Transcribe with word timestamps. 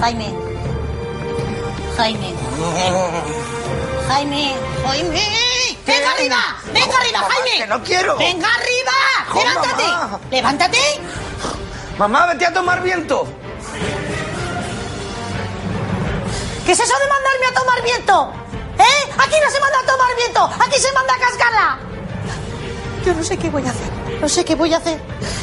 Jaime. 0.00 0.34
Jaime. 1.96 2.34
Jaime. 4.08 4.54
Jaime. 4.86 5.24
Venga 5.86 6.10
arriba. 6.12 6.36
Venga 6.72 6.96
arriba, 6.98 7.18
Jaime. 7.30 7.58
que 7.58 7.66
no 7.66 7.82
quiero. 7.82 8.16
Venga 8.16 8.48
arriba. 8.54 8.92
Jo, 9.28 9.38
Levántate. 9.40 9.82
mamá. 9.82 10.20
Levántate. 10.30 10.78
Mamá, 11.98 12.26
vete 12.26 12.46
a 12.46 12.52
tomar 12.52 12.82
viento. 12.82 13.26
¿Qué 16.64 16.72
es 16.72 16.80
eso 16.80 16.94
de 16.98 17.08
mandarme 17.08 17.46
a 17.46 17.54
tomar 17.60 17.82
viento? 17.82 18.32
¿Eh? 18.78 19.10
Aquí 19.18 19.36
no 19.44 19.50
se 19.50 19.60
manda 19.60 19.78
a 19.80 19.86
tomar 19.86 20.16
viento. 20.16 20.50
Aquí 20.64 20.80
se 20.80 20.92
manda 20.92 21.14
a 21.14 21.18
cascarla. 21.18 21.78
Yo 23.04 23.14
no 23.14 23.22
sé 23.22 23.36
qué 23.36 23.50
voy 23.50 23.66
a 23.66 23.70
hacer. 23.70 23.90
No 24.20 24.28
sé 24.28 24.44
qué 24.44 24.54
voy 24.54 24.72
a 24.72 24.78
hacer. 24.78 24.98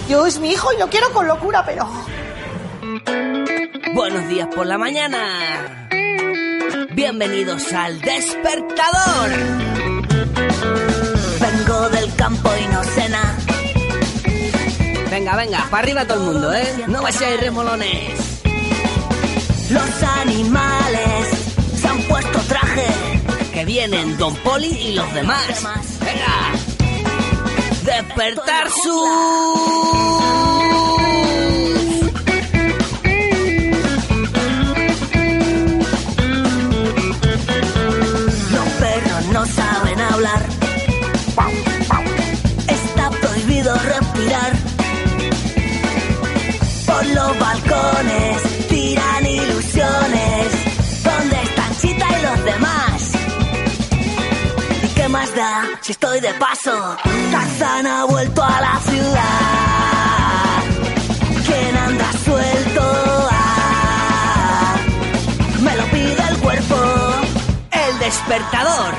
Yo 0.08 0.26
es 0.26 0.40
mi 0.40 0.52
hijo 0.52 0.72
y 0.74 0.78
lo 0.78 0.88
quiero 0.90 1.12
con 1.12 1.28
locura, 1.28 1.64
pero... 1.66 1.88
Buenos 3.94 4.28
días 4.30 4.48
por 4.54 4.66
la 4.66 4.78
mañana. 4.78 5.88
Bienvenidos 6.94 7.72
al 7.74 8.00
despertador. 8.02 9.30
Vengo 11.40 11.90
del 11.90 12.16
campo 12.16 12.50
y 12.60 12.74
no 12.74 12.84
cena. 12.84 13.38
Venga, 15.12 15.36
venga, 15.36 15.68
para 15.70 15.84
arriba 15.84 16.06
todo 16.06 16.20
el 16.20 16.34
mundo, 16.34 16.54
¿eh? 16.54 16.86
No 16.88 17.02
vais 17.02 17.22
a 17.22 17.30
ir 17.30 17.40
remolones. 17.40 18.42
Los 19.72 20.04
animales 20.04 21.28
se 21.80 21.88
han 21.88 22.02
puesto 22.04 22.40
traje. 22.42 22.88
Que 23.54 23.66
vienen 23.66 24.18
Don 24.18 24.36
Poli 24.38 24.68
y 24.68 24.94
los 24.94 25.12
demás. 25.14 25.64
Venga. 26.00 26.52
Despertar 27.84 28.70
su... 28.70 31.07
si 55.82 55.92
estoy 55.92 56.20
de 56.20 56.34
paso? 56.36 56.98
Tarzán 57.32 57.88
ha 57.88 58.06
vuelto 58.06 58.44
a 58.44 58.62
la 58.62 58.80
ciudad. 58.80 60.64
¿Quién 61.46 61.78
anda 61.78 62.12
suelto? 62.14 62.82
Ah, 63.32 64.76
me 65.62 65.76
lo 65.76 65.84
pide 65.86 66.24
el 66.30 66.38
cuerpo. 66.38 66.76
El 67.72 68.00
despertador. 68.00 68.94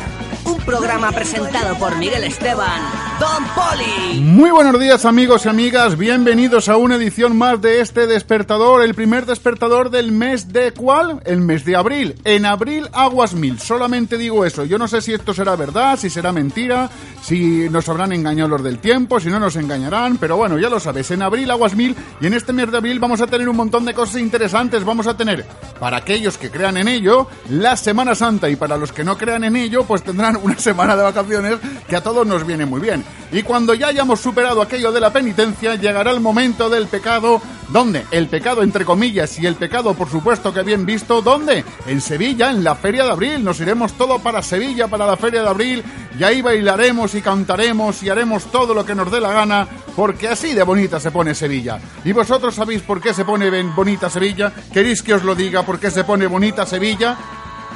Un 0.45 0.59
programa 0.59 1.13
presentado 1.13 1.77
por 1.79 1.97
Miguel 1.97 2.25
Esteban. 2.25 3.08
Don 3.19 3.45
Poli. 3.55 4.21
Muy 4.21 4.51
buenos 4.53 4.79
días 4.79 5.05
amigos 5.05 5.45
y 5.45 5.49
amigas, 5.49 5.99
bienvenidos 5.99 6.69
a 6.69 6.77
una 6.77 6.95
edición 6.95 7.37
más 7.37 7.61
de 7.61 7.81
este 7.81 8.07
despertador, 8.07 8.83
el 8.83 8.95
primer 8.95 9.27
despertador 9.27 9.91
del 9.91 10.13
mes 10.13 10.53
de 10.53 10.73
¿cuál? 10.73 11.21
El 11.25 11.41
mes 11.41 11.65
de 11.65 11.75
abril. 11.75 12.15
En 12.25 12.47
abril 12.47 12.89
aguas 12.93 13.35
mil, 13.35 13.59
solamente 13.59 14.19
digo 14.19 14.45
eso. 14.45 14.65
Yo 14.65 14.79
no 14.79 14.87
sé 14.87 15.01
si 15.01 15.15
esto 15.15 15.35
será 15.35 15.57
verdad, 15.57 15.99
si 15.99 16.11
será 16.11 16.31
mentira, 16.31 16.91
si 17.21 17.69
nos 17.69 17.89
habrán 17.89 18.13
engañado 18.13 18.51
los 18.51 18.63
del 18.63 18.79
tiempo, 18.79 19.19
si 19.19 19.31
no 19.31 19.41
nos 19.41 19.57
engañarán, 19.57 20.19
pero 20.19 20.37
bueno, 20.37 20.57
ya 20.57 20.69
lo 20.69 20.79
sabes, 20.79 21.11
en 21.11 21.23
abril 21.23 21.51
aguas 21.51 21.75
mil 21.75 21.97
y 22.21 22.27
en 22.27 22.35
este 22.35 22.53
mes 22.53 22.71
de 22.71 22.79
abril 22.79 23.01
vamos 23.01 23.21
a 23.21 23.27
tener 23.27 23.49
un 23.49 23.57
montón 23.57 23.85
de 23.85 23.95
cosas 23.95 24.21
interesantes. 24.21 24.85
Vamos 24.85 25.09
a 25.09 25.17
tener, 25.17 25.45
para 25.81 25.97
aquellos 25.97 26.39
que 26.39 26.51
crean 26.51 26.77
en 26.77 26.87
ello, 26.87 27.27
la 27.51 27.77
Semana 27.77 28.15
Santa 28.15 28.49
y 28.49 28.55
para 28.55 28.77
los 28.77 28.93
que 28.93 29.03
no 29.03 29.19
crean 29.19 29.43
en 29.43 29.57
ello, 29.57 29.85
pues 29.85 30.05
tendrán 30.05 30.37
una 30.37 30.57
semana 30.59 30.95
de 30.95 31.03
vacaciones 31.03 31.59
que 31.89 31.97
a 31.97 32.03
todos 32.03 32.25
nos 32.25 32.47
viene 32.47 32.65
muy 32.65 32.81
bien. 32.81 33.08
Y 33.31 33.43
cuando 33.43 33.75
ya 33.75 33.89
hayamos 33.89 34.21
superado 34.21 34.63
aquello 34.63 34.91
de 34.91 35.01
la 35.01 35.13
penitencia, 35.13 35.75
llegará 35.75 36.11
el 36.13 36.21
momento 36.21 36.71
del 36.71 36.87
pecado, 36.87 37.43
¿dónde? 37.69 38.07
El 38.11 38.29
pecado 38.29 38.63
entre 38.63 38.87
comillas 38.87 39.39
y 39.39 39.47
el 39.47 39.55
pecado 39.55 39.95
por 39.95 40.09
supuesto 40.09 40.53
que 40.53 40.63
bien 40.63 40.87
visto, 40.87 41.21
¿dónde? 41.21 41.63
En 41.87 42.01
Sevilla, 42.01 42.51
en 42.51 42.65
la 42.65 42.75
Feria 42.75 43.05
de 43.05 43.11
Abril. 43.11 43.45
Nos 43.45 43.61
iremos 43.61 43.93
todo 43.93 44.19
para 44.21 44.43
Sevilla, 44.43 44.89
para 44.89 45.07
la 45.07 45.17
Feria 45.17 45.43
de 45.43 45.49
Abril, 45.49 45.85
y 46.19 46.25
ahí 46.25 46.41
bailaremos 46.41 47.15
y 47.15 47.21
cantaremos 47.21 48.03
y 48.03 48.09
haremos 48.09 48.51
todo 48.51 48.73
lo 48.73 48.87
que 48.87 48.95
nos 48.95 49.11
dé 49.11 49.21
la 49.21 49.33
gana, 49.33 49.69
porque 49.95 50.29
así 50.29 50.55
de 50.55 50.63
bonita 50.63 50.99
se 50.99 51.11
pone 51.11 51.35
Sevilla. 51.35 51.79
¿Y 52.05 52.13
vosotros 52.13 52.55
sabéis 52.55 52.81
por 52.83 53.01
qué 53.01 53.13
se 53.13 53.27
pone 53.27 53.51
bonita 53.63 54.09
Sevilla? 54.09 54.53
¿Queréis 54.73 55.03
que 55.03 55.15
os 55.15 55.23
lo 55.23 55.35
diga 55.35 55.65
por 55.65 55.79
qué 55.79 55.91
se 55.91 56.05
pone 56.05 56.27
bonita 56.27 56.65
Sevilla? 56.65 57.17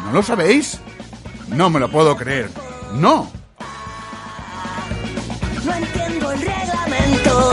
¿No 0.06 0.12
lo 0.12 0.22
sabéis? 0.22 0.80
No 1.48 1.68
me 1.68 1.78
lo 1.78 1.90
puedo 1.90 2.16
creer. 2.16 2.50
No. 2.94 3.41
No 5.64 5.74
entiendo 5.74 6.32
el 6.32 6.40
reglamento. 6.40 7.50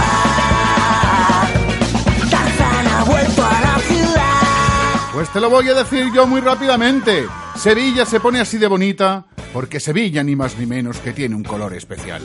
Ha 2.92 3.04
vuelto 3.06 3.46
a 3.46 3.62
la 3.62 3.80
ciudad. 3.80 5.14
Pues 5.14 5.30
te 5.32 5.40
lo 5.40 5.50
voy 5.50 5.70
a 5.70 5.74
decir 5.74 6.12
yo 6.14 6.28
muy 6.28 6.42
rápidamente. 6.42 7.26
Sevilla 7.56 8.06
se 8.06 8.20
pone 8.20 8.40
así 8.40 8.58
de 8.58 8.68
bonita 8.68 9.26
porque 9.54 9.80
Sevilla 9.80 10.24
ni 10.24 10.36
más 10.36 10.58
ni 10.58 10.66
menos 10.66 10.98
que 11.00 11.14
tiene 11.14 11.36
un 11.36 11.44
color 11.44 11.74
especial. 11.74 12.22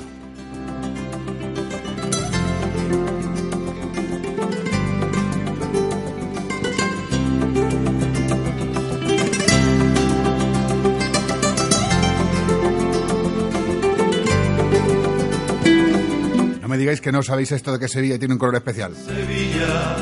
Que 17.01 17.13
no 17.13 17.23
sabéis 17.23 17.53
esto 17.53 17.73
de 17.73 17.79
que 17.79 17.89
Sevilla 17.89 18.19
tiene 18.19 18.35
un 18.35 18.39
color 18.39 18.57
especial. 18.57 18.93
Sevilla, 18.95 19.97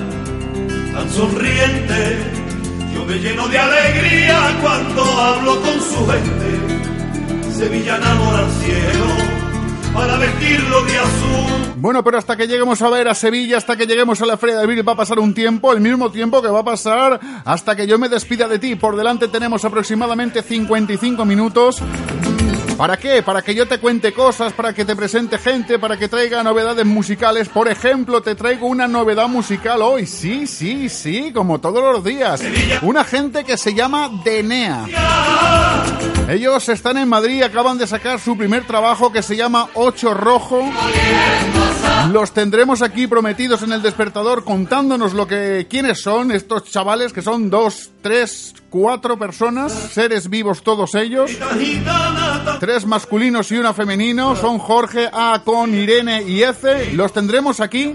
tan 0.92 1.10
sonriente, 1.10 2.19
yo 2.94 3.04
me 3.04 3.19
lleno 3.19 3.48
de 3.48 3.58
alegría 3.58 4.58
cuando 4.60 5.03
hablo 5.03 5.60
con 5.60 5.80
su 5.80 6.06
gente. 6.06 7.53
Sevilla 7.56 7.97
enamora 7.97 8.38
al 8.38 8.50
cielo 8.50 9.42
para 9.94 10.16
vestirlo 10.16 10.82
de 10.84 10.98
azul. 10.98 11.72
Bueno, 11.76 12.04
pero 12.04 12.19
hasta 12.19 12.36
que 12.36 12.47
lleguemos 12.47 12.80
a 12.82 12.88
ver 12.88 13.09
a 13.09 13.14
Sevilla, 13.14 13.59
hasta 13.59 13.76
que 13.76 13.86
lleguemos 13.86 14.20
a 14.22 14.26
la 14.26 14.36
Feria 14.36 14.59
de 14.59 14.82
va 14.82 14.92
a 14.92 14.97
pasar 14.97 15.19
un 15.19 15.34
tiempo, 15.34 15.72
el 15.72 15.80
mismo 15.80 16.10
tiempo 16.10 16.41
que 16.41 16.48
va 16.48 16.60
a 16.60 16.64
pasar 16.64 17.20
hasta 17.44 17.74
que 17.74 17.86
yo 17.86 17.98
me 17.98 18.09
despida 18.09 18.48
de 18.48 18.59
ti. 18.59 18.76
Por 18.76 18.97
delante 18.97 19.28
tenemos 19.28 19.64
aproximadamente 19.64 20.42
55 20.42 21.24
minutos. 21.24 21.82
¿Para 22.82 22.97
qué? 22.97 23.22
Para 23.22 23.43
que 23.43 23.54
yo 23.54 23.69
te 23.69 23.78
cuente 23.78 24.12
cosas, 24.12 24.53
para 24.54 24.72
que 24.75 24.84
te 24.84 24.97
presente 24.97 25.38
gente, 25.38 25.78
para 25.78 25.97
que 25.97 26.09
traiga 26.09 26.43
novedades 26.43 26.84
musicales. 26.84 27.48
Por 27.48 27.69
ejemplo, 27.69 28.22
te 28.22 28.34
traigo 28.34 28.66
una 28.66 28.88
novedad 28.88 29.28
musical 29.28 29.82
hoy. 29.82 30.04
Sí, 30.04 30.48
sí, 30.48 30.88
sí, 30.88 31.31
como 31.32 31.60
todos 31.60 31.80
los 31.80 32.03
días. 32.03 32.42
Una 32.83 33.04
gente 33.04 33.45
que 33.45 33.56
se 33.56 33.72
llama 33.72 34.10
Denea. 34.24 34.86
Ellos 36.28 36.68
están 36.71 36.98
en 36.98 37.09
Madrid, 37.09 37.45
acaban 37.45 37.78
de 37.78 37.86
sacar 37.86 38.18
su 38.18 38.36
primer 38.36 38.66
trabajo 38.66 39.12
que 39.12 39.22
se 39.22 39.36
llama 39.36 39.68
Ocho 39.74 40.12
Rojo. 40.12 40.68
Los 42.10 42.33
tendremos 42.33 42.83
aquí 42.83 43.06
prometidos 43.06 43.62
en 43.62 43.74
el 43.74 43.83
despertador 43.83 44.42
contándonos 44.42 45.12
lo 45.12 45.28
que 45.28 45.68
quiénes 45.71 46.01
son 46.01 46.33
estos 46.33 46.65
chavales 46.65 47.12
que 47.12 47.22
son 47.22 47.48
dos, 47.48 47.91
tres, 48.03 48.54
cuatro 48.69 49.19
personas, 49.19 49.72
seres 49.72 50.28
vivos 50.28 50.63
todos 50.63 50.95
ellos. 50.95 51.31
Tres 52.60 52.84
masculinos 52.84 53.51
y 53.53 53.57
una 53.57 53.72
femenino, 53.72 54.37
son 54.37 54.59
Jorge 54.59 55.09
A 55.13 55.41
con 55.45 55.75
Irene 55.75 56.22
y 56.25 56.43
Ece. 56.43 56.93
Los 56.93 57.13
tendremos 57.13 57.60
aquí 57.60 57.95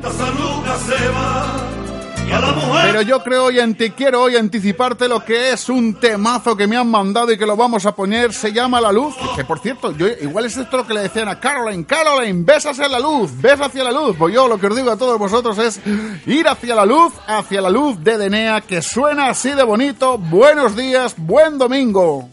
Pero 2.84 3.02
yo 3.02 3.24
creo 3.24 3.52
y 3.52 3.74
te 3.74 3.94
quiero 3.94 4.24
hoy 4.24 4.36
anticiparte 4.36 5.08
lo 5.08 5.24
que 5.24 5.52
es 5.52 5.70
un 5.70 6.00
temazo 6.00 6.56
que 6.56 6.68
me 6.68 6.78
han 6.78 6.90
mandado 6.90 7.32
y 7.32 7.38
que 7.38 7.46
lo 7.46 7.56
vamos 7.56 7.86
a 7.86 7.96
poner. 7.96 8.34
Se 8.34 8.52
llama 8.52 8.82
La 8.82 8.92
Luz. 8.92 9.16
Que 9.36 9.44
por 9.44 9.60
cierto, 9.60 9.96
yo 9.96 10.08
igual 10.08 10.46
es 10.46 10.58
esto 10.58 10.78
lo 10.78 10.88
que 10.88 10.94
le 10.94 11.02
decían 11.02 11.28
a 11.28 11.40
Caroline. 11.40 11.86
Caroline, 11.86 12.44
ves 12.46 12.66
hacia 12.66 12.88
la 12.88 13.00
luz, 13.00 13.32
ves 13.42 13.60
hacia 13.60 13.84
la 13.84 13.92
luz. 13.92 14.16
Pues 14.18 14.34
yo 14.34 14.48
lo 14.48 14.58
que 14.60 14.68
os 14.68 14.76
digo 14.76 14.92
a 14.92 14.98
todos 14.98 15.18
vosotros 15.18 15.58
es 15.58 15.80
ir 16.26 16.48
hacia 16.48 16.76
la 16.76 16.86
luz, 16.86 17.14
hacia 17.28 17.62
la 17.62 17.70
luz 17.70 18.04
de 18.04 18.18
Denea, 18.18 18.62
que 18.62 18.82
suena 18.82 19.30
así 19.30 19.52
de 19.52 19.64
bonito. 19.64 20.18
Buenos 20.18 20.76
días, 20.76 21.16
buen 21.18 21.58
domingo. 21.58 22.30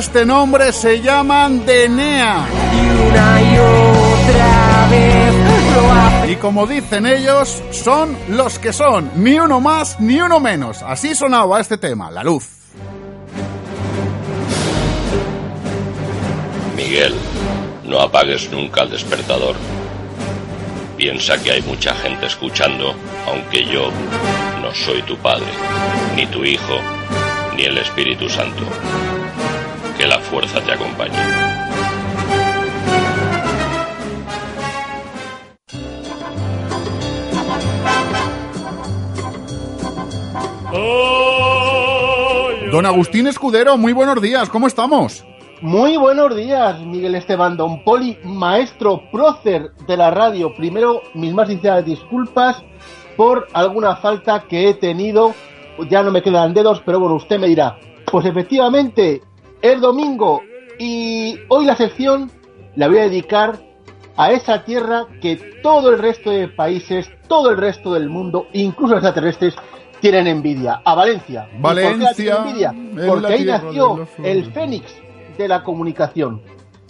Este 0.00 0.24
nombre, 0.24 0.72
se 0.72 1.02
llaman 1.02 1.66
Denea. 1.66 2.46
y 2.72 3.08
una 3.08 3.42
y 3.42 3.58
otra 3.58 4.88
vez. 4.90 6.30
Y 6.30 6.36
como 6.36 6.66
dicen 6.66 7.04
ellos, 7.04 7.62
son 7.70 8.16
los 8.28 8.58
que 8.58 8.72
son, 8.72 9.10
ni 9.16 9.38
uno 9.38 9.60
más 9.60 10.00
ni 10.00 10.18
uno 10.18 10.40
menos. 10.40 10.82
Así 10.82 11.14
sonaba 11.14 11.60
este 11.60 11.76
tema, 11.76 12.10
la 12.10 12.24
luz. 12.24 12.48
Miguel, 16.76 17.14
no 17.84 18.00
apagues 18.00 18.50
nunca 18.50 18.84
el 18.84 18.90
despertador. 18.90 19.56
Piensa 20.96 21.36
que 21.42 21.52
hay 21.52 21.62
mucha 21.62 21.94
gente 21.94 22.24
escuchando, 22.24 22.94
aunque 23.26 23.66
yo 23.66 23.90
no 24.62 24.74
soy 24.74 25.02
tu 25.02 25.16
padre, 25.18 25.52
ni 26.16 26.26
tu 26.26 26.42
hijo, 26.42 26.78
ni 27.54 27.64
el 27.64 27.76
Espíritu 27.76 28.30
Santo. 28.30 28.62
Fuerza 30.30 30.60
te 30.60 30.72
acompañe. 30.72 31.16
Don 42.70 42.86
Agustín 42.86 43.26
Escudero, 43.26 43.76
muy 43.76 43.92
buenos 43.92 44.22
días, 44.22 44.48
¿cómo 44.48 44.68
estamos? 44.68 45.24
Muy 45.60 45.96
buenos 45.96 46.36
días, 46.36 46.78
Miguel 46.80 47.16
Esteban 47.16 47.56
Don 47.56 47.82
Poli, 47.82 48.16
maestro 48.22 49.02
prócer 49.10 49.72
de 49.88 49.96
la 49.96 50.12
radio. 50.12 50.54
Primero, 50.54 51.02
mis 51.12 51.34
más 51.34 51.48
sinceras 51.48 51.84
disculpas 51.84 52.62
por 53.16 53.48
alguna 53.52 53.96
falta 53.96 54.44
que 54.48 54.68
he 54.68 54.74
tenido. 54.74 55.34
Ya 55.90 56.04
no 56.04 56.12
me 56.12 56.22
quedan 56.22 56.54
dedos, 56.54 56.80
pero 56.86 57.00
bueno, 57.00 57.16
usted 57.16 57.40
me 57.40 57.48
dirá. 57.48 57.76
Pues 58.10 58.24
efectivamente, 58.26 59.22
es 59.62 59.80
domingo 59.80 60.42
y 60.78 61.38
hoy 61.48 61.66
la 61.66 61.76
sección 61.76 62.30
la 62.76 62.88
voy 62.88 62.98
a 62.98 63.02
dedicar 63.02 63.58
a 64.16 64.32
esa 64.32 64.64
tierra 64.64 65.06
que 65.20 65.36
todo 65.62 65.90
el 65.90 65.98
resto 65.98 66.30
de 66.30 66.48
países, 66.48 67.08
todo 67.28 67.50
el 67.50 67.56
resto 67.56 67.94
del 67.94 68.08
mundo, 68.08 68.46
incluso 68.52 68.94
los 68.94 69.04
extraterrestres, 69.04 69.54
tienen 70.00 70.26
envidia. 70.26 70.80
A 70.84 70.94
Valencia. 70.94 71.48
¿Y 71.52 71.60
por 71.60 71.74
qué 71.74 71.82
la 71.82 71.90
Valencia 71.90 72.14
tienen 72.14 72.36
envidia? 72.36 72.74
Porque 73.06 73.32
ahí 73.32 73.44
nació 73.44 74.08
el 74.22 74.52
fénix 74.52 74.94
de 75.36 75.48
la 75.48 75.62
comunicación. 75.62 76.42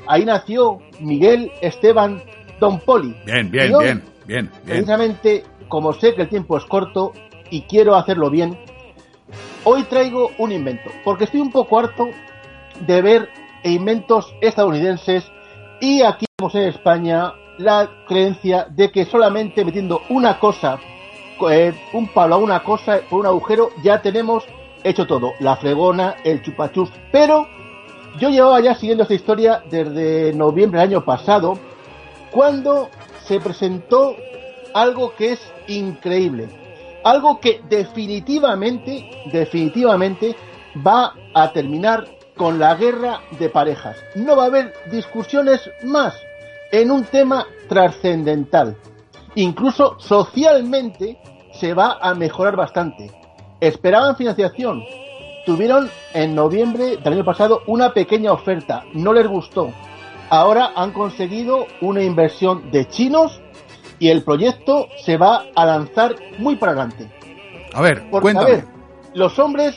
Ahí 0.07 0.25
nació 0.25 0.79
Miguel 1.01 1.53
Esteban 1.61 2.23
Don 2.59 2.81
Poli. 2.81 3.15
Bien, 3.25 3.51
bien, 3.51 3.75
hoy, 3.75 3.85
bien, 3.85 4.03
bien, 4.27 4.51
bien. 4.51 4.51
Precisamente, 4.65 5.45
como 5.69 5.93
sé 5.93 6.15
que 6.15 6.23
el 6.23 6.29
tiempo 6.29 6.57
es 6.57 6.65
corto 6.65 7.13
y 7.51 7.63
quiero 7.63 7.97
hacerlo 7.97 8.31
bien, 8.31 8.59
hoy 9.65 9.83
traigo 9.85 10.31
un 10.39 10.53
invento, 10.53 10.91
porque 11.05 11.25
estoy 11.25 11.41
un 11.41 11.51
poco 11.51 11.79
harto 11.79 12.09
de 12.81 13.03
ver 13.03 13.29
inventos 13.65 14.35
estadounidenses 14.41 15.25
y 15.81 16.03
aquí 16.03 16.27
tenemos 16.37 16.55
en 16.55 16.63
España 16.69 17.35
la 17.59 17.91
creencia 18.07 18.67
de 18.71 18.91
que 18.91 19.05
solamente 19.05 19.65
metiendo 19.65 20.03
una 20.09 20.39
cosa, 20.39 20.79
eh, 21.51 21.75
un 21.93 22.09
palo 22.09 22.37
a 22.37 22.39
una 22.39 22.63
cosa 22.63 23.01
por 23.09 23.21
un 23.21 23.27
agujero, 23.27 23.71
ya 23.83 24.01
tenemos 24.01 24.45
hecho 24.83 25.07
todo, 25.07 25.33
la 25.41 25.57
fregona, 25.57 26.17
el 26.25 26.43
chupachus, 26.43 26.91
pero 27.13 27.47
yo 28.19 28.31
llevaba 28.31 28.61
ya 28.61 28.75
siguiendo 28.75 29.03
esta 29.03 29.15
historia 29.15 29.63
desde 29.71 30.33
noviembre 30.33 30.81
del 30.81 30.89
año 30.89 31.05
pasado, 31.05 31.59
cuando 32.31 32.89
se 33.25 33.41
presentó 33.41 34.17
algo 34.75 35.15
que 35.15 35.33
es 35.33 35.53
increíble, 35.69 36.49
algo 37.05 37.41
que 37.41 37.61
definitivamente, 37.69 39.11
definitivamente 39.33 40.35
va 40.87 41.15
a 41.35 41.53
terminar 41.53 42.07
con 42.41 42.59
la 42.59 42.75
guerra 42.75 43.21
de 43.39 43.51
parejas. 43.51 43.99
No 44.15 44.35
va 44.35 44.45
a 44.45 44.47
haber 44.47 44.73
discusiones 44.91 45.71
más 45.83 46.15
en 46.73 46.91
un 46.91 47.05
tema 47.05 47.47
trascendental. 47.69 48.79
Incluso 49.35 49.97
socialmente 49.99 51.19
se 51.53 51.75
va 51.75 51.99
a 52.01 52.15
mejorar 52.15 52.57
bastante. 52.57 53.11
Esperaban 53.61 54.17
financiación. 54.17 54.83
Tuvieron 55.45 55.91
en 56.15 56.35
noviembre 56.35 56.97
del 56.97 57.13
año 57.13 57.27
pasado 57.27 57.61
una 57.67 57.93
pequeña 57.93 58.33
oferta. 58.33 58.85
No 58.95 59.13
les 59.13 59.27
gustó. 59.27 59.71
Ahora 60.31 60.73
han 60.77 60.93
conseguido 60.93 61.67
una 61.83 62.03
inversión 62.03 62.71
de 62.71 62.89
chinos 62.89 63.39
y 63.99 64.09
el 64.09 64.25
proyecto 64.25 64.89
se 65.05 65.19
va 65.19 65.45
a 65.55 65.67
lanzar 65.67 66.15
muy 66.39 66.57
para 66.57 66.73
adelante. 66.73 67.07
A 67.75 67.83
ver, 67.83 68.09
Porque, 68.11 68.33
cuéntame. 68.33 68.51
a 68.51 68.55
ver, 68.55 68.65
los 69.13 69.39
hombres 69.39 69.77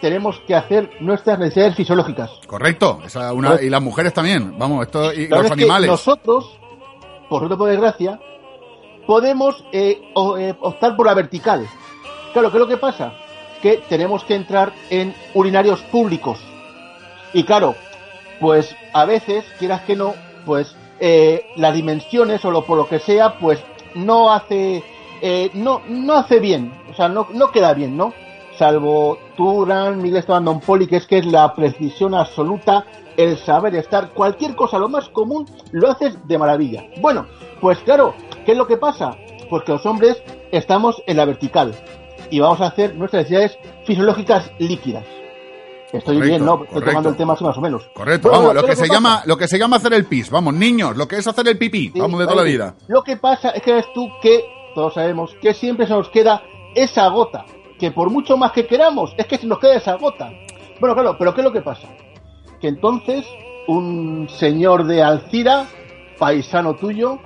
tenemos 0.00 0.38
que 0.46 0.54
hacer 0.54 0.90
nuestras 1.00 1.38
necesidades 1.38 1.74
fisiológicas. 1.76 2.30
Correcto. 2.46 3.00
Esa 3.04 3.32
una, 3.32 3.60
y 3.60 3.70
las 3.70 3.82
mujeres 3.82 4.12
también. 4.12 4.58
Vamos, 4.58 4.86
esto 4.86 5.12
y 5.12 5.28
los 5.28 5.50
animales. 5.50 5.88
nosotros, 5.90 6.58
por 7.28 7.56
por 7.56 7.68
desgracia, 7.68 8.18
podemos 9.06 9.64
eh, 9.72 10.00
o- 10.14 10.36
eh, 10.38 10.54
optar 10.60 10.96
por 10.96 11.06
la 11.06 11.14
vertical. 11.14 11.66
Claro, 12.32 12.50
¿qué 12.50 12.56
es 12.56 12.60
lo 12.60 12.68
que 12.68 12.76
pasa? 12.76 13.12
Que 13.62 13.78
tenemos 13.88 14.24
que 14.24 14.34
entrar 14.34 14.72
en 14.90 15.14
urinarios 15.34 15.80
públicos. 15.82 16.38
Y 17.32 17.44
claro, 17.44 17.74
pues 18.40 18.74
a 18.92 19.04
veces, 19.04 19.44
quieras 19.58 19.82
que 19.82 19.96
no, 19.96 20.14
pues 20.44 20.76
eh, 21.00 21.46
las 21.56 21.74
dimensiones 21.74 22.44
o 22.44 22.50
lo 22.50 22.64
por 22.64 22.76
lo 22.76 22.88
que 22.88 22.98
sea, 22.98 23.38
pues 23.38 23.60
no 23.94 24.32
hace 24.32 24.82
eh, 25.22 25.50
no 25.54 25.80
no 25.88 26.14
hace 26.14 26.40
bien, 26.40 26.72
o 26.90 26.94
sea, 26.94 27.08
no, 27.08 27.26
no 27.32 27.50
queda 27.50 27.72
bien, 27.72 27.96
¿no? 27.96 28.12
Salvo 28.58 29.18
tú, 29.36 29.64
Gran 29.64 29.98
Miguel 30.00 30.18
Esteban 30.18 30.44
Don 30.44 30.60
Poli, 30.60 30.86
que 30.86 30.96
es 30.96 31.06
que 31.06 31.18
es 31.18 31.26
la 31.26 31.54
precisión 31.54 32.14
absoluta, 32.14 32.84
el 33.16 33.36
saber 33.38 33.74
estar, 33.76 34.10
cualquier 34.10 34.54
cosa, 34.56 34.78
lo 34.78 34.88
más 34.88 35.08
común, 35.10 35.46
lo 35.72 35.90
haces 35.90 36.16
de 36.26 36.38
maravilla. 36.38 36.84
Bueno, 37.00 37.26
pues 37.60 37.78
claro, 37.80 38.14
¿qué 38.44 38.52
es 38.52 38.58
lo 38.58 38.66
que 38.66 38.76
pasa? 38.76 39.16
Pues 39.50 39.62
que 39.64 39.72
los 39.72 39.86
hombres 39.86 40.22
estamos 40.52 41.02
en 41.06 41.16
la 41.16 41.24
vertical 41.24 41.74
y 42.30 42.40
vamos 42.40 42.60
a 42.60 42.66
hacer 42.66 42.94
nuestras 42.96 43.22
necesidades 43.30 43.58
fisiológicas 43.84 44.50
líquidas. 44.58 45.04
Estoy 45.92 46.16
Correcto, 46.16 46.28
bien, 46.28 46.44
¿no? 46.44 46.54
Estoy 46.54 46.66
correcto. 46.68 46.90
tomando 46.90 47.08
el 47.10 47.16
tema 47.16 47.32
así 47.34 47.44
más 47.44 47.56
o 47.56 47.60
menos. 47.60 47.84
Correcto, 47.94 48.28
Bueno, 48.28 48.40
vamos, 48.48 48.54
lo 48.56 48.60
¿qué 48.62 48.66
que 48.70 48.76
se 48.76 48.82
pasa? 48.82 48.94
llama, 48.94 49.22
lo 49.26 49.36
que 49.36 49.46
se 49.46 49.58
llama 49.60 49.76
hacer 49.76 49.92
el 49.94 50.06
pis, 50.06 50.28
vamos, 50.30 50.54
niños, 50.54 50.96
lo 50.96 51.06
que 51.06 51.16
es 51.18 51.26
hacer 51.28 51.46
el 51.46 51.56
pipí, 51.56 51.90
Sí, 51.92 52.00
vamos 52.00 52.18
de 52.18 52.24
toda 52.26 52.36
la 52.38 52.42
vida. 52.42 52.74
Lo 52.88 53.04
que 53.04 53.16
pasa 53.16 53.50
es 53.50 53.62
que 53.62 53.74
ves 53.74 53.86
tú 53.94 54.08
que 54.20 54.44
todos 54.74 54.94
sabemos 54.94 55.32
que 55.40 55.54
siempre 55.54 55.86
se 55.86 55.92
nos 55.92 56.08
queda 56.08 56.42
esa 56.74 57.06
gota, 57.10 57.44
que 57.78 57.90
por 57.90 58.10
mucho 58.10 58.36
más 58.36 58.52
que 58.52 58.66
queramos, 58.66 59.14
es 59.16 59.26
que 59.26 59.38
se 59.38 59.46
nos 59.46 59.58
queda 59.58 59.76
esa 59.76 59.94
gota. 59.94 60.32
Bueno, 60.80 60.94
claro, 60.94 61.16
pero 61.18 61.34
¿qué 61.34 61.40
es 61.40 61.44
lo 61.44 61.52
que 61.52 61.62
pasa? 61.62 61.88
Que 62.60 62.68
entonces 62.68 63.26
un 63.66 64.28
señor 64.28 64.84
de 64.84 65.02
Alcira, 65.02 65.66
paisano 66.18 66.74
tuyo, 66.74 67.18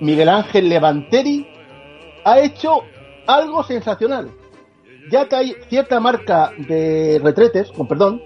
Miguel 0.00 0.28
Ángel 0.28 0.68
Levanteri, 0.68 1.46
ha 2.24 2.40
hecho 2.40 2.82
algo 3.26 3.62
sensacional. 3.62 4.30
Ya 5.10 5.28
que 5.28 5.36
hay 5.36 5.56
cierta 5.68 6.00
marca 6.00 6.52
de 6.58 7.20
retretes, 7.22 7.70
con 7.72 7.86
perdón, 7.86 8.22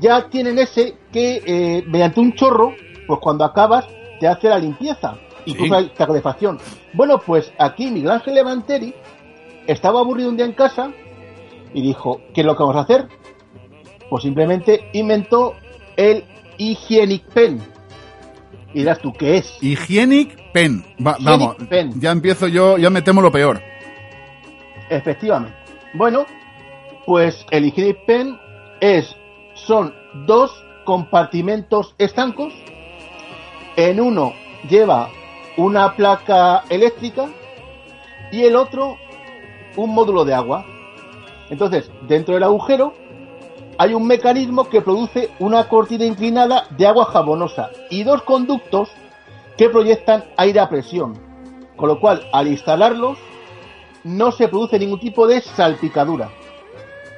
ya 0.00 0.28
tienen 0.28 0.58
ese 0.58 0.96
que 1.12 1.42
eh, 1.46 1.84
mediante 1.86 2.20
un 2.20 2.34
chorro, 2.34 2.74
pues 3.06 3.20
cuando 3.20 3.44
acabas 3.44 3.86
te 4.20 4.28
hace 4.28 4.48
la 4.48 4.58
limpieza. 4.58 5.16
Incluso 5.46 5.74
hay 5.74 5.88
calefacción. 5.90 6.58
Bueno, 6.92 7.18
pues 7.18 7.52
aquí 7.58 7.90
Miguel 7.90 8.10
Ángel 8.10 8.34
Levanteri 8.34 8.94
estaba 9.68 10.00
aburrido 10.00 10.28
un 10.30 10.36
día 10.36 10.46
en 10.46 10.52
casa 10.52 10.90
y 11.72 11.80
dijo, 11.82 12.20
¿qué 12.34 12.40
es 12.40 12.46
lo 12.46 12.56
que 12.56 12.62
vamos 12.64 12.76
a 12.76 12.80
hacer? 12.80 13.06
Pues 14.10 14.22
simplemente 14.24 14.88
inventó 14.94 15.54
el 15.96 16.24
Hygienic 16.56 17.24
Pen. 17.26 17.60
Y 18.74 18.80
dirás 18.80 18.98
tú, 18.98 19.12
¿qué 19.12 19.36
es? 19.38 19.56
Hygienic 19.62 20.52
pen. 20.52 20.84
Va- 21.04 21.16
Hygienic 21.18 21.24
vamos, 21.40 21.56
pen. 21.68 22.00
ya 22.00 22.10
empiezo 22.10 22.48
yo, 22.48 22.76
ya 22.78 22.90
me 22.90 23.00
temo 23.02 23.20
lo 23.22 23.30
peor. 23.32 23.60
Efectivamente. 24.90 25.56
Bueno, 25.94 26.26
pues 27.06 27.44
el 27.50 27.64
Hygienic 27.66 28.04
Pen 28.06 28.38
es, 28.80 29.14
son 29.54 29.94
dos 30.26 30.52
compartimentos 30.84 31.94
estancos. 31.98 32.52
En 33.76 34.00
uno 34.00 34.32
lleva 34.68 35.08
una 35.56 35.94
placa 35.94 36.64
eléctrica 36.68 37.26
y 38.32 38.42
el 38.44 38.56
otro 38.56 38.96
un 39.78 39.94
módulo 39.94 40.24
de 40.24 40.34
agua. 40.34 40.66
Entonces, 41.50 41.90
dentro 42.06 42.34
del 42.34 42.42
agujero 42.42 42.92
hay 43.78 43.94
un 43.94 44.06
mecanismo 44.06 44.68
que 44.68 44.82
produce 44.82 45.30
una 45.38 45.68
cortina 45.68 46.04
inclinada 46.04 46.64
de 46.70 46.86
agua 46.86 47.06
jabonosa 47.06 47.70
y 47.90 48.02
dos 48.02 48.22
conductos 48.22 48.90
que 49.56 49.70
proyectan 49.70 50.24
aire 50.36 50.60
a 50.60 50.68
presión. 50.68 51.18
Con 51.76 51.88
lo 51.88 52.00
cual, 52.00 52.28
al 52.32 52.48
instalarlos, 52.48 53.18
no 54.02 54.32
se 54.32 54.48
produce 54.48 54.78
ningún 54.80 54.98
tipo 54.98 55.28
de 55.28 55.40
salpicadura. 55.40 56.28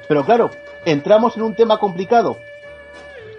Pero 0.07 0.23
claro, 0.23 0.51
entramos 0.85 1.35
en 1.35 1.43
un 1.43 1.55
tema 1.55 1.79
complicado. 1.79 2.37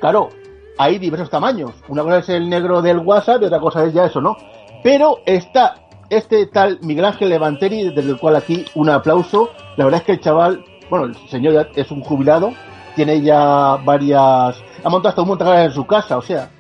Claro, 0.01 0.31
hay 0.79 0.99
diversos 0.99 1.31
tamaños. 1.31 1.71
Una 1.87 2.03
cosa 2.03 2.19
es 2.19 2.29
el 2.31 2.49
negro 2.49 2.83
del 2.83 2.99
WhatsApp 2.99 3.43
y 3.43 3.45
otra 3.45 3.61
cosa 3.61 3.85
es 3.85 3.95
ya 3.95 4.07
eso, 4.07 4.21
¿no? 4.21 4.37
Pero 4.83 5.19
está 5.27 5.82
este 6.17 6.47
tal 6.47 6.79
Miguel 6.83 7.05
Ángel 7.05 7.29
Levanteri, 7.29 7.91
desde 7.91 8.11
el 8.11 8.19
cual 8.19 8.37
aquí 8.37 8.65
un 8.75 8.91
aplauso. 8.91 9.51
La 9.77 9.85
verdad 9.85 10.01
es 10.01 10.07
que 10.07 10.13
el 10.13 10.21
chaval, 10.21 10.65
bueno, 10.91 11.07
el 11.07 11.17
señor 11.29 11.71
es 11.75 11.91
un 11.91 12.03
jubilado, 12.03 12.53
tiene 12.95 13.21
ya 13.21 13.77
varias... 13.85 14.57
Ha 14.85 14.89
montado 14.89 15.09
hasta 15.09 15.23
un 15.23 15.29
montaje 15.29 15.65
en 15.65 15.73
su 15.73 15.87
casa, 15.87 16.19
o 16.19 16.23
sea... 16.23 16.51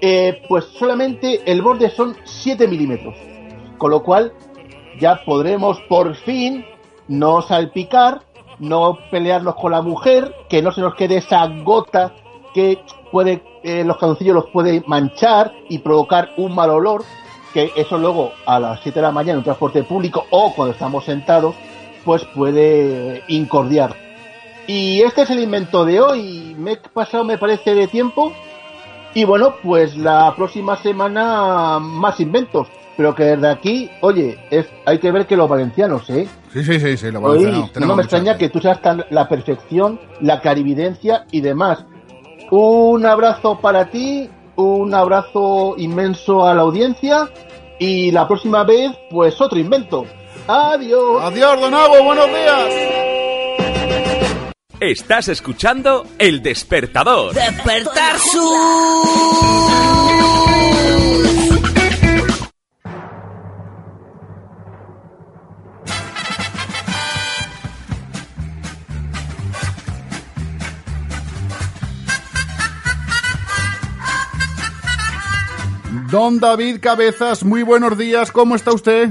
eh, 0.00 0.42
pues 0.48 0.64
solamente 0.78 1.40
el 1.50 1.62
borde 1.62 1.90
son 1.90 2.16
7 2.24 2.68
milímetros. 2.68 3.14
Con 3.78 3.90
lo 3.90 4.02
cual 4.02 4.32
ya 5.00 5.20
podremos 5.24 5.80
por 5.88 6.14
fin 6.14 6.64
no 7.08 7.42
salpicar, 7.42 8.22
no 8.58 8.98
pelearnos 9.10 9.54
con 9.56 9.72
la 9.72 9.82
mujer, 9.82 10.34
que 10.48 10.62
no 10.62 10.72
se 10.72 10.80
nos 10.80 10.94
quede 10.94 11.18
esa 11.18 11.46
gota 11.62 12.14
que 12.54 12.78
puede, 13.12 13.42
eh, 13.62 13.84
los 13.84 13.98
calzoncillos 13.98 14.34
los 14.34 14.46
puede 14.50 14.82
manchar 14.86 15.52
y 15.68 15.78
provocar 15.78 16.30
un 16.38 16.54
mal 16.54 16.70
olor, 16.70 17.04
que 17.56 17.72
eso 17.74 17.96
luego 17.96 18.34
a 18.44 18.60
las 18.60 18.80
7 18.82 18.98
de 18.98 19.06
la 19.06 19.12
mañana 19.12 19.32
en 19.32 19.38
un 19.38 19.44
transporte 19.44 19.82
público 19.82 20.26
o 20.28 20.52
cuando 20.54 20.74
estamos 20.74 21.06
sentados, 21.06 21.54
pues 22.04 22.22
puede 22.34 23.22
incordiar. 23.28 23.96
Y 24.66 25.00
este 25.00 25.22
es 25.22 25.30
el 25.30 25.40
invento 25.40 25.86
de 25.86 26.02
hoy. 26.02 26.54
Me 26.58 26.72
he 26.72 26.76
pasado, 26.76 27.24
me 27.24 27.38
parece, 27.38 27.74
de 27.74 27.86
tiempo. 27.86 28.30
Y 29.14 29.24
bueno, 29.24 29.54
pues 29.62 29.96
la 29.96 30.34
próxima 30.36 30.76
semana 30.76 31.78
más 31.78 32.20
inventos. 32.20 32.68
Pero 32.94 33.14
que 33.14 33.24
desde 33.24 33.48
aquí, 33.48 33.90
oye, 34.02 34.38
es, 34.50 34.66
hay 34.84 34.98
que 34.98 35.10
ver 35.10 35.26
que 35.26 35.36
los 35.38 35.48
valencianos, 35.48 36.10
¿eh? 36.10 36.28
Sí, 36.52 36.62
sí, 36.62 36.78
sí, 36.78 36.98
sí, 36.98 37.10
lo 37.10 37.20
Oye, 37.22 37.46
valenciano. 37.46 37.86
no 37.86 37.96
me 37.96 38.02
extraña 38.02 38.36
que 38.36 38.50
tú 38.50 38.60
seas 38.60 38.82
tan 38.82 39.02
la 39.08 39.30
perfección, 39.30 39.98
la 40.20 40.42
clarividencia 40.42 41.24
y 41.30 41.40
demás. 41.40 41.86
Un 42.50 43.06
abrazo 43.06 43.58
para 43.60 43.86
ti, 43.90 44.28
un 44.56 44.94
abrazo 44.94 45.74
inmenso 45.78 46.46
a 46.46 46.54
la 46.54 46.62
audiencia 46.62 47.30
y 47.78 48.10
la 48.10 48.26
próxima 48.26 48.64
vez, 48.64 48.92
pues 49.10 49.40
otro 49.40 49.58
invento. 49.58 50.06
Adiós. 50.46 51.22
Adiós, 51.22 51.60
Don 51.60 51.74
Ago, 51.74 52.02
buenos 52.04 52.28
días. 52.28 52.96
Estás 54.78 55.28
escuchando 55.28 56.06
El 56.18 56.42
Despertador. 56.42 57.34
Despertar 57.34 58.18
su... 58.18 59.56
Don 76.10 76.38
David 76.38 76.78
Cabezas, 76.80 77.42
muy 77.42 77.62
buenos 77.62 77.98
días, 77.98 78.30
¿cómo 78.30 78.54
está 78.54 78.72
usted? 78.72 79.10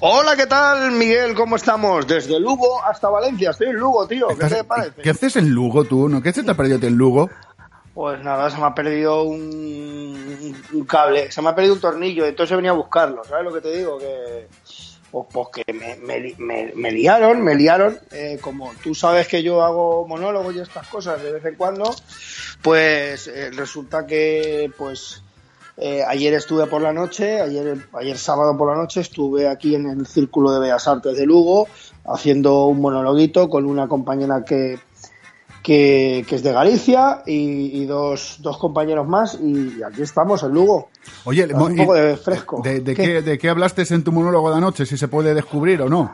Hola, 0.00 0.34
¿qué 0.36 0.46
tal, 0.46 0.90
Miguel? 0.92 1.34
¿Cómo 1.34 1.56
estamos? 1.56 2.06
Desde 2.06 2.40
Lugo 2.40 2.82
hasta 2.84 3.08
Valencia. 3.08 3.50
Estoy 3.50 3.68
en 3.68 3.76
Lugo, 3.76 4.06
tío. 4.06 4.28
¿Qué 4.28 4.46
te 4.46 4.64
parece? 4.64 5.02
¿Qué 5.02 5.10
haces 5.10 5.36
en 5.36 5.50
Lugo 5.50 5.84
tú? 5.84 6.08
¿No? 6.08 6.20
¿Qué 6.22 6.32
se 6.32 6.42
te 6.42 6.50
ha 6.50 6.54
perdido 6.54 6.78
en 6.86 6.96
Lugo? 6.96 7.30
Pues 7.94 8.22
nada, 8.22 8.50
se 8.50 8.58
me 8.58 8.64
ha 8.64 8.74
perdido 8.74 9.22
un, 9.24 10.56
un 10.72 10.84
cable, 10.84 11.30
se 11.30 11.42
me 11.42 11.50
ha 11.50 11.54
perdido 11.54 11.74
un 11.74 11.80
tornillo, 11.80 12.26
entonces 12.26 12.56
venía 12.56 12.70
a 12.70 12.74
buscarlo, 12.74 13.22
¿sabes 13.24 13.44
lo 13.44 13.52
que 13.52 13.60
te 13.60 13.76
digo? 13.76 13.98
Que, 13.98 14.48
pues, 15.10 15.26
pues 15.32 15.48
que 15.54 15.72
me, 15.72 15.96
me, 15.96 16.34
me, 16.38 16.72
me 16.76 16.92
liaron, 16.92 17.42
me 17.42 17.56
liaron, 17.56 17.98
eh, 18.12 18.38
como 18.40 18.72
tú 18.82 18.94
sabes 18.94 19.26
que 19.26 19.42
yo 19.42 19.62
hago 19.64 20.06
monólogos 20.06 20.54
y 20.54 20.60
estas 20.60 20.86
cosas 20.86 21.20
de 21.22 21.32
vez 21.32 21.44
en 21.44 21.56
cuando, 21.56 21.92
pues 22.62 23.26
eh, 23.26 23.50
resulta 23.50 24.06
que 24.06 24.70
pues 24.78 25.22
eh, 25.80 26.02
ayer 26.06 26.34
estuve 26.34 26.66
por 26.66 26.82
la 26.82 26.92
noche, 26.92 27.40
ayer, 27.40 27.86
ayer 27.92 28.18
sábado 28.18 28.56
por 28.56 28.68
la 28.68 28.76
noche 28.76 29.00
estuve 29.00 29.46
aquí 29.46 29.76
en 29.76 29.88
el 29.88 30.06
Círculo 30.06 30.50
de 30.50 30.58
Bellas 30.58 30.88
Artes 30.88 31.16
de 31.16 31.24
Lugo 31.24 31.68
haciendo 32.04 32.66
un 32.66 32.80
monologuito 32.80 33.48
con 33.48 33.64
una 33.64 33.86
compañera 33.86 34.42
que, 34.44 34.80
que, 35.62 36.24
que 36.28 36.34
es 36.34 36.42
de 36.42 36.52
Galicia 36.52 37.22
y, 37.26 37.80
y 37.80 37.86
dos, 37.86 38.38
dos 38.40 38.58
compañeros 38.58 39.06
más 39.06 39.38
y, 39.40 39.80
aquí 39.82 40.02
estamos 40.02 40.42
en 40.42 40.50
Lugo. 40.50 40.88
Oye, 41.24 41.44
Hace 41.44 41.54
un 41.54 41.76
poco 41.76 41.94
de 41.94 42.16
fresco. 42.16 42.60
¿De, 42.60 42.80
de 42.80 42.96
¿Qué? 42.96 43.02
qué, 43.02 43.22
¿De 43.22 43.38
qué 43.38 43.48
hablaste 43.48 43.84
en 43.94 44.02
tu 44.02 44.10
monólogo 44.10 44.50
de 44.50 44.56
anoche? 44.56 44.84
Si 44.84 44.98
se 44.98 45.06
puede 45.06 45.32
descubrir 45.32 45.80
o 45.82 45.88
no. 45.88 46.12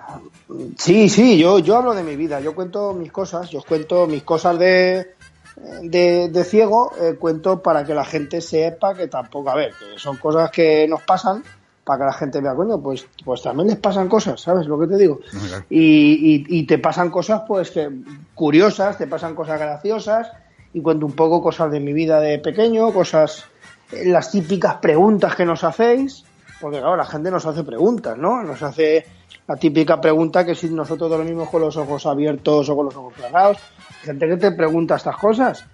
Sí, 0.76 1.09
sí, 1.09 1.38
yo, 1.38 1.59
yo 1.59 1.76
hablo 1.76 1.94
de 1.94 2.02
mi 2.02 2.16
vida, 2.16 2.38
yo 2.40 2.54
cuento 2.54 2.92
mis 2.92 3.11
cosas, 3.11 3.49
yo 3.49 3.61
os 3.61 3.64
cuento 3.64 4.06
mis 4.06 4.25
cosas 4.25 4.59
de, 4.59 5.13
de, 5.56 6.28
de 6.28 6.44
ciego, 6.44 6.92
eh, 7.00 7.14
cuento 7.18 7.62
para 7.62 7.84
que 7.84 7.94
la 7.94 8.04
gente 8.04 8.40
sepa 8.40 8.94
que 8.94 9.08
tampoco, 9.08 9.50
a 9.50 9.54
ver, 9.54 9.73
que 9.73 9.99
son 9.99 10.16
cosas 10.16 10.50
que 10.50 10.87
nos 10.88 11.02
pasan, 11.02 11.42
para 11.84 11.99
que 11.99 12.04
la 12.04 12.12
gente 12.12 12.40
vea, 12.40 12.54
coño, 12.54 12.80
pues, 12.80 13.06
pues 13.25 13.42
también 13.42 13.68
les 13.68 13.78
pasan 13.78 14.08
cosas, 14.08 14.40
¿sabes 14.40 14.66
lo 14.66 14.78
que 14.78 14.87
te 14.87 14.96
digo? 14.96 15.20
Y, 15.68 16.46
y, 16.49 16.58
y 16.58 16.66
te 16.66 16.78
pasan 16.78 17.11
cosas, 17.11 17.42
pues, 17.46 17.70
que 17.70 17.88
curiosas, 18.34 18.96
te 18.99 19.06
pasan 19.06 19.34
cosas 19.34 19.61
graciosas, 19.61 20.30
y 20.73 20.80
cuento 20.80 21.06
un 21.06 21.12
poco 21.12 21.42
cosas 21.42 21.70
de 21.70 21.80
mi 21.80 21.92
vida 21.92 22.20
de 22.20 22.38
pequeño, 22.38 22.92
cosas, 22.92 23.44
eh, 23.92 24.06
las 24.06 24.30
típicas 24.30 24.76
preguntas 24.76 25.37
que 25.37 25.44
nos 25.44 25.62
hacéis, 25.62 26.25
porque 26.61 26.78
claro, 26.78 26.96
la 26.96 27.06
gente 27.06 27.30
nos 27.30 27.46
hace 27.46 27.62
preguntas, 27.62 28.16
¿no? 28.16 28.42
Nos 28.42 28.62
hace 28.62 29.04
la 29.46 29.56
típica 29.56 30.00
pregunta 30.00 30.44
que 30.44 30.54
si 30.54 30.70
nosotros 30.70 31.11
dormimos 31.11 31.49
con 31.50 31.61
los 31.61 31.76
ojos 31.76 32.06
abiertos 32.06 32.68
o 32.68 32.76
con 32.76 32.87
los 32.87 32.96
ojos 32.96 33.14
cerrados, 33.14 33.58
gente 34.04 34.28
que 34.28 34.37
te 34.37 34.52
pregunta 34.52 34.96
estas 34.96 35.16
cosas. 35.16 35.66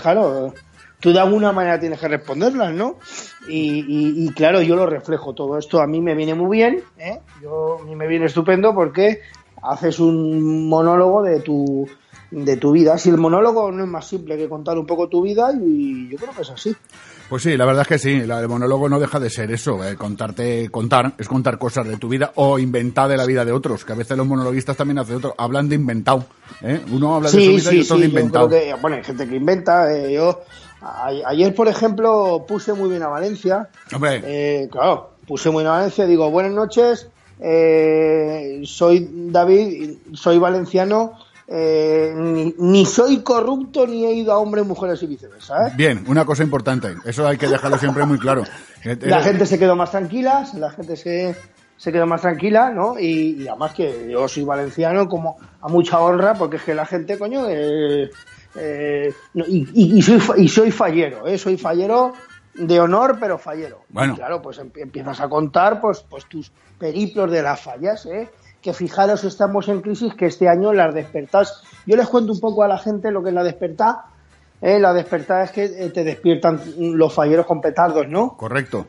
Claro. 0.00 0.54
Tú 1.00 1.12
de 1.12 1.20
alguna 1.20 1.52
manera 1.52 1.78
tienes 1.78 2.00
que 2.00 2.08
responderlas, 2.08 2.72
¿no? 2.72 2.96
Y, 3.48 3.84
y- 3.86 4.24
y, 4.26 4.32
claro, 4.32 4.60
yo 4.62 4.74
lo 4.76 4.84
reflejo 4.86 5.32
todo 5.32 5.56
esto. 5.56 5.80
A 5.80 5.86
mí 5.86 6.00
me 6.00 6.14
viene 6.14 6.34
muy 6.34 6.56
bien, 6.58 6.82
¿eh? 6.98 7.20
Yo, 7.42 7.78
a 7.80 7.84
mí 7.84 7.94
me 7.94 8.06
viene 8.08 8.26
estupendo 8.26 8.74
porque 8.74 9.20
haces 9.62 10.00
un 10.00 10.68
monólogo 10.68 11.22
de 11.22 11.40
tu, 11.40 11.88
de 12.32 12.56
tu 12.56 12.72
vida. 12.72 12.98
Si 12.98 13.10
el 13.10 13.16
monólogo 13.16 13.70
no 13.70 13.84
es 13.84 13.88
más 13.90 14.06
simple 14.08 14.36
que 14.36 14.48
contar 14.48 14.76
un 14.76 14.86
poco 14.86 15.08
tu 15.08 15.22
vida, 15.22 15.52
y 15.52 16.08
yo 16.08 16.16
creo 16.18 16.32
que 16.32 16.42
es 16.42 16.50
así. 16.50 16.74
Pues 17.28 17.42
sí, 17.42 17.56
la 17.58 17.66
verdad 17.66 17.82
es 17.82 17.88
que 17.88 17.98
sí, 17.98 18.20
la- 18.26 18.40
el 18.40 18.48
monólogo 18.48 18.88
no 18.88 18.98
deja 18.98 19.20
de 19.20 19.28
ser 19.28 19.50
eso, 19.50 19.84
eh, 19.84 19.96
contarte, 19.96 20.70
contar, 20.70 21.12
es 21.18 21.28
contar 21.28 21.58
cosas 21.58 21.86
de 21.86 21.98
tu 21.98 22.08
vida 22.08 22.32
o 22.36 22.58
inventar 22.58 23.06
de 23.10 23.18
la 23.18 23.26
vida 23.26 23.44
de 23.44 23.52
otros, 23.52 23.84
que 23.84 23.92
a 23.92 23.96
veces 23.96 24.16
los 24.16 24.26
monologuistas 24.26 24.76
también 24.78 24.98
hacen 24.98 25.16
otro, 25.16 25.34
hablan 25.36 25.68
de 25.68 25.74
inventado, 25.74 26.24
¿eh? 26.62 26.80
Uno 26.90 27.16
habla 27.16 27.30
de 27.30 27.32
su 27.44 27.50
vida 27.52 27.74
y 27.74 27.80
otro 27.80 27.96
de 27.96 28.02
yo 28.02 28.08
inventado. 28.08 28.48
que, 28.48 28.74
bueno, 28.80 28.96
hay 28.96 29.04
gente 29.04 29.28
que 29.28 29.36
inventa. 29.36 29.94
eh, 29.94 30.14
yo 30.14 30.40
a- 30.80 31.10
ayer, 31.26 31.54
por 31.54 31.68
ejemplo, 31.68 32.46
puse 32.48 32.72
muy 32.72 32.88
bien 32.88 33.02
a 33.02 33.08
Valencia. 33.08 33.68
Hombre, 33.94 34.22
Eh, 34.24 34.68
claro, 34.72 35.10
puse 35.26 35.50
muy 35.50 35.64
bien 35.64 35.72
a 35.72 35.76
Valencia. 35.76 36.06
Digo, 36.06 36.30
buenas 36.30 36.52
noches, 36.52 37.08
soy 38.64 39.08
David, 39.30 39.98
soy 40.14 40.38
valenciano. 40.38 41.12
Eh, 41.50 42.12
ni, 42.14 42.54
ni 42.58 42.84
soy 42.86 43.22
corrupto 43.22 43.86
ni 43.86 44.04
he 44.04 44.12
ido 44.12 44.32
a 44.32 44.38
hombres, 44.38 44.66
mujeres 44.66 45.02
y 45.02 45.06
viceversa. 45.06 45.68
¿eh? 45.68 45.72
bien, 45.76 46.04
una 46.06 46.24
cosa 46.24 46.42
importante, 46.42 46.94
eso 47.04 47.26
hay 47.26 47.38
que 47.38 47.48
dejarlo 47.48 47.78
siempre 47.78 48.04
muy 48.04 48.18
claro. 48.18 48.42
Eh, 48.84 48.96
La 49.02 49.20
eh, 49.20 49.22
gente 49.22 49.46
se 49.46 49.58
quedó 49.58 49.74
más 49.74 49.90
tranquila, 49.90 50.46
la 50.54 50.70
gente 50.70 50.96
se, 50.96 51.34
se 51.76 51.90
quedó 51.92 52.06
más 52.06 52.20
tranquila, 52.20 52.70
¿no? 52.70 52.98
Y, 52.98 53.42
y 53.42 53.48
además 53.48 53.72
que 53.74 54.08
yo 54.10 54.28
soy 54.28 54.44
valenciano 54.44 55.08
como 55.08 55.38
a 55.62 55.68
mucha 55.68 55.98
honra, 56.00 56.34
porque 56.34 56.56
es 56.58 56.62
que 56.64 56.74
la 56.74 56.84
gente, 56.86 57.18
coño, 57.18 57.46
eh, 57.48 58.10
no, 59.34 59.44
y, 59.46 59.68
y- 59.74 59.98
y 59.98 60.02
soy, 60.02 60.20
y 60.36 60.48
soy 60.48 60.70
fallero, 60.70 61.26
¿eh? 61.26 61.38
Soy 61.38 61.56
fallero 61.56 62.12
de 62.54 62.80
honor, 62.80 63.16
pero 63.20 63.38
fallero. 63.38 63.82
Bueno. 63.88 64.14
Y 64.14 64.16
claro, 64.16 64.42
pues 64.42 64.58
empie- 64.58 64.82
empiezas 64.82 65.20
a 65.20 65.28
contar 65.28 65.80
pues, 65.80 66.04
pues 66.08 66.24
tus 66.26 66.50
periplos 66.78 67.30
de 67.30 67.42
las 67.42 67.60
fallas, 67.60 68.04
¿eh? 68.06 68.28
Que 68.62 68.72
fijaros, 68.72 69.22
estamos 69.24 69.68
en 69.68 69.80
crisis, 69.80 70.14
que 70.14 70.26
este 70.26 70.48
año 70.48 70.72
las 70.72 70.92
despertas. 70.94 71.62
Yo 71.86 71.96
les 71.96 72.08
cuento 72.08 72.32
un 72.32 72.40
poco 72.40 72.62
a 72.64 72.68
la 72.68 72.78
gente 72.78 73.10
lo 73.10 73.22
que 73.22 73.28
es 73.28 73.34
la 73.34 73.44
despertar. 73.44 73.96
¿eh? 74.60 74.78
La 74.80 74.92
despertar 74.92 75.44
es 75.44 75.50
que 75.52 75.64
eh, 75.64 75.90
te 75.90 76.02
despiertan 76.04 76.60
los 76.76 77.14
falleros 77.14 77.46
con 77.46 77.60
petardos, 77.60 78.08
¿no? 78.08 78.36
correcto. 78.36 78.86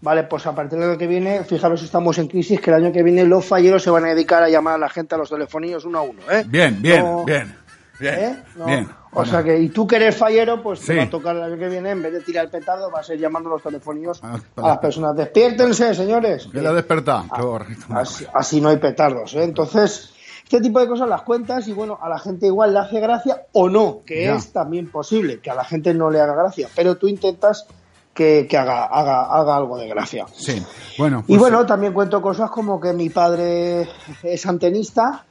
Vale, 0.00 0.22
pues 0.22 0.46
a 0.46 0.54
partir 0.54 0.78
del 0.78 0.90
año 0.90 0.98
que 0.98 1.08
viene, 1.08 1.42
fijaros, 1.42 1.82
estamos 1.82 2.16
en 2.18 2.28
crisis, 2.28 2.60
que 2.60 2.70
el 2.70 2.76
año 2.76 2.92
que 2.92 3.02
viene 3.02 3.24
los 3.24 3.44
falleros 3.44 3.82
se 3.82 3.90
van 3.90 4.04
a 4.04 4.08
dedicar 4.10 4.44
a 4.44 4.48
llamar 4.48 4.74
a 4.76 4.78
la 4.78 4.88
gente 4.88 5.16
a 5.16 5.18
los 5.18 5.28
telefonillos 5.28 5.84
uno 5.84 5.98
a 5.98 6.02
uno, 6.02 6.20
¿eh? 6.30 6.44
Bien, 6.46 6.80
bien, 6.80 7.02
No- 7.04 7.24
bien, 7.24 7.52
bien, 7.98 8.14
¿eh? 8.14 8.42
No. 8.56 8.64
bien. 8.66 8.88
O 9.12 9.24
sea 9.24 9.42
que, 9.42 9.58
y 9.58 9.70
tú 9.70 9.86
que 9.86 9.96
eres 9.96 10.16
fallero, 10.16 10.62
pues 10.62 10.80
te 10.80 10.92
Sí. 10.92 10.96
va 10.96 11.04
a 11.04 11.10
tocar 11.10 11.34
el 11.34 11.42
año 11.42 11.56
que 11.58 11.68
viene, 11.68 11.90
en 11.90 12.02
vez 12.02 12.12
de 12.12 12.20
tirar 12.20 12.44
el 12.44 12.50
petardo, 12.50 12.90
va 12.90 13.00
a 13.00 13.02
ser 13.02 13.18
llamando 13.18 13.48
los 13.48 13.62
telefonillos 13.62 14.20
Ah, 14.22 14.38
a 14.56 14.68
las 14.68 14.78
personas. 14.78 15.16
Despiértense, 15.16 15.94
señores. 15.94 16.48
¿Qué 16.52 16.60
la 16.60 16.72
despertado? 16.72 17.24
Ah. 17.30 18.00
Así, 18.00 18.26
así 18.34 18.60
no 18.60 18.68
hay 18.68 18.76
petardos, 18.76 19.34
¿eh? 19.34 19.42
Entonces, 19.44 20.10
este 20.44 20.60
tipo 20.60 20.78
de 20.80 20.86
cosas 20.88 21.08
las 21.08 21.22
cuentas 21.22 21.66
y 21.68 21.72
bueno, 21.72 21.98
a 22.00 22.08
la 22.08 22.18
gente 22.18 22.46
igual 22.46 22.72
le 22.74 22.80
hace 22.80 23.00
gracia 23.00 23.42
o 23.52 23.68
no, 23.68 24.00
que 24.06 24.24
Ya. 24.24 24.34
es 24.36 24.52
también 24.52 24.90
posible 24.90 25.40
que 25.40 25.50
a 25.50 25.54
la 25.54 25.64
gente 25.64 25.92
no 25.94 26.10
le 26.10 26.20
haga 26.20 26.34
gracia, 26.34 26.68
pero 26.76 26.96
tú 26.96 27.08
intentas 27.08 27.66
que, 28.14 28.46
que 28.48 28.58
haga, 28.58 28.84
haga, 28.86 29.22
haga 29.32 29.56
algo 29.56 29.78
de 29.78 29.88
gracia. 29.88 30.26
Sí, 30.34 30.60
bueno. 30.98 31.20
Y 31.26 31.28
pues, 31.28 31.40
bueno, 31.40 31.64
también 31.66 31.92
cuento 31.92 32.20
cosas 32.20 32.50
como 32.50 32.80
que 32.80 32.92
mi 32.92 33.10
padre 33.10 33.88
es 34.22 34.44
antenista. 34.46 35.24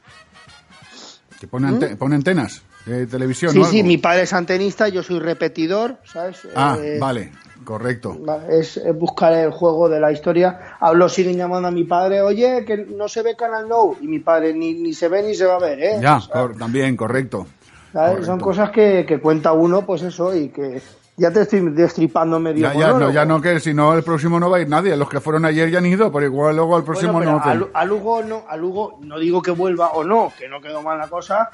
Que 1.40 1.48
pone, 1.48 1.68
ante- 1.68 1.96
pone 1.96 2.16
antenas 2.16 2.64
de 2.86 3.06
televisión, 3.08 3.52
¿Mm? 3.52 3.54
Sí, 3.54 3.60
¿no? 3.60 3.66
sí, 3.66 3.84
mi 3.84 3.98
padre 3.98 4.24
es 4.24 4.34
antenista, 4.34 4.88
yo 4.88 5.04
soy 5.04 5.20
repetidor, 5.20 5.98
¿sabes? 6.06 6.48
Ah, 6.56 6.78
Eh, 6.82 6.98
vale, 7.00 7.32
correcto. 7.64 8.18
Es, 8.50 8.78
es 8.78 8.98
buscar 8.98 9.34
el 9.34 9.52
juego 9.52 9.90
de 9.90 10.00
la 10.00 10.12
historia. 10.12 10.78
Hablo, 10.80 11.10
siguen 11.10 11.38
llamando 11.38 11.68
a 11.68 11.72
mi 11.72 11.84
padre, 11.84 12.22
oye, 12.22 12.64
que 12.66 12.78
no 12.78 13.08
se 13.08 13.22
ve 13.24 13.36
Canal 13.36 13.68
No. 13.68 13.96
Y 14.02 14.08
mi 14.08 14.20
padre 14.20 14.54
ni, 14.54 14.74
ni 14.74 14.94
se 14.94 15.08
ve 15.10 15.22
ni 15.24 15.36
se 15.36 15.46
va 15.46 15.56
a 15.56 15.60
ver, 15.60 15.80
¿eh? 15.84 15.98
Ya, 16.02 16.18
O 16.18 16.22
sea, 16.22 16.34
cor- 16.42 16.58
también, 16.58 16.96
correcto. 16.96 17.46
correcto. 17.92 18.26
Son 18.26 18.40
cosas 18.40 18.70
que, 18.72 19.06
que 19.08 19.20
cuenta 19.20 19.52
uno, 19.54 19.86
pues 19.86 20.02
eso, 20.04 20.34
y 20.36 20.50
que 20.50 20.82
ya 21.18 21.32
te 21.32 21.42
estoy 21.42 21.62
destripando 21.72 22.40
medio 22.40 22.72
Ya, 22.72 22.80
ya, 22.80 22.94
no, 22.94 23.12
ya 23.12 23.26
no, 23.26 23.42
que 23.42 23.60
si 23.60 23.74
no, 23.74 23.94
el 23.96 24.04
próximo 24.04 24.40
no 24.40 24.52
va 24.52 24.58
a 24.58 24.62
ir 24.62 24.70
nadie. 24.70 24.96
Los 24.96 25.10
que 25.10 25.20
fueron 25.20 25.46
ayer 25.46 25.72
ya 25.72 25.80
han 25.80 25.86
ido, 25.88 26.12
pero 26.12 26.26
igual 26.28 26.56
luego 26.56 26.76
al 26.76 26.84
próximo 26.84 27.14
Bueno, 27.14 27.42
no. 27.44 27.70
a, 27.74 27.86
Lugo 27.86 28.22
no, 28.22 28.44
a 28.48 28.56
Lugo 28.56 29.00
no 29.02 29.18
digo 29.18 29.42
que 29.42 29.50
vuelva 29.50 29.90
o 29.90 30.04
no, 30.04 30.32
que 30.38 30.48
no 30.48 30.62
quedó 30.62 30.84
mal 30.84 31.00
la 31.00 31.08
cosa. 31.08 31.50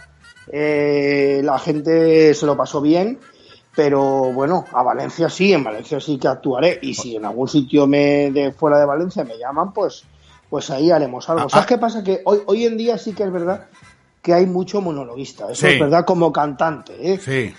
Eh, 0.52 1.40
la 1.44 1.58
gente 1.60 2.34
se 2.34 2.46
lo 2.46 2.58
pasó 2.58 2.82
bien, 2.82 3.18
pero 3.74 4.02
bueno, 4.34 4.66
a 4.74 4.84
Valencia 4.84 5.30
sí, 5.30 5.54
en 5.54 5.64
Valencia 5.64 6.02
sí 6.02 6.18
que 6.20 6.28
actuaré. 6.28 6.80
Y 6.82 6.94
si 6.94 7.16
en 7.16 7.24
algún 7.24 7.48
sitio 7.48 7.88
me 7.88 8.32
de 8.32 8.52
fuera 8.52 8.78
de 8.78 8.86
Valencia 8.86 9.24
me 9.24 9.38
llaman, 9.38 9.72
pues, 9.72 10.04
pues 10.50 10.70
ahí 10.72 10.92
haremos 10.92 11.30
algo. 11.30 11.46
Ah, 11.46 11.50
¿Sabes 11.50 11.64
ah. 11.64 11.70
qué 11.70 11.78
pasa? 11.78 12.04
Que 12.04 12.22
hoy, 12.26 12.42
hoy 12.48 12.66
en 12.66 12.76
día 12.78 12.98
sí 12.98 13.14
que 13.14 13.24
es 13.24 13.32
verdad 13.32 13.68
que 14.22 14.34
hay 14.34 14.46
mucho 14.46 14.82
monologuista. 14.82 15.46
Eso 15.50 15.68
Sí. 15.68 15.74
es 15.74 15.80
verdad 15.80 16.04
como 16.04 16.34
cantante, 16.34 16.96
¿eh? 17.00 17.18
Sí. 17.18 17.54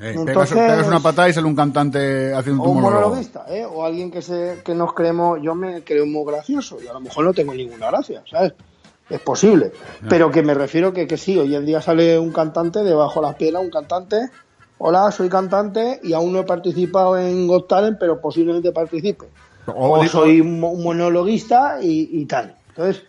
Eh, 0.00 0.14
Entonces- 0.16 0.56
pegas 0.56 0.86
una 0.86 1.00
patada 1.00 1.28
y 1.28 1.32
sale 1.34 1.46
un 1.46 1.54
cantante 1.56 2.32
haciendo 2.34 2.62
un 2.62 2.74
monólogo. 2.80 3.00
monologuista, 3.08 3.44
¿eh? 3.50 3.66
o 3.66 3.84
alguien 3.84 4.10
que 4.10 4.22
se 4.22 4.60
que 4.64 4.74
nos 4.74 4.94
creemos, 4.94 5.38
yo 5.42 5.54
me 5.54 5.82
creo 5.84 6.06
muy 6.06 6.24
gracioso 6.24 6.78
y 6.82 6.88
a 6.88 6.92
lo 6.94 7.00
mejor 7.00 7.24
no 7.24 7.34
tengo 7.34 7.52
ninguna 7.54 7.88
gracia, 7.90 8.22
¿sabes? 8.30 8.54
Es 9.10 9.20
posible, 9.20 9.72
pero 10.08 10.30
que 10.30 10.42
me 10.42 10.54
refiero 10.54 10.92
que, 10.92 11.06
que 11.06 11.16
sí, 11.16 11.36
hoy 11.36 11.54
en 11.54 11.66
día 11.66 11.82
sale 11.82 12.18
un 12.18 12.32
cantante 12.32 12.82
debajo 12.84 13.20
de 13.20 13.26
las 13.26 13.36
piedras, 13.36 13.62
un 13.62 13.70
cantante 13.70 14.30
hola, 14.78 15.10
soy 15.12 15.28
cantante 15.28 16.00
y 16.02 16.14
aún 16.14 16.32
no 16.32 16.38
he 16.38 16.44
participado 16.44 17.18
en 17.18 17.46
Got 17.46 17.68
Talent, 17.68 17.98
pero 18.00 18.20
posiblemente 18.20 18.72
participe. 18.72 19.26
O 19.66 19.98
O 19.98 20.06
soy 20.06 20.40
un 20.40 20.58
mo- 20.60 20.70
un 20.70 20.82
monologuista 20.82 21.78
y, 21.82 22.08
y 22.12 22.24
tal. 22.24 22.54
Entonces, 22.70 23.02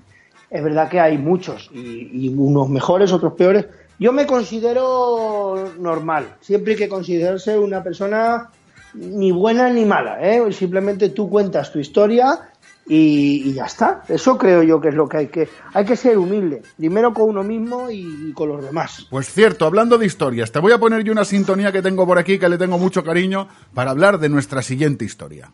es 0.50 0.62
verdad 0.64 0.90
que 0.90 1.00
hay 1.00 1.18
muchos, 1.18 1.70
y, 1.74 2.26
y 2.26 2.30
unos 2.36 2.68
mejores, 2.68 3.14
otros 3.14 3.34
peores. 3.34 3.68
Yo 4.02 4.12
me 4.12 4.26
considero 4.26 5.74
normal, 5.78 6.38
siempre 6.42 6.72
hay 6.74 6.80
que 6.80 6.90
considerarse 6.90 7.60
una 7.60 7.84
persona 7.84 8.50
ni 8.96 9.32
buena 9.32 9.70
ni 9.70 9.86
mala, 9.86 10.18
¿eh? 10.28 10.52
simplemente 10.54 11.10
tú 11.10 11.30
cuentas 11.30 11.72
tu 11.72 11.78
historia 11.78 12.50
y, 12.88 13.44
y 13.46 13.54
ya 13.54 13.66
está. 13.66 14.02
Eso 14.08 14.40
creo 14.40 14.64
yo 14.64 14.82
que 14.82 14.88
es 14.88 14.96
lo 14.96 15.08
que 15.08 15.18
hay 15.18 15.28
que... 15.28 15.48
Hay 15.76 15.86
que 15.86 15.96
ser 15.96 16.18
humilde, 16.18 16.64
primero 16.78 17.14
con 17.14 17.30
uno 17.30 17.44
mismo 17.44 17.92
y, 17.92 18.30
y 18.30 18.34
con 18.34 18.50
los 18.50 18.66
demás. 18.66 19.06
Pues 19.12 19.32
cierto, 19.32 19.68
hablando 19.68 20.00
de 20.00 20.08
historias, 20.08 20.52
te 20.52 20.58
voy 20.58 20.72
a 20.72 20.80
poner 20.80 21.04
yo 21.04 21.12
una 21.12 21.24
sintonía 21.24 21.72
que 21.72 21.84
tengo 21.84 22.08
por 22.08 22.18
aquí 22.18 22.40
que 22.40 22.50
le 22.50 22.58
tengo 22.58 22.80
mucho 22.80 23.04
cariño 23.04 23.50
para 23.76 23.92
hablar 23.92 24.18
de 24.18 24.30
nuestra 24.30 24.64
siguiente 24.64 25.06
historia. 25.06 25.52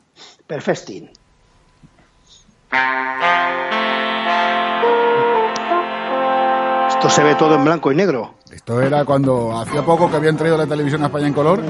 Perfectin. 0.48 1.10
Esto 6.98 7.12
se 7.12 7.24
ve 7.24 7.36
todo 7.36 7.54
en 7.54 7.64
blanco 7.64 7.92
y 7.92 7.96
negro. 7.96 8.34
Esto 8.52 8.82
era 8.82 9.06
cuando 9.06 9.56
hacía 9.56 9.86
poco 9.86 10.10
que 10.10 10.18
habían 10.18 10.36
traído 10.36 10.58
la 10.58 10.66
televisión 10.66 11.04
a 11.04 11.06
España 11.06 11.28
en 11.28 11.34
color. 11.34 11.62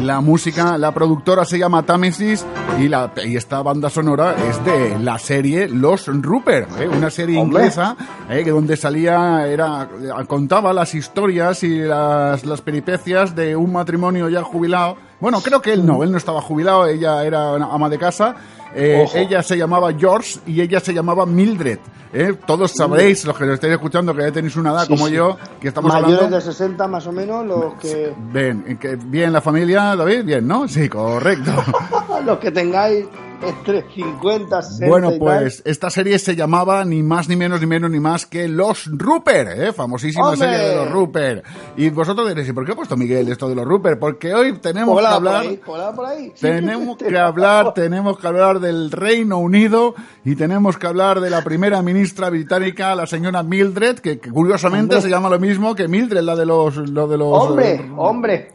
La 0.00 0.22
música, 0.22 0.78
la 0.78 0.92
productora 0.92 1.44
se 1.44 1.58
llama 1.58 1.82
Támesis 1.82 2.46
y, 2.78 2.88
la, 2.88 3.12
y 3.26 3.36
esta 3.36 3.60
banda 3.60 3.90
sonora 3.90 4.34
es 4.48 4.64
de 4.64 4.98
la 5.00 5.18
serie 5.18 5.68
Los 5.68 6.06
Rupert, 6.06 6.80
¿eh? 6.80 6.88
una 6.88 7.10
serie 7.10 7.38
Hombre. 7.38 7.64
inglesa 7.64 7.94
¿eh? 8.30 8.42
que 8.42 8.50
donde 8.50 8.78
salía, 8.78 9.46
era, 9.46 9.86
contaba 10.26 10.72
las 10.72 10.94
historias 10.94 11.62
y 11.62 11.80
las, 11.80 12.46
las 12.46 12.62
peripecias 12.62 13.36
de 13.36 13.54
un 13.54 13.70
matrimonio 13.70 14.30
ya 14.30 14.42
jubilado. 14.42 14.96
Bueno, 15.20 15.42
creo 15.42 15.60
que 15.60 15.74
él 15.74 15.84
no, 15.84 16.02
él 16.02 16.10
no 16.10 16.16
estaba 16.16 16.40
jubilado, 16.40 16.86
ella 16.86 17.22
era 17.22 17.54
ama 17.56 17.90
de 17.90 17.98
casa. 17.98 18.34
Eh, 18.74 19.06
ella 19.14 19.42
se 19.42 19.56
llamaba 19.56 19.92
George 19.92 20.38
y 20.46 20.60
ella 20.60 20.80
se 20.80 20.92
llamaba 20.92 21.24
Mildred. 21.26 21.78
¿eh? 22.12 22.34
Todos 22.46 22.72
sabréis, 22.72 23.24
los 23.24 23.36
que 23.36 23.44
lo 23.46 23.54
estáis 23.54 23.72
escuchando, 23.74 24.14
que 24.14 24.22
ya 24.22 24.32
tenéis 24.32 24.56
una 24.56 24.70
edad 24.70 24.82
Sí, 24.82 24.88
como 24.88 25.06
sí. 25.08 25.14
yo, 25.14 25.36
que 25.60 25.68
estamos 25.68 25.92
Mayores 25.92 26.14
hablando. 26.16 26.36
de 26.36 26.42
60 26.42 26.88
más 26.88 27.06
o 27.06 27.12
menos, 27.12 27.46
los 27.46 27.74
que, 27.74 28.12
Bien, 28.32 28.78
bien 29.06 29.32
la 29.32 29.40
familia, 29.40 29.96
David, 29.96 30.24
bien, 30.24 30.46
¿no? 30.46 30.68
Sí, 30.68 30.88
correcto. 30.88 31.50
los 32.24 32.38
que 32.38 32.50
tengáis 32.50 33.06
entre 33.40 33.84
50, 33.94 34.62
60 34.62 34.86
Bueno, 34.88 35.12
y 35.12 35.18
pues 35.20 35.62
esta 35.64 35.90
serie 35.90 36.18
se 36.18 36.34
llamaba 36.34 36.84
ni 36.84 37.04
más 37.04 37.28
ni 37.28 37.36
menos 37.36 37.60
ni 37.60 37.66
menos 37.68 37.88
ni 37.88 38.00
más 38.00 38.26
que 38.26 38.48
Los 38.48 38.86
Rupert, 38.86 39.50
¿eh? 39.56 39.72
famosísima 39.72 40.30
¡Hombre! 40.30 40.48
serie 40.48 40.68
de 40.70 40.74
Los 40.74 40.90
Rupert. 40.90 41.44
Y 41.76 41.88
vosotros 41.90 42.26
diréis, 42.26 42.48
¿y 42.48 42.52
por 42.52 42.66
qué 42.66 42.72
ha 42.72 42.74
puesto 42.74 42.96
Miguel 42.96 43.28
esto 43.30 43.48
de 43.48 43.54
Los 43.54 43.64
Rupert? 43.64 44.00
Porque 44.00 44.34
hoy 44.34 44.58
tenemos 44.58 44.96
que 44.98 45.02
por 45.04 45.12
hablar... 45.12 45.42
ahí, 45.42 45.60
hola, 45.66 45.92
por 45.92 46.06
ahí. 46.06 46.32
Tenemos 46.40 46.96
que 46.96 47.16
hablar, 47.16 47.74
tenemos 47.74 48.18
que 48.18 48.26
hablar 48.26 48.57
del 48.58 48.90
Reino 48.90 49.38
Unido 49.38 49.94
y 50.24 50.34
tenemos 50.36 50.76
que 50.78 50.86
hablar 50.86 51.20
de 51.20 51.30
la 51.30 51.42
primera 51.42 51.82
ministra 51.82 52.30
británica, 52.30 52.94
la 52.94 53.06
señora 53.06 53.42
Mildred, 53.42 53.98
que, 53.98 54.18
que 54.18 54.30
curiosamente 54.30 54.94
Hombre. 54.96 55.02
se 55.02 55.10
llama 55.10 55.28
lo 55.28 55.38
mismo 55.38 55.74
que 55.74 55.88
Mildred, 55.88 56.20
la 56.22 56.36
de 56.36 56.46
los, 56.46 56.76
lo 56.76 57.06
de 57.08 57.18
los 57.18 57.28
Hombre, 57.42 57.74
eh, 57.74 57.90
hombre. 57.96 58.48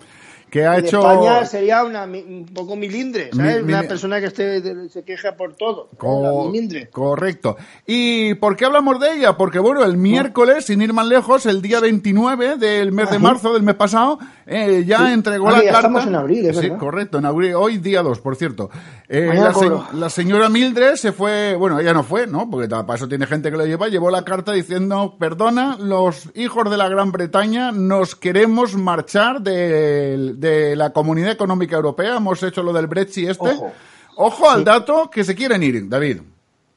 que 0.49 0.67
ha 0.67 0.77
En 0.77 0.85
hecho 0.85 0.99
España 0.99 1.45
sería 1.47 1.83
una, 1.83 2.03
un 2.03 2.45
poco 2.53 2.75
milindre, 2.75 3.31
¿sabes? 3.35 3.57
Mi- 3.61 3.63
mi- 3.63 3.73
una 3.73 3.81
persona 3.87 4.19
que 4.19 4.27
esté, 4.27 4.87
se 4.89 5.03
queja 5.03 5.35
por 5.35 5.55
todo. 5.55 5.89
Co- 5.97 6.21
La 6.21 6.51
milindre. 6.51 6.89
correcto. 6.91 7.57
¿Y 7.87 8.35
por 8.35 8.55
qué 8.55 8.65
hablamos 8.65 8.99
de 8.99 9.13
ella? 9.15 9.35
Porque, 9.35 9.57
bueno, 9.57 9.83
el 9.83 9.97
miércoles, 9.97 10.65
sin 10.65 10.83
ir 10.83 10.93
más 10.93 11.07
lejos, 11.07 11.47
el 11.47 11.59
día 11.63 11.79
29 11.79 12.57
del 12.57 12.91
mes 12.91 13.09
de 13.09 13.15
Ajá. 13.15 13.23
marzo 13.23 13.51
del 13.53 13.63
mes 13.63 13.73
pasado, 13.73 14.19
eh, 14.45 14.83
ya 14.85 15.07
Sí. 15.07 15.13
entregó 15.13 15.47
Ah, 15.47 15.53
la 15.53 15.57
ya 15.57 15.63
carta. 15.71 15.79
estamos 15.79 16.05
en 16.05 16.15
abril, 16.15 16.45
es 16.45 16.55
Sí, 16.57 16.61
verdad. 16.67 16.77
correcto, 16.77 17.17
en 17.17 17.25
abril. 17.25 17.55
Hoy, 17.55 17.77
día 17.79 18.03
2, 18.03 18.19
por 18.19 18.35
cierto. 18.35 18.69
Eh, 19.15 19.31
la, 19.31 19.53
se- 19.53 19.59
cobro. 19.59 19.87
la 19.93 20.09
señora 20.09 20.49
Mildred 20.49 20.95
se 20.95 21.11
fue, 21.11 21.55
bueno, 21.55 21.79
ella 21.79 21.93
no 21.93 22.03
fue, 22.03 22.25
¿no? 22.25 22.49
Porque 22.49 22.67
para 22.67 22.95
eso 22.95 23.07
tiene 23.07 23.27
gente 23.27 23.51
que 23.51 23.57
lo 23.57 23.65
lleva, 23.65 23.87
llevó 23.87 24.09
la 24.09 24.25
carta 24.25 24.53
diciendo, 24.53 25.17
perdona, 25.19 25.77
los 25.79 26.29
hijos 26.33 26.67
de 26.71 26.77
la 26.77 26.89
Gran 26.89 27.11
Bretaña 27.11 27.71
nos 27.71 28.15
queremos 28.15 28.75
marchar 28.75 29.41
de, 29.41 30.33
de 30.35 30.75
la 30.75 30.93
Comunidad 30.93 31.29
Económica 31.29 31.75
Europea, 31.75 32.17
hemos 32.17 32.41
hecho 32.41 32.63
lo 32.63 32.73
del 32.73 32.87
Brexit 32.87 33.29
este. 33.29 33.49
Ojo. 33.51 33.71
Ojo 34.15 34.49
al 34.49 34.63
dato 34.63 35.11
que 35.11 35.23
se 35.23 35.35
quieren 35.35 35.61
ir, 35.61 35.87
David. 35.87 36.21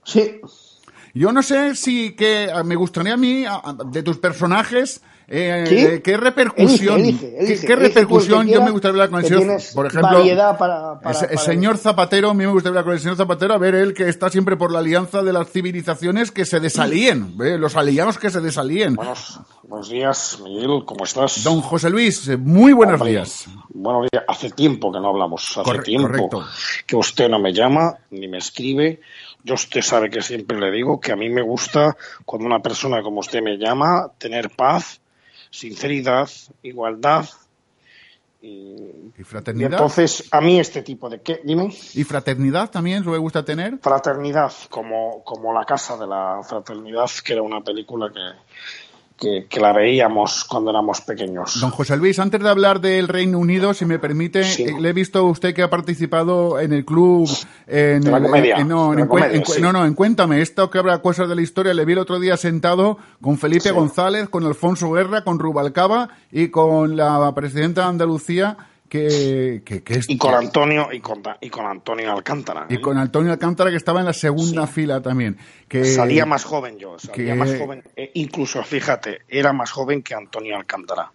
Sí, 0.04 0.40
Yo 1.14 1.32
no 1.32 1.42
sé 1.42 1.74
si 1.74 2.14
que 2.14 2.50
me 2.66 2.76
gustaría 2.76 3.14
a 3.14 3.16
mí, 3.16 3.44
de 3.86 4.02
tus 4.02 4.18
personajes, 4.18 5.00
eh, 5.28 5.64
¿Sí? 5.68 5.76
eh, 5.78 6.02
qué 6.02 6.16
repercusión, 6.16 7.00
Elige, 7.00 7.26
elige, 7.26 7.30
qué- 7.30 7.38
elige, 7.46 7.66
qué, 7.66 7.72
elige 7.72 7.88
repercusión 7.88 8.46
yo 8.46 8.62
me 8.62 8.70
gustaría 8.70 8.92
hablar 8.92 9.10
con 9.10 9.20
el 9.20 9.26
señor, 9.26 9.60
por 9.74 9.86
ejemplo, 9.86 10.22
para- 10.58 11.00
para- 11.00 11.10
ese- 11.10 11.24
el 11.24 11.30
para 11.34 11.40
señor 11.40 11.76
Zapatero, 11.78 12.30
a 12.30 12.34
mí 12.34 12.44
me 12.46 12.52
gustaría 12.52 12.70
hablar 12.70 12.84
con 12.84 12.92
el 12.94 13.00
señor 13.00 13.16
Zapatero, 13.16 13.54
a 13.54 13.58
ver 13.58 13.74
él 13.74 13.92
que 13.92 14.08
está 14.08 14.30
siempre 14.30 14.56
por 14.56 14.70
la 14.70 14.78
alianza 14.78 15.22
de 15.22 15.32
las 15.32 15.50
civilizaciones 15.50 16.30
que 16.30 16.44
se 16.44 16.60
desalíen, 16.60 17.34
¿eh? 17.42 17.58
los 17.58 17.74
aliados 17.76 18.18
que 18.18 18.30
se 18.30 18.40
desalíen. 18.40 18.94
Buenos, 18.94 19.40
buenos 19.64 19.88
días, 19.88 20.38
Miguel, 20.44 20.84
¿cómo 20.84 21.04
estás? 21.04 21.42
Don 21.42 21.60
José 21.60 21.90
Luis, 21.90 22.28
eh, 22.28 22.36
muy 22.36 22.72
buenos 22.72 23.00
Hombre, 23.00 23.10
días. 23.10 23.46
Buenos 23.70 24.08
días. 24.10 24.24
Hace 24.28 24.50
tiempo 24.50 24.92
que 24.92 25.00
no 25.00 25.08
hablamos, 25.08 25.42
hace 25.58 25.62
Corre- 25.62 25.82
tiempo 25.82 26.08
correcto. 26.08 26.44
que 26.86 26.96
usted 26.96 27.28
no 27.28 27.38
me 27.40 27.52
llama 27.52 27.96
ni 28.10 28.28
me 28.28 28.38
escribe. 28.38 29.00
Yo 29.42 29.54
usted 29.54 29.80
sabe 29.82 30.10
que 30.10 30.22
siempre 30.22 30.58
le 30.58 30.70
digo 30.72 30.98
que 31.00 31.12
a 31.12 31.16
mí 31.16 31.28
me 31.28 31.42
gusta 31.42 31.96
cuando 32.24 32.46
una 32.46 32.60
persona 32.60 33.00
como 33.02 33.20
usted 33.20 33.40
me 33.42 33.56
llama 33.58 34.10
tener 34.18 34.50
paz, 34.50 35.00
sinceridad, 35.56 36.28
igualdad. 36.62 37.26
Y, 38.42 38.48
¿Y 38.48 39.12
y 39.18 39.24
fraternidad? 39.24 39.72
entonces 39.72 40.28
a 40.30 40.40
mí 40.40 40.60
este 40.60 40.82
tipo 40.82 41.08
de 41.08 41.20
qué, 41.20 41.40
dime, 41.42 41.74
¿Y 41.94 42.04
fraternidad 42.04 42.70
también 42.70 43.04
me 43.04 43.16
gusta 43.18 43.42
tener? 43.44 43.78
fraternidad 43.78 44.52
como 44.68 45.24
como 45.24 45.52
la 45.52 45.64
casa 45.64 45.96
de 45.96 46.06
la 46.06 46.40
fraternidad, 46.46 47.10
que 47.24 47.32
era 47.32 47.42
una 47.42 47.62
película 47.62 48.12
que 48.12 48.20
que, 49.18 49.46
que 49.48 49.60
la 49.60 49.72
veíamos 49.72 50.44
cuando 50.44 50.70
éramos 50.70 51.00
pequeños. 51.00 51.58
Don 51.60 51.70
José 51.70 51.96
Luis, 51.96 52.18
antes 52.18 52.40
de 52.42 52.48
hablar 52.50 52.80
del 52.80 53.08
Reino 53.08 53.38
Unido, 53.38 53.72
si 53.72 53.86
me 53.86 53.98
permite, 53.98 54.44
Sí. 54.44 54.64
eh, 54.64 54.74
le 54.78 54.90
he 54.90 54.92
visto 54.92 55.20
a 55.20 55.22
usted 55.22 55.54
que 55.54 55.62
ha 55.62 55.70
participado 55.70 56.60
en 56.60 56.72
el 56.74 56.84
club. 56.84 57.28
En 57.66 58.02
De 58.02 58.10
la 58.10 58.18
el- 58.18 58.22
comedia, 58.24 58.56
en- 58.58 58.68
no, 58.68 58.90
de 58.92 59.00
la 59.00 59.06
comedia, 59.08 59.42
sí. 59.46 59.62
no, 59.62 59.72
no, 59.72 59.86
en 59.86 59.94
Cuéntame, 59.94 60.42
esto 60.42 60.68
que 60.70 60.78
habla 60.78 61.00
cosas 61.00 61.28
de 61.28 61.34
la 61.34 61.40
historia, 61.42 61.72
le 61.72 61.84
vi 61.86 61.94
el 61.94 61.98
otro 61.98 62.20
día 62.20 62.36
sentado 62.36 62.98
con 63.22 63.38
Felipe 63.38 63.70
Sí. 63.70 63.74
González, 63.74 64.28
con 64.28 64.44
Alfonso 64.44 64.90
Guerra, 64.92 65.24
con 65.24 65.38
Rubalcaba 65.38 66.10
y 66.30 66.48
con 66.48 66.96
la 66.96 67.32
presidenta 67.34 67.82
de 67.82 67.88
Andalucía, 67.88 68.56
que, 68.88 69.62
que, 69.64 69.82
que 69.82 69.94
es- 69.94 70.08
y 70.10 70.16
con 70.18 70.34
Antonio 70.34 70.88
y 70.92 71.00
con, 71.00 71.22
y 71.40 71.50
con 71.50 71.66
Antonio 71.66 72.12
Alcántara. 72.12 72.66
y 72.68 72.80
con 72.80 72.96
Antonio 72.98 73.32
Alcántara, 73.32 73.70
que 73.70 73.76
estaba 73.76 74.00
en 74.00 74.06
la 74.06 74.12
segunda 74.12 74.66
fila 74.66 75.00
también. 75.02 75.36
Que, 75.68 75.84
Salía 75.84 76.26
más 76.26 76.44
joven 76.44 76.78
yo, 76.78 76.98
salía 76.98 77.32
que- 77.32 77.38
más 77.38 77.54
joven. 77.58 77.82
eh, 77.96 78.10
incluso, 78.14 78.62
fíjate, 78.62 79.22
era 79.28 79.52
más 79.52 79.70
joven 79.70 80.02
que 80.02 80.14
Antonio 80.14 80.56
Alcántara. 80.56 81.10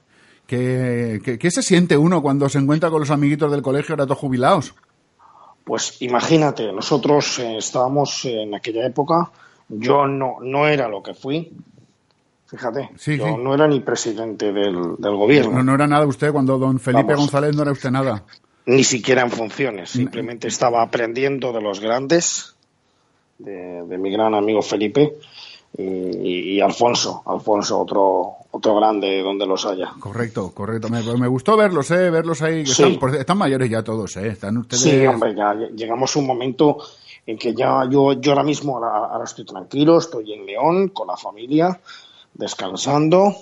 que, 0.47 1.21
que- 1.23 1.39
¿Qué 1.39 1.49
se 1.49 1.61
siente 1.63 1.95
uno 1.95 2.21
cuando 2.21 2.49
se 2.49 2.57
encuentra 2.59 2.89
con 2.89 2.99
los 2.99 3.09
amiguitos 3.09 3.49
del 3.51 3.61
colegio, 3.61 3.93
ahora 3.93 4.05
todos 4.05 4.17
jubilados? 4.19 4.75
Pues 5.63 6.01
imagínate, 6.01 6.73
nosotros 6.73 7.39
eh, 7.39 7.57
estábamos 7.57 8.25
en 8.25 8.53
aquella 8.55 8.85
época, 8.85 9.31
yo 9.69 10.07
no, 10.07 10.37
no 10.41 10.67
era 10.67 10.89
lo 10.89 11.01
que 11.03 11.13
fui, 11.13 11.53
fíjate, 12.51 12.89
Sí, 12.97 13.17
yo 13.17 13.25
sí. 13.27 13.33
no 13.39 13.53
era 13.55 13.67
ni 13.67 13.79
presidente 13.79 14.51
del, 14.53 14.95
del 14.97 15.15
gobierno, 15.15 15.53
No, 15.53 15.63
no 15.63 15.73
era 15.75 15.87
nada 15.87 16.05
usted 16.05 16.31
cuando 16.31 16.57
don 16.59 16.79
Felipe 16.79 17.03
Vamos. 17.13 17.21
González 17.31 17.55
no 17.55 17.63
era 17.63 17.71
usted 17.71 17.89
nada. 17.91 18.23
ni 18.67 18.83
siquiera 18.83 19.21
en 19.23 19.31
funciones, 19.31 19.89
simplemente 19.89 20.47
estaba 20.47 20.81
aprendiendo 20.83 21.51
de 21.53 21.61
los 21.61 21.79
grandes, 21.79 22.55
de, 23.39 23.83
de 23.87 23.97
mi 23.97 24.11
gran 24.11 24.35
amigo 24.35 24.61
Felipe 24.61 25.13
y, 25.77 26.55
y 26.57 26.61
Alfonso, 26.61 27.23
Alfonso, 27.25 27.79
otro, 27.79 28.33
otro 28.51 28.75
grande 28.75 29.21
donde 29.23 29.45
los 29.47 29.65
haya. 29.65 29.93
Correcto, 29.99 30.51
correcto. 30.53 30.89
Me, 30.89 31.01
me 31.17 31.27
gustó 31.27 31.55
verlos, 31.57 31.89
eh, 31.91 32.09
verlos 32.11 32.41
ahí. 32.41 32.63
que 32.65 32.69
Sí. 32.71 32.99
están, 33.17 33.37
mayores 33.37 33.69
ya 33.69 33.81
todos, 33.81 34.15
eh. 34.17 34.27
Están 34.27 34.57
ustedes. 34.57 34.81
Sí, 34.83 35.05
hombre, 35.07 35.33
ya 35.33 35.53
ll- 35.53 35.73
llegamos 35.73 36.13
a 36.15 36.19
un 36.19 36.27
momento 36.27 36.77
en 37.25 37.37
que 37.37 37.53
ya 37.55 37.85
yo, 37.89 38.13
yo 38.13 38.31
ahora 38.33 38.43
mismo 38.43 38.75
ahora, 38.77 39.07
ahora 39.13 39.23
estoy 39.23 39.45
tranquilo, 39.45 39.97
estoy 39.97 40.33
en 40.33 40.45
León 40.45 40.89
con 40.89 41.07
la 41.07 41.15
familia, 41.15 41.79
descansando, 42.33 43.35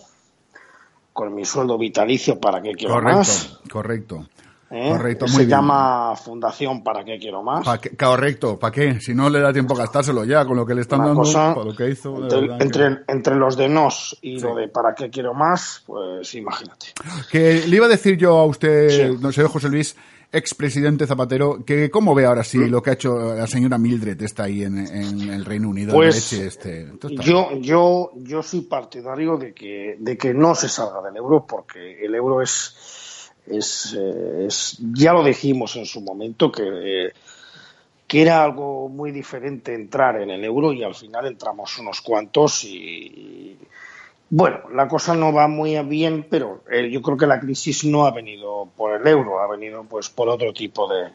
con 1.14 1.34
mi 1.34 1.46
sueldo 1.46 1.78
vitalicio 1.78 2.40
para 2.40 2.62
qué 2.62 2.74
quiero 2.74 2.94
Correcto, 2.96 3.18
más. 3.18 3.60
correcto. 3.72 4.28
¿eh? 4.72 4.90
correcto, 4.92 5.28
Se 5.28 5.38
bien. 5.40 5.50
llama 5.50 6.16
Fundación 6.16 6.84
para 6.84 7.04
qué 7.04 7.18
quiero 7.18 7.42
más. 7.44 7.66
Pa' 7.66 7.80
qué- 7.80 7.96
correcto, 7.98 8.60
¿para 8.60 8.72
qué? 8.72 9.02
Si 9.02 9.14
no 9.16 9.30
le 9.30 9.40
da 9.40 9.52
tiempo 9.52 9.74
a 9.74 9.80
gastárselo 9.80 10.24
ya 10.26 10.46
con 10.46 10.56
lo 10.56 10.66
que 10.66 10.76
le 10.76 10.82
están 10.82 11.00
Una 11.00 11.08
dando, 11.10 11.22
cosa, 11.24 11.54
para 11.56 11.66
lo 11.66 11.76
que 11.76 11.90
hizo. 11.90 12.12
de 12.22 12.24
entre, 12.24 12.48
que- 12.58 12.64
entre, 12.64 13.04
entre 13.08 13.36
los 13.36 13.58
de 13.58 13.68
nos 13.68 14.18
y 14.22 14.40
Sí. 14.40 14.46
lo 14.46 14.56
de 14.56 14.68
para 14.68 14.94
qué 14.94 15.10
quiero 15.10 15.34
más, 15.34 15.82
pues 15.88 16.34
imagínate. 16.36 16.88
Que 17.32 17.66
le 17.68 17.76
iba 17.76 17.88
a 17.88 17.90
decir 17.90 18.16
yo 18.18 18.38
a 18.38 18.46
usted, 18.46 18.90
Sí. 18.90 19.18
no 19.20 19.32
sé, 19.32 19.44
José 19.46 19.70
Luis, 19.70 19.96
expresidente 20.32 21.08
Zapatero, 21.08 21.64
que 21.66 21.90
cómo 21.90 22.14
ve 22.14 22.26
ahora 22.26 22.44
sí 22.44 22.58
lo 22.68 22.84
que 22.84 22.92
ha 22.92 22.94
hecho 22.94 23.34
la 23.34 23.48
señora 23.48 23.78
Mildred 23.78 24.22
está 24.22 24.44
ahí 24.44 24.64
en, 24.64 24.78
en 24.78 25.30
el 25.30 25.44
Reino 25.44 25.70
Unido. 25.70 25.94
Pues, 25.94 26.16
Brexit 26.16 26.42
este. 26.42 26.88
Yo, 27.24 27.58
yo, 27.60 28.12
yo 28.16 28.44
soy 28.44 28.62
partidario 28.62 29.38
de 29.38 29.54
que, 29.54 29.96
de 30.00 30.18
que 30.18 30.34
no 30.34 30.54
se 30.54 30.70
salga 30.70 31.02
del 31.02 31.18
euro 31.18 31.46
porque 31.48 32.06
el 32.06 32.14
euro 32.14 32.42
es, 32.42 33.32
es, 33.48 33.98
eh, 33.98 34.46
es 34.48 34.78
ya 34.94 35.14
lo 35.14 35.24
dijimos 35.24 35.76
en 35.76 35.86
su 35.86 36.02
momento 36.02 36.52
que, 36.52 37.12
que 38.08 38.22
era 38.22 38.44
algo 38.44 38.88
muy 38.88 39.12
diferente 39.12 39.74
entrar 39.74 40.22
en 40.22 40.30
el 40.30 40.44
euro 40.44 40.74
y 40.74 40.84
al 40.84 40.94
final 40.94 41.26
entramos 41.26 41.80
unos 41.80 42.02
cuantos 42.02 42.64
y 42.66 43.58
bueno, 44.30 44.70
la 44.74 44.88
cosa 44.88 45.16
no 45.16 45.34
va 45.34 45.48
muy 45.48 45.80
bien, 45.84 46.26
pero 46.30 46.64
eh, 46.72 46.90
yo 46.92 47.02
creo 47.02 47.18
que 47.18 47.28
la 47.28 47.40
crisis 47.40 47.84
no 47.86 48.06
ha 48.06 48.12
venido 48.12 48.70
por 48.78 49.00
el 49.00 49.08
euro, 49.08 49.40
ha 49.40 49.48
venido 49.48 49.84
pues 49.84 50.10
por 50.10 50.30
otro 50.30 50.54
tipo 50.54 50.88
de, 50.88 51.10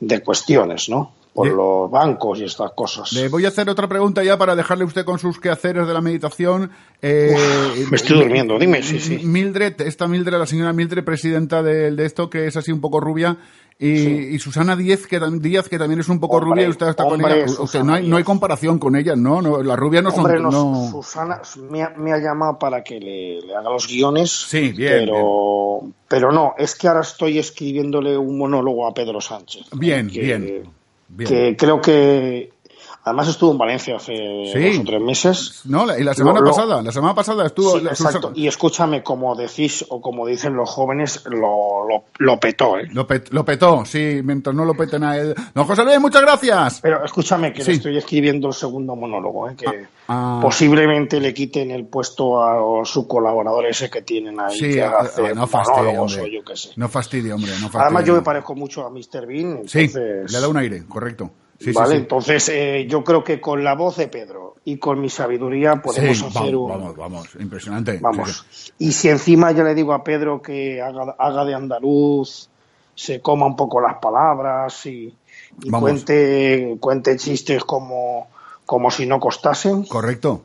de 0.00 0.22
cuestiones, 0.22 0.88
¿no? 0.88 1.12
Por 1.36 1.48
De- 1.50 1.54
los 1.54 1.90
bancos 1.90 2.40
y 2.40 2.44
estas 2.44 2.72
cosas. 2.72 3.12
Le 3.12 3.28
voy 3.28 3.44
a 3.44 3.48
hacer 3.48 3.68
otra 3.68 3.86
pregunta 3.86 4.24
ya 4.24 4.38
para 4.38 4.56
dejarle 4.56 4.84
usted 4.84 5.04
con 5.04 5.18
sus 5.18 5.38
quehaceres 5.38 5.86
de 5.86 5.92
la 5.92 6.00
meditación. 6.00 6.70
Eh, 7.02 7.34
Uf, 7.34 7.90
me 7.90 7.96
estoy 7.96 8.18
durmiendo, 8.18 8.58
dime, 8.58 8.82
sí, 8.82 8.98
sí. 8.98 9.18
Mildred, 9.22 9.78
esta 9.82 10.08
Mildred, 10.08 10.38
la 10.38 10.46
señora 10.46 10.72
Mildred, 10.72 11.04
presidenta 11.04 11.62
de, 11.62 11.90
de 11.90 12.06
esto, 12.06 12.30
que 12.30 12.46
es 12.46 12.56
así 12.56 12.72
un 12.72 12.80
poco 12.80 13.00
rubia, 13.00 13.36
y, 13.78 13.88
y 14.34 14.38
Susana 14.38 14.74
Díaz 14.74 15.06
que, 15.06 15.20
Díaz, 15.20 15.68
que 15.68 15.78
también 15.78 16.00
es 16.00 16.08
un 16.08 16.18
poco 16.18 16.36
Hombre, 16.38 16.50
rubia, 16.52 16.66
y 16.66 16.70
usted 16.70 16.88
está 16.88 17.04
con 17.04 17.12
hombre, 17.20 17.34
ella. 17.34 17.44
Usted, 17.44 17.56
Susana 17.56 17.84
no, 17.84 17.94
hay, 17.94 18.08
no 18.08 18.16
hay 18.16 18.24
comparación 18.24 18.78
con 18.78 18.96
ellas, 18.96 19.18
¿no? 19.18 19.42
no 19.42 19.62
las 19.62 19.76
rubias 19.78 20.02
no 20.02 20.08
Hombre, 20.08 20.34
son... 20.38 20.44
no, 20.44 20.50
no- 20.50 20.90
Susana 20.90 21.42
me 21.70 21.82
ha, 21.82 21.90
me 21.90 22.12
ha 22.14 22.18
llamado 22.18 22.58
para 22.58 22.82
que 22.82 22.98
le, 22.98 23.42
le 23.42 23.54
haga 23.54 23.68
los 23.68 23.86
guiones. 23.86 24.30
Sí, 24.30 24.70
bien, 24.72 25.00
Pero, 25.04 25.82
pero 26.08 26.32
no, 26.32 26.54
es 26.56 26.74
que 26.74 26.88
ahora 26.88 27.02
estoy 27.02 27.38
escribiéndole 27.38 28.16
un 28.16 28.38
monólogo 28.38 28.86
a 28.88 28.94
Pedro 28.94 29.20
Sánchez. 29.20 29.66
Bien, 29.72 30.08
que- 30.08 30.20
bien, 30.22 30.70
Que 31.26 31.56
creo 31.56 31.80
que. 31.80 32.52
Además 33.06 33.28
estuvo 33.28 33.52
en 33.52 33.58
Valencia 33.58 33.94
hace 33.94 34.14
Sí. 34.52 34.58
dos 34.70 34.78
o 34.80 34.84
tres 34.84 35.00
meses. 35.00 35.60
No, 35.66 35.84
y 35.96 36.02
la 36.02 36.12
semana 36.12 36.40
Lo- 36.40 36.46
lo- 36.46 36.50
pasada, 36.50 36.82
la 36.82 36.90
semana 36.90 37.14
pasada 37.14 37.46
estuvo... 37.46 37.78
Sí, 37.78 37.84
la- 37.84 37.90
exacto. 37.92 38.32
Y 38.34 38.48
escúchame, 38.48 39.04
como 39.04 39.36
decís 39.36 39.84
o 39.88 40.00
como 40.00 40.26
dicen 40.26 40.54
los 40.56 40.68
jóvenes, 40.68 41.22
lo, 41.26 41.86
lo, 41.88 42.02
lo 42.18 42.40
petó, 42.40 42.76
¿eh? 42.78 42.88
Lo, 42.92 43.06
pet- 43.06 43.28
lo 43.30 43.44
petó, 43.44 43.84
sí, 43.84 44.22
mientras 44.24 44.56
no 44.56 44.64
lo 44.64 44.74
peten 44.74 45.04
a 45.04 45.16
él. 45.16 45.36
Don 45.54 45.64
José 45.66 45.84
Luis, 45.84 46.00
muchas 46.00 46.22
gracias. 46.22 46.80
Pero 46.82 47.04
escúchame, 47.04 47.52
que 47.52 47.62
Sí. 47.62 47.70
le 47.70 47.76
estoy 47.76 47.96
escribiendo 47.96 48.48
el 48.48 48.54
segundo 48.54 48.96
monólogo, 48.96 49.50
¿eh? 49.50 49.54
que 49.56 49.86
ah. 50.08 50.40
posiblemente 50.42 51.20
le 51.20 51.32
quiten 51.32 51.70
el 51.70 51.86
puesto 51.86 52.42
a 52.42 52.84
su 52.84 53.06
colaborador 53.06 53.66
ese 53.66 53.88
que 53.88 54.02
tienen 54.02 54.40
ahí, 54.40 54.58
Sí, 54.58 54.72
que 54.74 54.82
a- 54.82 54.88
haga 54.88 54.98
a- 54.98 55.02
hacer 55.02 55.36
no 55.36 55.44
o 55.44 56.02
hombre. 56.02 56.32
yo 56.32 56.42
qué 56.44 56.56
sé. 56.56 56.70
No 56.74 56.88
fastidie, 56.88 57.32
hombre, 57.32 57.52
no 57.52 57.68
fastidie. 57.68 57.82
Además, 57.84 58.04
yo 58.04 58.14
me 58.14 58.22
parezco 58.22 58.56
mucho 58.56 58.84
a 58.84 58.90
Mr. 58.90 59.26
Bean, 59.28 59.60
Sí, 59.68 59.82
entonces... 59.82 60.32
le 60.32 60.40
da 60.40 60.48
un 60.48 60.56
aire, 60.56 60.84
correcto. 60.88 61.30
Sí, 61.58 61.72
vale, 61.72 61.94
sí. 61.94 61.96
entonces 62.02 62.48
eh, 62.50 62.86
yo 62.88 63.02
creo 63.02 63.24
que 63.24 63.40
con 63.40 63.64
la 63.64 63.74
voz 63.74 63.96
de 63.96 64.08
Pedro 64.08 64.56
y 64.64 64.76
con 64.76 65.00
mi 65.00 65.08
sabiduría 65.08 65.76
podemos 65.76 66.22
hacer 66.22 66.54
vamos, 66.54 66.54
un... 66.54 66.68
vamos, 66.68 66.96
vamos, 66.96 67.28
impresionante. 67.40 67.98
Vamos. 68.00 68.72
Y 68.78 68.92
si 68.92 69.08
encima 69.08 69.52
yo 69.52 69.64
le 69.64 69.74
digo 69.74 69.94
a 69.94 70.04
Pedro 70.04 70.42
que 70.42 70.82
haga, 70.82 71.16
haga 71.18 71.44
de 71.44 71.54
andaluz, 71.54 72.48
se 72.94 73.20
coma 73.20 73.46
un 73.46 73.56
poco 73.56 73.80
las 73.80 73.96
palabras 73.98 74.84
y, 74.86 75.14
y 75.62 75.70
cuente, 75.70 76.76
cuente 76.80 77.16
chistes 77.16 77.64
como, 77.64 78.28
como 78.64 78.90
si 78.90 79.06
no 79.06 79.20
costasen, 79.20 79.84
Correcto. 79.84 80.42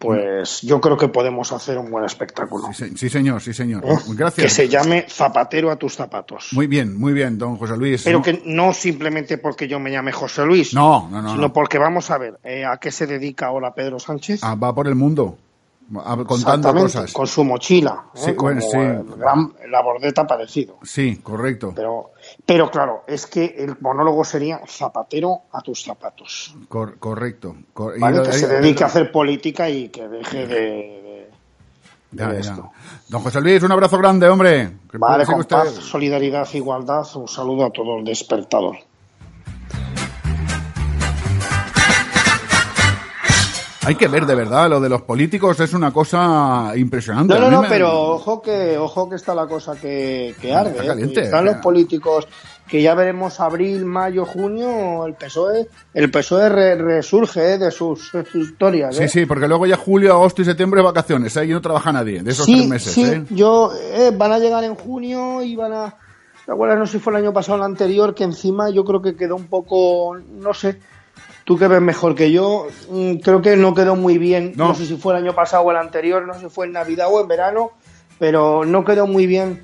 Pues 0.00 0.62
yo 0.62 0.80
creo 0.80 0.96
que 0.96 1.08
podemos 1.08 1.52
hacer 1.52 1.76
un 1.76 1.90
buen 1.90 2.06
espectáculo. 2.06 2.68
Sí, 2.72 2.96
sí, 2.96 3.10
señor, 3.10 3.42
sí, 3.42 3.52
señor. 3.52 3.84
¿eh? 3.84 3.94
Gracias. 4.14 4.44
Que 4.44 4.48
se 4.48 4.66
llame 4.66 5.04
Zapatero 5.06 5.70
a 5.70 5.76
tus 5.76 5.94
zapatos. 5.94 6.48
Muy 6.52 6.66
bien, 6.66 6.98
muy 6.98 7.12
bien, 7.12 7.36
don 7.36 7.58
José 7.58 7.76
Luis. 7.76 8.02
Pero 8.04 8.22
que 8.22 8.40
no 8.46 8.72
simplemente 8.72 9.36
porque 9.36 9.68
yo 9.68 9.78
me 9.78 9.90
llame 9.90 10.10
José 10.10 10.46
Luis, 10.46 10.72
No, 10.72 11.06
no, 11.10 11.20
no. 11.20 11.32
sino 11.32 11.42
no. 11.42 11.52
porque 11.52 11.76
vamos 11.76 12.10
a 12.10 12.16
ver 12.16 12.40
eh, 12.44 12.64
a 12.64 12.78
qué 12.78 12.90
se 12.90 13.06
dedica 13.06 13.48
ahora 13.48 13.74
Pedro 13.74 13.98
Sánchez. 13.98 14.40
Ah, 14.42 14.54
va 14.54 14.74
por 14.74 14.88
el 14.88 14.94
mundo, 14.94 15.36
contando 15.92 16.34
Exactamente, 16.34 16.82
cosas. 16.82 17.12
con 17.12 17.26
su 17.26 17.44
mochila, 17.44 18.06
¿eh? 18.14 18.18
Sí, 18.18 18.34
como 18.34 18.48
bueno, 18.52 18.60
sí. 18.62 18.76
el 18.78 19.04
gran- 19.16 19.52
la 19.68 19.82
bordeta 19.82 20.26
parecido. 20.26 20.78
Sí, 20.82 21.16
correcto. 21.16 21.72
Pero, 21.74 22.12
pero 22.46 22.70
claro, 22.70 23.02
es 23.06 23.26
que 23.26 23.44
el 23.58 23.76
monólogo 23.80 24.24
sería 24.24 24.60
zapatero 24.68 25.42
a 25.52 25.60
tus 25.62 25.82
zapatos. 25.82 26.54
Cor- 26.68 26.98
correcto. 26.98 27.56
Cor- 27.72 27.98
¿vale? 27.98 28.22
Que 28.22 28.32
se 28.32 28.46
dedique 28.46 28.84
a 28.84 28.86
hacer 28.86 29.10
política 29.10 29.68
y 29.68 29.88
que 29.88 30.06
deje 30.08 30.46
de. 30.46 30.56
de- 30.56 31.30
Ya, 32.12 32.28
de 32.28 32.42
ya. 32.42 32.50
esto. 32.50 32.70
Don 33.08 33.22
José 33.22 33.40
Luis, 33.40 33.62
un 33.62 33.72
abrazo 33.72 33.96
grande, 33.98 34.28
hombre. 34.28 34.70
Vale, 34.94 35.24
con 35.26 35.40
usted- 35.40 35.56
paz, 35.56 35.70
solidaridad, 35.74 36.48
igualdad. 36.54 37.06
Un 37.16 37.28
saludo 37.28 37.66
a 37.66 37.70
todo 37.70 37.98
el 37.98 38.04
despertador. 38.04 38.76
Hay 43.90 43.96
que 43.96 44.08
ver 44.08 44.24
de 44.24 44.34
verdad, 44.36 44.70
lo 44.70 44.80
de 44.80 44.88
los 44.88 45.02
políticos 45.02 45.58
es 45.60 45.74
una 45.74 45.92
cosa 45.92 46.72
impresionante. 46.76 47.34
No, 47.34 47.40
no, 47.40 47.50
no, 47.50 47.62
me- 47.62 47.68
pero 47.68 47.92
ojo 48.12 48.40
que, 48.40 48.78
ojo 48.78 49.08
que 49.08 49.16
está 49.16 49.34
la 49.34 49.46
cosa 49.46 49.74
que, 49.74 50.34
que 50.40 50.54
arde. 50.54 50.78
Está 50.78 51.20
¿eh? 51.20 51.24
Están 51.24 51.44
los 51.44 51.56
políticos 51.56 52.28
que 52.68 52.80
ya 52.80 52.94
veremos 52.94 53.40
abril, 53.40 53.84
mayo, 53.84 54.24
junio. 54.24 55.04
El 55.04 55.14
PSOE, 55.14 55.66
el 55.92 56.08
PSOE 56.10 56.48
re- 56.48 56.76
resurge 56.76 57.54
¿eh? 57.54 57.58
de 57.58 57.70
sus, 57.72 58.08
sus 58.10 58.32
historias. 58.36 58.94
Sí, 58.96 59.02
¿eh? 59.02 59.08
sí, 59.08 59.26
porque 59.26 59.48
luego 59.48 59.66
ya 59.66 59.76
julio, 59.76 60.12
agosto 60.12 60.42
y 60.42 60.44
septiembre 60.44 60.80
vacaciones, 60.82 61.36
¿eh? 61.36 61.46
y 61.46 61.48
no 61.48 61.60
trabaja 61.60 61.90
nadie 61.92 62.22
de 62.22 62.30
esos 62.30 62.46
sí, 62.46 62.54
tres 62.54 62.68
meses. 62.68 62.92
sí, 62.92 63.02
¿eh? 63.04 63.24
yo 63.30 63.72
eh, 63.74 64.12
van 64.16 64.30
a 64.30 64.38
llegar 64.38 64.62
en 64.62 64.76
junio 64.76 65.42
y 65.42 65.56
van 65.56 65.72
a. 65.72 65.96
¿Te 66.46 66.52
acuerdas? 66.52 66.78
No 66.78 66.86
sé 66.86 66.92
si 66.92 66.98
fue 67.00 67.12
el 67.12 67.24
año 67.24 67.32
pasado 67.32 67.54
o 67.54 67.56
el 67.58 67.64
anterior, 67.64 68.14
que 68.14 68.22
encima 68.24 68.70
yo 68.70 68.84
creo 68.84 69.02
que 69.02 69.16
quedó 69.16 69.34
un 69.34 69.48
poco. 69.48 70.16
No 70.16 70.54
sé. 70.54 70.78
Tú 71.50 71.58
que 71.58 71.66
ves 71.66 71.82
mejor 71.82 72.14
que 72.14 72.30
yo, 72.30 72.68
mm, 72.90 73.16
creo 73.16 73.42
que 73.42 73.56
no 73.56 73.74
quedó 73.74 73.96
muy 73.96 74.18
bien. 74.18 74.52
No. 74.54 74.68
No. 74.68 74.74
sé 74.76 74.86
si 74.86 74.96
fue 74.96 75.14
el 75.16 75.24
año 75.24 75.34
pasado 75.34 75.64
o 75.64 75.72
el 75.72 75.78
anterior, 75.78 76.24
no 76.24 76.34
sé 76.34 76.42
si 76.42 76.48
fue 76.48 76.66
en 76.66 76.72
Navidad 76.74 77.08
o 77.10 77.20
en 77.20 77.26
verano, 77.26 77.72
pero 78.20 78.64
no 78.64 78.84
quedó 78.84 79.08
muy 79.08 79.26
bien 79.26 79.60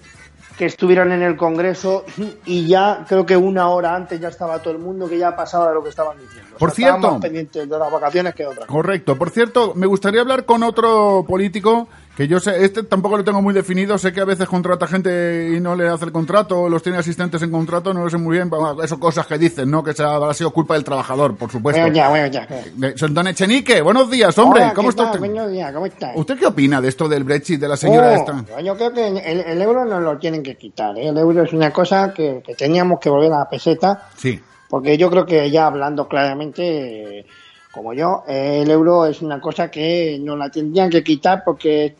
que 0.59 0.65
estuvieran 0.65 1.13
en 1.13 1.23
el 1.23 1.37
Congreso 1.37 2.05
y 2.45 2.67
ya 2.67 3.05
creo 3.09 3.25
que 3.25 3.37
una 3.37 3.69
hora 3.69 3.95
antes 3.95 4.19
ya 4.19 4.27
estaba 4.27 4.61
todo 4.61 4.73
el 4.73 4.81
mundo 4.81 5.09
que 5.09 5.17
ya 5.17 5.37
pasaba 5.37 5.69
de 5.69 5.75
lo 5.75 5.83
que 5.85 5.91
estaban 5.91 6.19
diciendo. 6.19 6.57
O 6.57 6.59
Por 6.59 6.73
sea, 6.73 6.87
estaban 6.87 7.01
cierto. 7.03 7.15
más 7.15 7.23
pendientes 7.23 7.71
de 7.71 7.79
las 7.79 7.93
vacaciones 7.93 8.35
que 8.35 8.43
de 8.43 8.49
otra 8.49 8.67
cosa. 8.67 8.73
Correcto. 8.73 9.17
Por 9.17 9.31
cierto, 9.31 9.73
me 9.77 9.87
gustaría 9.87 10.23
hablar 10.23 10.45
con 10.45 10.65
otro 10.65 11.25
político 11.29 11.87
que 12.17 12.27
yo 12.27 12.41
sé, 12.41 12.65
este 12.65 12.83
tampoco 12.83 13.19
lo 13.19 13.25
tengo 13.25 13.43
muy 13.43 13.53
definido, 13.53 13.99
sé 13.99 14.11
que 14.13 14.23
a 14.23 14.25
veces 14.25 14.49
contrata 14.49 14.87
gente 14.87 15.53
y 15.55 15.61
no 15.61 15.77
le 15.77 15.87
hace 15.87 16.07
el 16.07 16.13
contrato, 16.13 16.63
o 16.63 16.69
los 16.71 16.83
tiene 16.83 16.97
asistentes 16.99 17.43
en 17.43 17.51
contrato, 17.51 17.93
no 17.93 18.05
lo 18.05 18.09
sé 18.11 18.17
muy 18.17 18.39
bien, 18.39 18.51
eso 18.83 18.99
cosas 18.99 19.27
que 19.27 19.37
dicen, 19.37 19.71
¿no? 19.71 19.85
Que 19.85 19.93
se 19.93 20.03
habrá 20.03 20.33
sido 20.33 20.51
culpa 20.51 20.75
del 20.75 20.85
trabajador, 20.85 21.37
por 21.37 21.51
supuesto. 21.51 21.81
Bueno, 21.83 21.95
ya, 21.95 22.09
bueno, 22.09 22.27
ya. 22.29 22.49
Son 22.97 23.13
Don 23.13 23.27
Echenique, 23.29 23.83
buenos 23.83 24.11
días, 24.11 24.37
hombre, 24.39 24.63
Hola, 24.63 24.73
¿cómo 24.75 24.89
¿qué 24.89 25.03
está? 25.03 25.19
Buenos 25.19 25.51
días, 25.53 25.73
¿cómo 25.75 25.85
estás? 25.87 26.13
¿Usted 26.17 26.39
qué 26.39 26.47
opina 26.47 26.81
de 26.81 26.89
esto 26.89 27.07
del 27.07 27.25
Brexit 27.25 27.61
de 27.61 27.69
la 27.69 27.77
señora 27.77 28.09
Oh, 28.13 28.15
esta? 28.15 28.61
Yo 28.63 28.75
creo 28.77 28.93
que 28.95 29.09
el, 29.09 29.41
el 29.41 29.61
euro 29.63 29.85
nos 29.85 30.03
lo 30.03 30.17
tienen 30.17 30.43
que 30.43 30.57
quitar. 30.57 30.97
¿eh? 30.97 31.09
El 31.09 31.19
euro 31.19 31.43
es 31.43 31.53
una 31.53 31.71
cosa 31.71 32.15
que, 32.15 32.43
que 32.47 32.55
teníamos 32.55 32.99
que 32.99 33.11
volver 33.11 33.31
a 33.35 33.41
la 33.41 33.49
peseta, 33.51 34.09
Sí. 34.17 34.41
porque 34.71 34.97
yo 34.97 35.11
creo 35.11 35.27
que 35.27 35.51
ya 35.51 35.67
hablando 35.67 36.09
claramente, 36.09 37.19
eh, 37.21 37.27
como 37.71 37.93
yo, 37.93 38.25
eh, 38.27 38.61
el 38.63 38.71
euro 38.71 39.05
es 39.05 39.21
una 39.21 39.39
cosa 39.39 39.71
que 39.71 40.19
nos 40.23 40.39
la 40.39 40.49
tendrían 40.49 40.89
que 40.89 41.05
quitar 41.05 41.43
porque, 41.45 41.95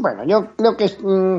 bueno, 0.00 0.24
yo 0.24 0.48
creo 0.56 0.76
que 0.76 0.84
es, 0.84 0.98
mm, 1.02 1.38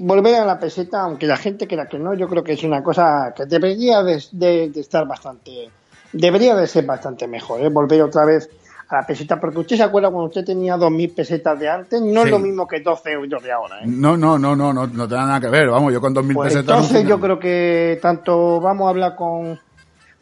volver 0.00 0.36
a 0.36 0.44
la 0.44 0.58
peseta, 0.58 1.00
aunque 1.02 1.26
la 1.26 1.36
gente 1.36 1.66
crea 1.66 1.86
que 1.86 1.98
no, 1.98 2.14
yo 2.14 2.28
creo 2.28 2.42
que 2.44 2.52
es 2.52 2.62
una 2.64 2.82
cosa 2.82 3.32
que 3.36 3.46
debería 3.46 4.02
de, 4.02 4.22
de- 4.32 4.70
de 4.70 4.80
estar 4.80 5.06
bastante, 5.06 5.70
debería 6.12 6.54
de 6.54 6.66
ser 6.66 6.84
bastante 6.86 7.26
mejor, 7.26 7.60
¿eh? 7.60 7.68
volver 7.68 8.02
otra 8.02 8.24
vez 8.24 8.48
a 8.88 8.96
la 8.96 9.06
peseta, 9.06 9.40
porque 9.40 9.58
usted 9.60 9.76
se 9.76 9.82
acuerda 9.82 10.10
cuando 10.10 10.28
usted 10.28 10.44
tenía 10.44 10.76
2.000 10.76 11.14
pesetas 11.14 11.58
de 11.58 11.68
antes, 11.68 12.00
no 12.02 12.20
Sí. 12.22 12.26
es 12.26 12.30
lo 12.30 12.38
mismo 12.38 12.66
que 12.66 12.80
12 12.80 13.10
euros 13.12 13.42
de 13.42 13.50
ahora. 13.52 13.78
¿eh? 13.80 13.84
No, 13.86 14.16
no, 14.16 14.38
no, 14.38 14.54
no, 14.54 14.72
no, 14.72 14.86
no 14.86 15.08
tiene 15.08 15.24
nada 15.24 15.40
que 15.40 15.48
ver, 15.48 15.70
vamos, 15.70 15.92
yo 15.92 16.00
con 16.00 16.12
dos 16.12 16.24
mil 16.24 16.34
Pues 16.36 16.52
pesetas... 16.52 16.74
entonces 16.76 17.04
no- 17.04 17.08
yo 17.10 17.20
creo 17.20 17.38
que 17.38 17.98
tanto 18.02 18.60
vamos 18.60 18.86
a 18.86 18.90
hablar 18.90 19.16
con 19.16 19.58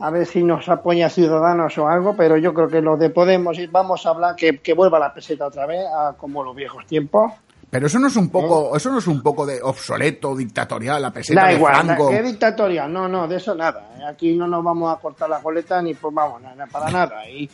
a 0.03 0.09
ver 0.11 0.25
si 0.25 0.43
nos 0.43 0.67
apoya 0.71 1.11
Ciudadanos 1.11 1.77
o 1.77 1.87
algo, 1.87 2.15
pero 2.17 2.37
yo 2.39 2.55
creo 2.55 2.69
que 2.69 2.81
lo 2.81 2.97
de 2.97 3.11
Podemos 3.11 3.59
vamos 3.71 4.07
a 4.07 4.11
hablar 4.11 4.35
que, 4.35 4.57
que 4.59 4.73
vuelva 4.73 4.99
la 4.99 5.13
peseta 5.13 5.47
otra 5.47 5.67
vez 5.67 5.85
a 5.95 6.15
como 6.17 6.43
los 6.43 6.57
viejos 6.57 6.87
tiempos. 6.87 7.33
Pero 7.71 7.87
eso 7.87 8.01
no 8.01 8.09
es 8.09 8.17
un 8.17 8.31
poco, 8.31 8.77
eso 8.77 8.91
no 8.91 8.99
es 8.99 9.07
un 9.07 9.23
poco 9.23 9.47
de 9.47 9.63
obsoleto, 9.63 10.35
dictatorial, 10.35 11.01
la 11.01 11.13
peseta 11.13 11.43
Da 11.43 11.49
de 11.49 11.55
igual, 11.55 11.75
Franco. 11.85 12.11
¿qué 12.11 12.23
dictatorial? 12.23 12.93
No, 12.93 13.07
no, 13.09 13.29
de 13.29 13.37
eso 13.37 13.55
nada. 13.55 13.93
¿eh? 13.97 14.05
Aquí 14.11 14.35
no 14.35 14.49
nos 14.49 14.65
vamos 14.65 14.93
a 14.93 15.01
cortar 15.01 15.31
la 15.31 15.39
coleta 15.41 15.81
ni 15.81 15.95
pues 15.95 16.13
vamos, 16.13 16.43
nada, 16.43 16.67
para 16.67 16.91
nada. 16.91 17.29
Y, 17.31 17.49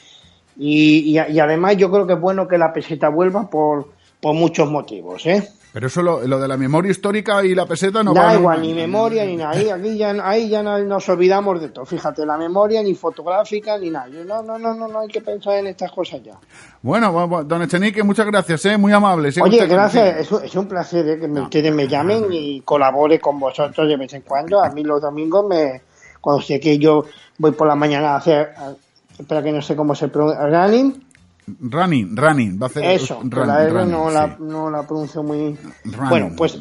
y, 0.57 1.19
y, 1.19 1.33
y 1.33 1.39
además 1.39 1.77
yo 1.77 1.91
creo 1.91 2.07
que 2.07 2.15
es 2.15 2.21
bueno 2.21 2.49
que 2.49 2.57
la 2.57 2.73
peseta 2.73 3.11
vuelva 3.11 3.51
por, 3.51 3.91
por 4.21 4.35
muchos 4.35 4.71
motivos, 4.71 5.27
¿eh? 5.27 5.47
Pero 5.77 5.89
eso 5.89 6.01
lo, 6.01 6.27
lo 6.27 6.39
de 6.41 6.49
la 6.49 6.57
memoria 6.57 6.91
histórica 6.91 7.45
y 7.45 7.55
la 7.55 7.67
peseta 7.67 8.03
no 8.03 8.15
da 8.15 8.33
igual, 8.39 8.63
ni 8.63 8.73
memoria 8.73 9.27
ni 9.27 9.37
nada. 9.37 9.51
Ahí, 9.51 9.69
aquí 9.69 9.99
ya, 9.99 10.17
ahí 10.27 10.49
ya 10.49 10.63
no- 10.63 10.79
nos 10.79 11.07
olvidamos 11.11 11.61
de 11.61 11.69
todo. 11.69 11.85
Fíjate, 11.85 12.25
la 12.25 12.39
memoria 12.39 12.83
ni 12.83 12.95
fotográfica 12.95 13.77
ni 13.77 13.91
nada. 13.91 14.07
No, 14.25 14.43
no, 14.43 14.59
no, 14.59 14.73
no, 14.73 14.89
no 14.89 15.01
hay 15.01 15.09
que 15.09 15.21
pensar 15.21 15.57
en 15.57 15.67
estas 15.67 15.93
cosas 15.93 16.23
ya. 16.23 16.33
Bueno, 16.81 17.45
don 17.45 17.61
Echenique, 17.61 18.03
muchas 18.03 18.25
gracias, 18.25 18.65
¿eh? 18.65 18.79
Muy 18.79 18.91
amable. 18.93 19.29
Oye, 19.43 19.67
gracias. 19.67 20.17
Es, 20.21 20.33
un- 20.33 20.45
es 20.47 20.55
un 20.55 20.67
placer 20.67 21.07
¿eh? 21.11 21.21
que 21.21 21.29
me- 21.29 21.43
ustedes 21.43 21.75
me 21.75 21.87
llamen 21.87 22.25
y 22.33 22.63
colabore 22.63 23.21
con 23.21 23.39
vosotros 23.39 23.87
de 23.87 23.99
vez 23.99 24.15
en 24.15 24.23
cuando. 24.23 24.65
A 24.65 24.71
mí 24.71 24.83
los 24.83 25.03
domingos 25.03 25.45
me... 25.47 25.83
Cuando 26.23 26.41
sé 26.41 26.59
que 26.59 26.79
yo 26.79 27.05
voy 27.37 27.51
por 27.53 27.69
la 27.69 27.75
mañana 27.75 28.15
a 28.15 28.17
hacer... 28.17 28.55
espera 29.19 29.43
que 29.43 29.53
no 29.53 29.61
sé 29.61 29.77
cómo 29.77 29.95
se 29.95 30.09
pronuncia. 30.09 30.47
Running. 30.47 31.06
Running, 31.61 32.17
running, 32.17 32.59
va 32.61 32.67
a 32.67 32.69
hacer 32.69 32.85
Eso, 32.85 33.21
running, 33.23 33.47
la 33.47 33.63
R 33.63 33.71
running, 33.73 33.93
no, 33.93 34.09
sí. 34.09 34.15
la, 34.15 34.37
no 34.41 34.71
la 34.71 34.83
pronuncio 34.87 35.23
muy... 35.23 35.57
Running. 35.85 36.09
Bueno, 36.09 36.33
pues, 36.37 36.59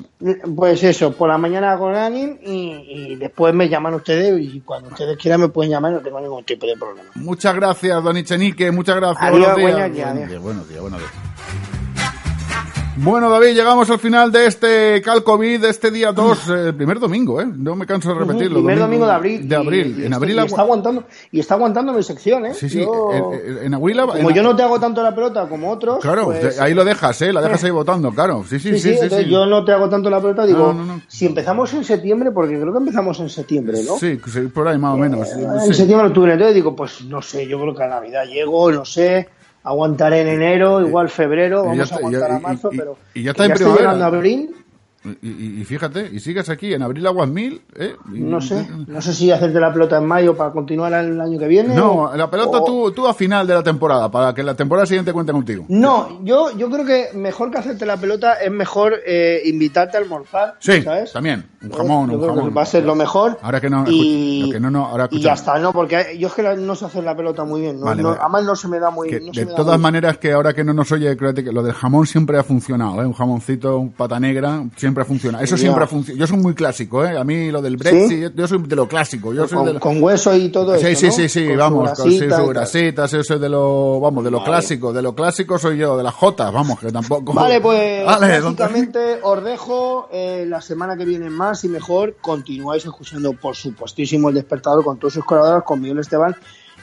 pues 0.55 0.83
eso, 0.83 1.11
por 1.13 1.27
la 1.29 1.39
mañana 1.39 1.71
hago 1.71 1.91
running 1.91 2.39
y, 2.43 3.11
y 3.11 3.15
después 3.15 3.53
me 3.53 3.67
llaman 3.67 3.95
ustedes 3.95 4.39
y 4.39 4.61
cuando 4.61 4.89
ustedes 4.89 5.17
quieran 5.17 5.41
me 5.41 5.49
pueden 5.49 5.71
llamar, 5.71 5.93
no 5.93 5.99
tengo 6.01 6.19
ningún 6.21 6.43
tipo 6.43 6.67
de 6.67 6.75
problema. 6.77 7.09
Muchas 7.15 7.55
gracias, 7.55 8.03
don 8.03 8.15
Ichenique, 8.15 8.71
muchas 8.71 8.97
gracias. 8.97 9.23
Adiós, 9.23 9.53
buenos 9.53 9.57
días. 9.57 9.71
buenos 9.71 9.95
días, 9.95 10.05
Buenos 10.05 10.17
adiós. 10.17 10.29
días, 10.29 10.41
buenos 10.43 10.69
días, 10.69 10.81
buenos 10.81 10.99
días. 10.99 11.11
Bueno, 12.97 13.29
David, 13.29 13.53
llegamos 13.55 13.89
al 13.89 13.99
final 13.99 14.31
de 14.31 14.45
este 14.45 15.01
Calcovid, 15.01 15.59
de 15.59 15.69
este 15.69 15.91
día 15.91 16.13
2, 16.13 16.47
el 16.49 16.75
primer 16.75 16.97
domingo, 16.97 17.41
¿eh? 17.41 17.45
No 17.45 17.75
me 17.75 17.85
canso 17.85 18.13
de 18.13 18.19
repetirlo. 18.21 18.59
Primer 18.59 18.79
domingo 18.79 19.05
de 19.05 19.11
abril. 19.11 19.49
De 19.49 19.55
abril. 19.55 19.95
Y- 19.97 20.03
y 20.03 20.05
en 20.05 20.13
abril 20.13 20.37
y 20.37 20.45
está 20.45 20.61
aguantando 20.61 21.03
y 21.29 21.39
está 21.41 21.55
aguantando 21.55 21.91
mi 21.91 22.01
sección, 22.03 22.45
¿eh? 22.45 22.53
Sí, 22.53 22.69
sí, 22.69 22.79
Yo- 22.79 23.11
en, 23.11 23.57
en- 23.57 23.63
en 23.65 23.73
abril... 23.73 23.97
como 23.99 24.29
en- 24.29 24.35
yo 24.35 24.41
no 24.41 24.55
te 24.55 24.63
hago 24.63 24.79
tanto 24.79 25.03
la 25.03 25.13
pelota 25.13 25.45
como 25.49 25.71
otros, 25.71 25.99
Claro, 25.99 26.25
pues, 26.25 26.57
ahí 26.61 26.73
lo 26.73 26.85
dejas, 26.85 27.21
¿eh? 27.21 27.33
La 27.33 27.41
dejas 27.41 27.61
ahí 27.65 27.71
votando, 27.71 28.11
claro. 28.11 28.45
Sí, 28.47 28.59
sí, 28.59 28.69
sí, 28.69 28.75
Sí, 28.75 28.79
sí, 28.79 28.87
sí. 28.87 28.93
entonces 29.03 29.25
sí. 29.25 29.29
yo 29.31 29.45
no 29.45 29.65
te 29.65 29.73
hago 29.73 29.89
tanto 29.89 30.09
la 30.09 30.21
pelota, 30.21 30.45
digo, 30.45 30.59
No, 30.59 30.73
no, 30.73 30.85
no. 30.85 31.01
si 31.09 31.25
empezamos 31.25 31.73
en 31.73 31.83
septiembre, 31.83 32.31
porque 32.31 32.57
creo 32.57 32.71
que 32.71 32.79
empezamos 32.79 33.19
en 33.19 33.29
septiembre, 33.29 33.79
¿no? 33.85 33.97
Sí, 33.97 34.17
por 34.53 34.69
ahí 34.69 34.77
más 34.77 34.93
o 34.93 34.97
menos. 34.97 35.27
En 35.33 35.73
septiembre, 35.73 36.07
octubre, 36.07 36.31
entonces 36.31 36.55
digo, 36.55 36.73
pues 36.73 37.03
no 37.03 37.21
sé, 37.21 37.45
yo 37.45 37.59
creo 37.59 37.75
que 37.75 37.83
a 37.83 37.87
Navidad 37.87 38.23
llego, 38.25 38.71
no 38.71 38.85
sé, 38.85 39.27
aguantaré 39.65 40.21
en 40.21 40.27
enero, 40.29 40.79
igual 40.81 41.09
febrero, 41.09 41.63
vamos 41.65 41.79
está, 41.79 41.95
a 41.95 41.97
aguantar 41.97 42.31
a 42.31 42.39
marzo, 42.39 42.69
y- 42.71 42.77
pero 42.77 42.97
y 43.13 43.23
ya 43.23 43.31
está 43.31 43.45
en 43.45 43.51
estoy 43.51 43.65
primavera. 43.65 43.91
llegando 43.93 44.05
a 44.05 44.07
abril, 44.17 44.55
Y, 45.21 45.63
fíjate, 45.65 46.09
y 46.11 46.19
sigues 46.19 46.49
aquí 46.49 46.73
en 46.73 46.81
abril 46.81 47.05
aguas 47.05 47.29
mil, 47.29 47.61
¿eh? 47.75 47.95
No 48.09 48.41
sé, 48.41 48.67
no 48.87 49.01
sé 49.01 49.13
si 49.13 49.31
hacerte 49.31 49.59
la 49.59 49.71
pelota 49.71 49.97
en 49.97 50.05
mayo 50.05 50.35
para 50.35 50.51
continuar 50.51 50.93
el 50.93 51.19
año 51.21 51.37
que 51.37 51.47
viene. 51.47 51.75
No, 51.75 51.91
o- 52.05 52.15
la 52.15 52.29
pelota 52.29 52.57
o- 52.59 52.63
tú, 52.65 52.91
tú 52.91 53.07
a 53.07 53.13
final 53.13 53.45
de 53.45 53.53
la 53.53 53.63
temporada, 53.63 54.09
para 54.09 54.33
que 54.33 54.41
la 54.43 54.55
temporada 54.55 54.85
siguiente 54.85 55.13
cuente 55.13 55.31
contigo. 55.31 55.65
No, 55.69 56.23
yo, 56.23 56.55
yo 56.57 56.69
creo 56.69 56.85
que 56.85 57.09
mejor 57.15 57.51
que 57.51 57.57
hacerte 57.59 57.85
la 57.85 57.97
pelota 57.97 58.33
es 58.33 58.51
mejor 58.51 58.93
eh, 59.05 59.41
invitarte 59.45 59.97
a 59.97 59.99
almorzar, 60.01 60.55
Sí, 60.59 60.81
¿sabes? 60.81 61.11
también. 61.13 61.45
Un 61.63 61.71
jamón, 61.71 62.09
Yo 62.09 62.15
un 62.17 62.21
creo 62.21 62.33
que 62.33 62.39
jamón. 62.39 62.57
va 62.57 62.61
a 62.61 62.65
ser 62.65 62.83
lo 62.85 62.95
mejor. 62.95 63.37
Ahora 63.41 63.59
que 63.61 63.69
no, 63.69 63.85
y, 63.87 64.39
escucha- 64.41 64.53
que 64.53 64.59
no, 64.59 64.71
no, 64.71 64.85
ahora 64.85 65.07
y 65.11 65.19
ya 65.19 65.33
está, 65.33 65.59
¿no? 65.59 65.71
Porque 65.73 66.15
yo 66.19 66.27
es 66.27 66.33
que 66.33 66.43
no 66.57 66.75
sé 66.75 66.85
hacer 66.85 67.03
la 67.03 67.15
pelota 67.15 67.43
muy 67.43 67.61
bien. 67.61 67.79
¿no? 67.79 67.85
Vale, 67.85 68.01
No- 68.03 68.09
además 68.19 68.43
no 68.43 68.55
se 68.55 68.67
me 68.67 68.79
da 68.79 68.89
muy 68.91 69.09
se 69.09 69.19
de 69.19 69.45
todas 69.47 69.79
maneras 69.79 70.17
que 70.17 70.31
ahora 70.31 70.53
que 70.53 70.63
no 70.63 70.73
nos 70.73 70.91
oye, 70.91 71.15
créate 71.17 71.43
que 71.43 71.51
lo 71.51 71.63
del 71.63 71.73
jamón 71.73 72.05
siempre 72.07 72.37
ha 72.37 72.43
funcionado, 72.43 73.01
¿eh? 73.01 73.05
Un 73.05 73.13
jamoncito, 73.13 73.77
un 73.77 73.91
pata 73.91 74.19
negra, 74.19 74.63
siempre 74.75 74.94
ha 75.03 75.05
funcionado. 75.05 75.43
Eso 75.43 75.57
siempre 75.57 75.83
ha 75.83 75.87
funcionado. 75.87 76.19
Yo 76.19 76.27
soy 76.27 76.37
muy 76.37 76.53
clásico, 76.53 77.05
¿eh? 77.05 77.17
A 77.17 77.23
mí 77.23 77.51
lo 77.51 77.61
del 77.61 77.77
Brexit, 77.77 78.19
yo, 78.19 78.29
yo 78.33 78.47
soy 78.47 78.59
de 78.63 78.75
lo 78.75 78.87
clásico. 78.87 79.33
Yo 79.33 79.47
soy 79.47 79.57
con, 79.57 79.65
de 79.67 79.73
lo- 79.73 79.79
con 79.79 80.01
hueso 80.03 80.35
y 80.35 80.49
todo 80.49 80.77
Sí, 80.77 80.87
eso, 80.87 80.99
sí, 80.99 81.05
¿no? 81.07 81.11
sí, 81.13 81.29
sí, 81.29 81.43
Con 81.45 81.53
su 81.53 81.59
vamos, 81.59 81.91
con 81.99 82.11
sí, 82.11 82.19
grasitas, 82.49 83.13
eso 83.13 83.33
es 83.35 83.41
de 83.41 83.49
lo, 83.49 83.99
vamos, 83.99 84.23
de 84.23 84.31
lo 84.31 84.37
Vale. 84.39 84.49
clásico, 84.51 84.93
de 84.93 85.01
lo 85.01 85.13
clásico 85.15 85.57
soy 85.57 85.77
yo, 85.77 85.97
de 85.97 86.03
las 86.03 86.13
jotas, 86.13 86.51
vamos, 86.53 86.79
que 86.79 86.91
tampoco. 86.91 87.33
Vale, 87.35 87.61
pues 87.61 88.05
Vale, 88.05 88.39
básicamente 88.41 89.19
os 89.21 89.43
dejo 89.43 90.09
eh, 90.11 90.45
la 90.47 90.61
semana 90.61 90.95
que 90.97 91.05
viene 91.05 91.29
más 91.29 91.63
y 91.63 91.69
mejor. 91.69 92.15
Continuáis 92.21 92.85
escuchando, 92.85 93.33
por 93.33 93.55
supuestísimo, 93.55 94.29
el 94.29 94.35
despertador 94.35 94.83
con 94.83 94.97
todos 94.97 95.13
sus 95.13 95.25
colaboradores, 95.25 95.65
con 95.65 95.81
Miguel 95.81 95.99
Esteban. 95.99 96.35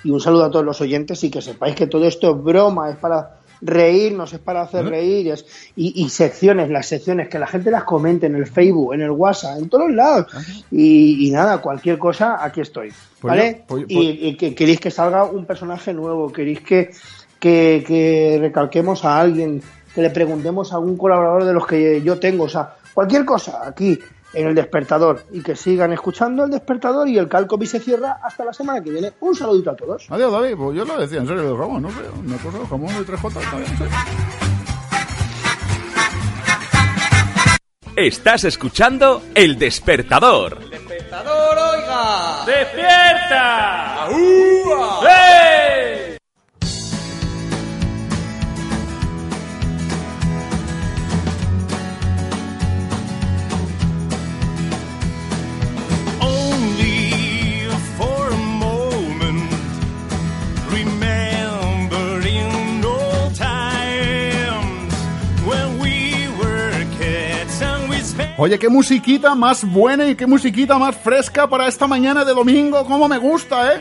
Y 0.04 0.10
un 0.10 0.20
saludo 0.20 0.44
a 0.44 0.50
todos 0.50 0.64
los 0.64 0.80
oyentes 0.80 1.22
y 1.22 1.30
que 1.30 1.40
sepáis 1.40 1.76
que 1.76 1.86
todo 1.86 2.04
esto 2.06 2.32
es 2.36 2.42
broma, 2.42 2.90
es 2.90 2.96
para 2.96 3.36
reírnos, 3.64 4.32
es 4.32 4.40
para 4.40 4.62
hacer 4.62 4.84
reír. 4.86 5.28
es- 5.28 5.46
y, 5.76 6.02
y 6.04 6.08
secciones, 6.10 6.68
las 6.68 6.86
secciones, 6.86 7.28
que 7.28 7.38
la 7.38 7.46
gente 7.46 7.70
las 7.70 7.84
comente 7.84 8.26
en 8.26 8.34
el 8.34 8.46
Facebook, 8.46 8.92
en 8.94 9.02
el 9.02 9.10
WhatsApp, 9.12 9.58
en 9.58 9.68
todos 9.68 9.90
lados. 9.90 10.26
Y, 10.70 11.28
y 11.28 11.30
nada, 11.30 11.58
cualquier 11.58 11.96
cosa, 11.98 12.44
aquí 12.44 12.60
estoy. 12.60 12.88
Pues 13.20 13.30
¿Vale? 13.30 13.58
yo- 13.60 13.64
pues- 13.68 13.84
y, 13.88 14.28
y 14.28 14.36
que 14.36 14.54
queréis 14.54 14.80
que 14.80 14.90
salga 14.90 15.24
un 15.24 15.44
personaje 15.46 15.94
nuevo, 15.94 16.30
queréis 16.32 16.60
que, 16.60 16.90
que, 17.38 17.84
que 17.86 18.38
recalquemos 18.40 19.04
a 19.04 19.20
alguien, 19.20 19.62
que 19.94 20.02
le 20.02 20.10
preguntemos 20.10 20.72
a 20.72 20.76
algún 20.76 20.96
colaborador 20.96 21.44
de 21.44 21.52
los 21.52 21.66
que 21.66 22.02
yo 22.02 22.18
tengo, 22.18 22.44
o 22.44 22.48
sea, 22.48 22.74
cualquier 22.94 23.24
cosa 23.24 23.60
aquí 23.66 23.98
en 24.32 24.46
el 24.48 24.54
despertador 24.54 25.24
y 25.32 25.42
que 25.42 25.56
sigan 25.56 25.92
escuchando 25.92 26.44
el 26.44 26.50
despertador 26.50 27.08
y 27.08 27.18
el 27.18 27.28
Calcobi 27.28 27.66
se 27.66 27.80
cierra 27.80 28.18
hasta 28.22 28.44
la 28.44 28.52
semana 28.52 28.82
que 28.82 28.90
viene. 28.90 29.12
Un 29.20 29.34
saludito 29.34 29.70
a 29.70 29.76
todos. 29.76 30.06
Adiós, 30.10 30.32
David, 30.32 30.56
pues 30.56 30.76
yo 30.76 30.84
lo 30.84 30.98
decía 30.98 31.20
en 31.20 31.26
serio 31.26 31.42
del 31.42 31.56
jamón, 31.56 31.82
no 31.82 31.90
sé, 31.90 32.00
una 32.18 32.36
cosa, 32.38 32.58
jamón 32.68 32.94
de 32.94 33.04
tres 33.04 33.20
jotas, 33.20 33.42
está 33.42 33.56
bien, 33.56 33.68
sí. 33.78 33.84
Estás 37.94 38.44
escuchando 38.44 39.22
El 39.34 39.58
Despertador. 39.58 40.58
¡Despertador, 40.70 41.58
oiga! 41.58 42.44
¡Despierta! 42.46 44.08
¡Eh! 45.06 45.62
Only 45.82 46.11
Oye, 68.44 68.58
qué 68.58 68.68
musiquita 68.68 69.36
más 69.36 69.64
buena 69.64 70.04
y 70.08 70.16
qué 70.16 70.26
musiquita 70.26 70.76
más 70.76 70.96
fresca 70.96 71.46
para 71.46 71.68
esta 71.68 71.86
mañana 71.86 72.24
de 72.24 72.34
domingo, 72.34 72.84
cómo 72.86 73.06
me 73.06 73.16
gusta, 73.16 73.72
¿eh? 73.72 73.80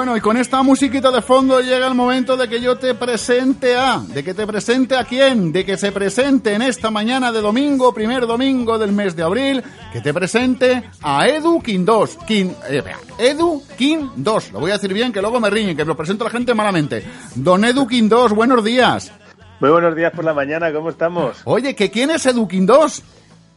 Bueno, 0.00 0.16
y 0.16 0.22
con 0.22 0.38
esta 0.38 0.62
musiquita 0.62 1.10
de 1.10 1.20
fondo 1.20 1.60
llega 1.60 1.86
el 1.86 1.94
momento 1.94 2.34
de 2.34 2.48
que 2.48 2.58
yo 2.58 2.78
te 2.78 2.94
presente 2.94 3.76
a, 3.76 3.98
de 3.98 4.24
que 4.24 4.32
te 4.32 4.46
presente 4.46 4.96
a 4.96 5.04
quién, 5.04 5.52
de 5.52 5.62
que 5.62 5.76
se 5.76 5.92
presente 5.92 6.54
en 6.54 6.62
esta 6.62 6.90
mañana 6.90 7.30
de 7.30 7.42
domingo, 7.42 7.92
primer 7.92 8.26
domingo 8.26 8.78
del 8.78 8.92
mes 8.92 9.14
de 9.14 9.22
abril, 9.22 9.62
que 9.92 10.00
te 10.00 10.14
presente 10.14 10.84
a 11.02 11.28
Edu 11.28 11.60
King 11.60 11.84
2. 11.84 12.18
King, 12.26 12.48
eh, 12.70 12.82
Edu 13.18 13.62
King 13.76 14.08
2. 14.16 14.52
Lo 14.52 14.60
voy 14.60 14.70
a 14.70 14.78
decir 14.78 14.94
bien, 14.94 15.12
que 15.12 15.20
luego 15.20 15.38
me 15.38 15.50
riñen, 15.50 15.76
que 15.76 15.84
lo 15.84 15.94
presento 15.94 16.24
a 16.24 16.28
la 16.28 16.32
gente 16.32 16.54
malamente. 16.54 17.04
Don 17.34 17.62
Edu 17.62 17.86
King 17.86 18.08
2, 18.08 18.32
buenos 18.32 18.64
días. 18.64 19.12
Muy 19.60 19.68
buenos 19.68 19.94
días 19.94 20.14
por 20.14 20.24
la 20.24 20.32
mañana, 20.32 20.72
¿cómo 20.72 20.88
estamos? 20.88 21.42
Oye, 21.44 21.76
¿que 21.76 21.90
quién 21.90 22.10
es 22.10 22.24
Edu 22.24 22.48
King 22.48 22.64
2? 22.64 23.02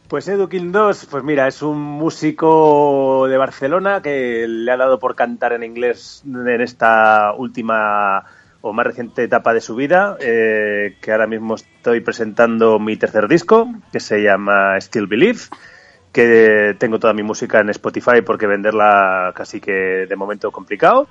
Pues 0.08 0.28
Edu 0.28 0.48
2, 0.50 1.06
pues 1.10 1.24
mira, 1.24 1.48
es 1.48 1.62
un 1.62 1.80
músico 1.80 3.26
de 3.26 3.38
Barcelona 3.38 4.02
que 4.02 4.46
le 4.46 4.70
ha 4.70 4.76
dado 4.76 4.98
por 4.98 5.14
cantar 5.14 5.54
en 5.54 5.62
inglés 5.62 6.22
en 6.26 6.60
esta 6.60 7.32
última 7.32 8.22
o 8.60 8.72
más 8.74 8.86
reciente 8.86 9.24
etapa 9.24 9.54
de 9.54 9.62
su 9.62 9.74
vida, 9.74 10.16
eh, 10.20 10.96
que 11.00 11.12
ahora 11.12 11.26
mismo 11.26 11.54
estoy 11.54 12.00
presentando 12.00 12.78
mi 12.78 12.96
tercer 12.96 13.28
disco, 13.28 13.72
que 13.92 14.00
se 14.00 14.22
llama 14.22 14.78
Still 14.78 15.06
Believe, 15.06 15.40
que 16.12 16.76
tengo 16.78 16.98
toda 16.98 17.14
mi 17.14 17.22
música 17.22 17.60
en 17.60 17.70
Spotify 17.70 18.20
porque 18.24 18.46
venderla 18.46 19.32
casi 19.34 19.60
que 19.60 20.06
de 20.06 20.16
momento 20.16 20.52
complicado. 20.52 21.08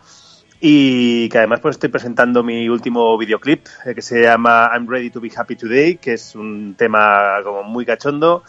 Y 0.65 1.27
que 1.27 1.39
además 1.39 1.59
pues 1.59 1.75
estoy 1.75 1.89
presentando 1.89 2.41
mi 2.41 2.69
último 2.69 3.17
videoclip 3.17 3.67
eh, 3.85 3.93
que 3.93 4.01
se 4.01 4.21
llama 4.21 4.71
I'm 4.73 4.87
Ready 4.87 5.09
to 5.09 5.19
Be 5.19 5.29
Happy 5.35 5.57
Today, 5.57 5.97
que 5.97 6.13
es 6.13 6.35
un 6.35 6.75
tema 6.75 7.35
como 7.43 7.63
muy 7.63 7.85
cachondo, 7.85 8.43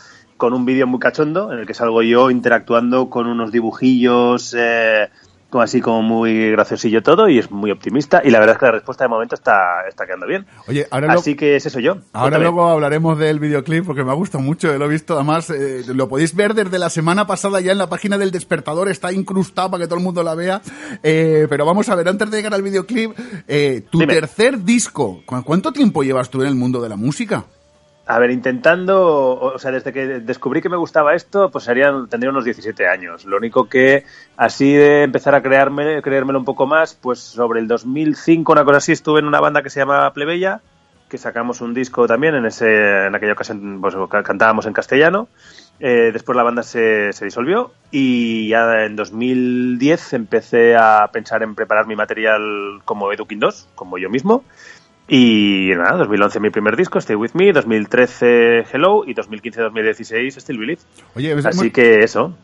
con 0.45 0.53
un 0.53 0.67
vídeo 0.67 0.87
muy 0.87 0.99
cachondo 1.01 1.51
en 1.53 1.59
el 1.61 1.67
que 1.67 1.73
salgo 1.73 2.03
yo 2.03 2.31
interactuando 2.31 3.09
con 3.09 3.27
unos 3.27 3.51
dibujillos 3.51 4.55
eh, 4.59 5.09
como 5.49 5.63
así 5.63 5.81
como 5.81 6.03
muy 6.03 6.51
graciosillo 6.51 7.03
todo 7.03 7.29
y 7.31 7.39
es 7.39 7.51
muy 7.51 7.71
optimista 7.71 8.21
y 8.23 8.31
la 8.31 8.41
verdad 8.41 8.57
es 8.57 8.59
que 8.59 8.67
la 8.67 8.73
respuesta 8.73 9.05
de 9.05 9.09
momento 9.09 9.37
está, 9.37 9.87
está 9.89 10.05
quedando 10.05 10.27
bien. 10.27 10.45
Oye, 10.67 10.87
ahora 10.91 11.07
lo- 11.15 11.21
Así 11.21 11.35
que 11.35 11.57
es 11.57 11.65
eso 11.65 11.79
yo. 11.81 11.93
Ahora 12.13 12.37
Cuéntame. 12.37 12.43
luego 12.45 12.69
hablaremos 12.69 13.17
del 13.19 13.39
videoclip 13.39 13.87
porque 13.87 14.05
me 14.05 14.11
ha 14.11 14.15
gustado 14.15 14.43
mucho, 14.45 14.77
lo 14.77 14.85
he 14.85 14.89
visto 14.89 15.15
además, 15.15 15.49
eh, 15.51 15.83
lo 15.95 16.09
podéis 16.11 16.35
ver 16.35 16.53
desde 16.55 16.79
la 16.79 16.91
semana 16.91 17.27
pasada 17.27 17.61
ya 17.63 17.73
en 17.73 17.79
la 17.79 17.89
página 17.89 18.19
del 18.19 18.31
despertador, 18.33 18.89
está 18.91 19.13
incrustado 19.13 19.71
para 19.71 19.85
que 19.85 19.87
todo 19.89 19.99
el 19.99 20.05
mundo 20.05 20.23
la 20.23 20.35
vea, 20.35 20.61
Eh, 21.03 21.47
pero 21.49 21.65
vamos 21.65 21.89
a 21.89 21.95
ver, 21.95 22.09
antes 22.09 22.31
de 22.31 22.37
llegar 22.37 22.53
al 22.53 22.63
videoclip, 22.63 23.13
eh, 23.49 23.83
tu 23.91 24.01
Dime. 24.01 24.13
tercer 24.15 24.63
disco, 24.65 25.23
¿cu- 25.25 25.43
¿cuánto 25.45 25.73
tiempo 25.73 26.03
llevas 26.03 26.29
tú 26.31 26.43
en 26.43 26.49
el 26.49 26.55
mundo 26.57 26.83
de 26.83 26.89
la 26.89 26.97
música? 26.97 27.45
A 28.07 28.19
ver, 28.19 28.31
intentando, 28.33 29.31
o 29.41 29.59
sea, 29.59 29.71
desde 29.71 29.91
que 29.91 30.07
descubrí 30.21 30.61
que 30.61 30.69
me 30.69 30.77
gustaba 30.77 31.15
esto, 31.15 31.51
pues 31.51 31.65
serían, 31.65 32.07
tendría 32.11 32.31
unos 32.31 32.45
17 32.45 32.87
años. 32.87 33.25
Lo 33.25 33.39
único 33.39 33.67
que, 33.67 34.05
así 34.37 34.75
de 34.75 35.05
empezar 35.05 35.35
a 35.35 35.43
crearme, 35.43 36.03
creérmelo 36.03 36.39
un 36.39 36.45
poco 36.45 36.67
más, 36.67 36.95
pues 36.95 37.21
sobre 37.21 37.61
el 37.61 37.67
2005, 37.67 38.53
una 38.53 38.65
cosa 38.65 38.77
así, 38.77 38.93
estuve 38.93 39.21
en 39.21 39.27
una 39.27 39.41
banda 39.41 39.63
que 39.63 39.71
se 39.71 39.81
llama 39.81 40.13
Plebeya, 40.13 40.61
que 41.09 41.17
sacamos 41.17 41.63
un 41.63 41.73
disco 41.73 42.07
también, 42.07 42.35
en 42.35 42.45
ese 42.45 43.07
en 43.07 43.15
aquella 43.15 43.33
ocasión 43.33 43.79
pues, 43.81 43.95
ca- 44.11 44.23
cantábamos 44.23 44.67
en 44.67 44.75
castellano. 44.75 45.29
Eh, 45.81 46.11
después 46.13 46.37
la 46.37 46.43
banda 46.43 46.63
se, 46.63 47.11
se 47.15 47.25
disolvió 47.25 47.73
y 47.91 48.49
ya 48.49 48.85
en 48.85 48.97
2010 48.97 50.13
empecé 50.13 50.77
a 50.77 51.09
pensar 51.11 51.43
en 51.43 51.55
preparar 51.55 51.87
mi 51.87 51.97
material 51.97 52.83
como 52.85 53.11
Edukin 53.13 53.41
2, 53.41 53.67
como 53.75 53.97
yo 53.97 54.11
mismo. 54.11 54.45
Y 55.07 55.71
nada, 55.77 55.99
2011 55.99 56.41
mi 56.41 56.51
primer 56.51 56.77
disco, 56.77 56.99
Stay 56.99 57.15
With 57.17 57.33
Me, 57.35 57.53
2013 57.53 58.65
Hello 58.73 59.05
y 59.07 59.15
2015-2016 59.15 60.41
Still 60.41 60.59
Believe. 60.59 60.81
Oye, 61.15 61.33
Así 61.45 61.59
muy- 61.59 61.71
que 61.71 62.01
eso. 62.01 62.35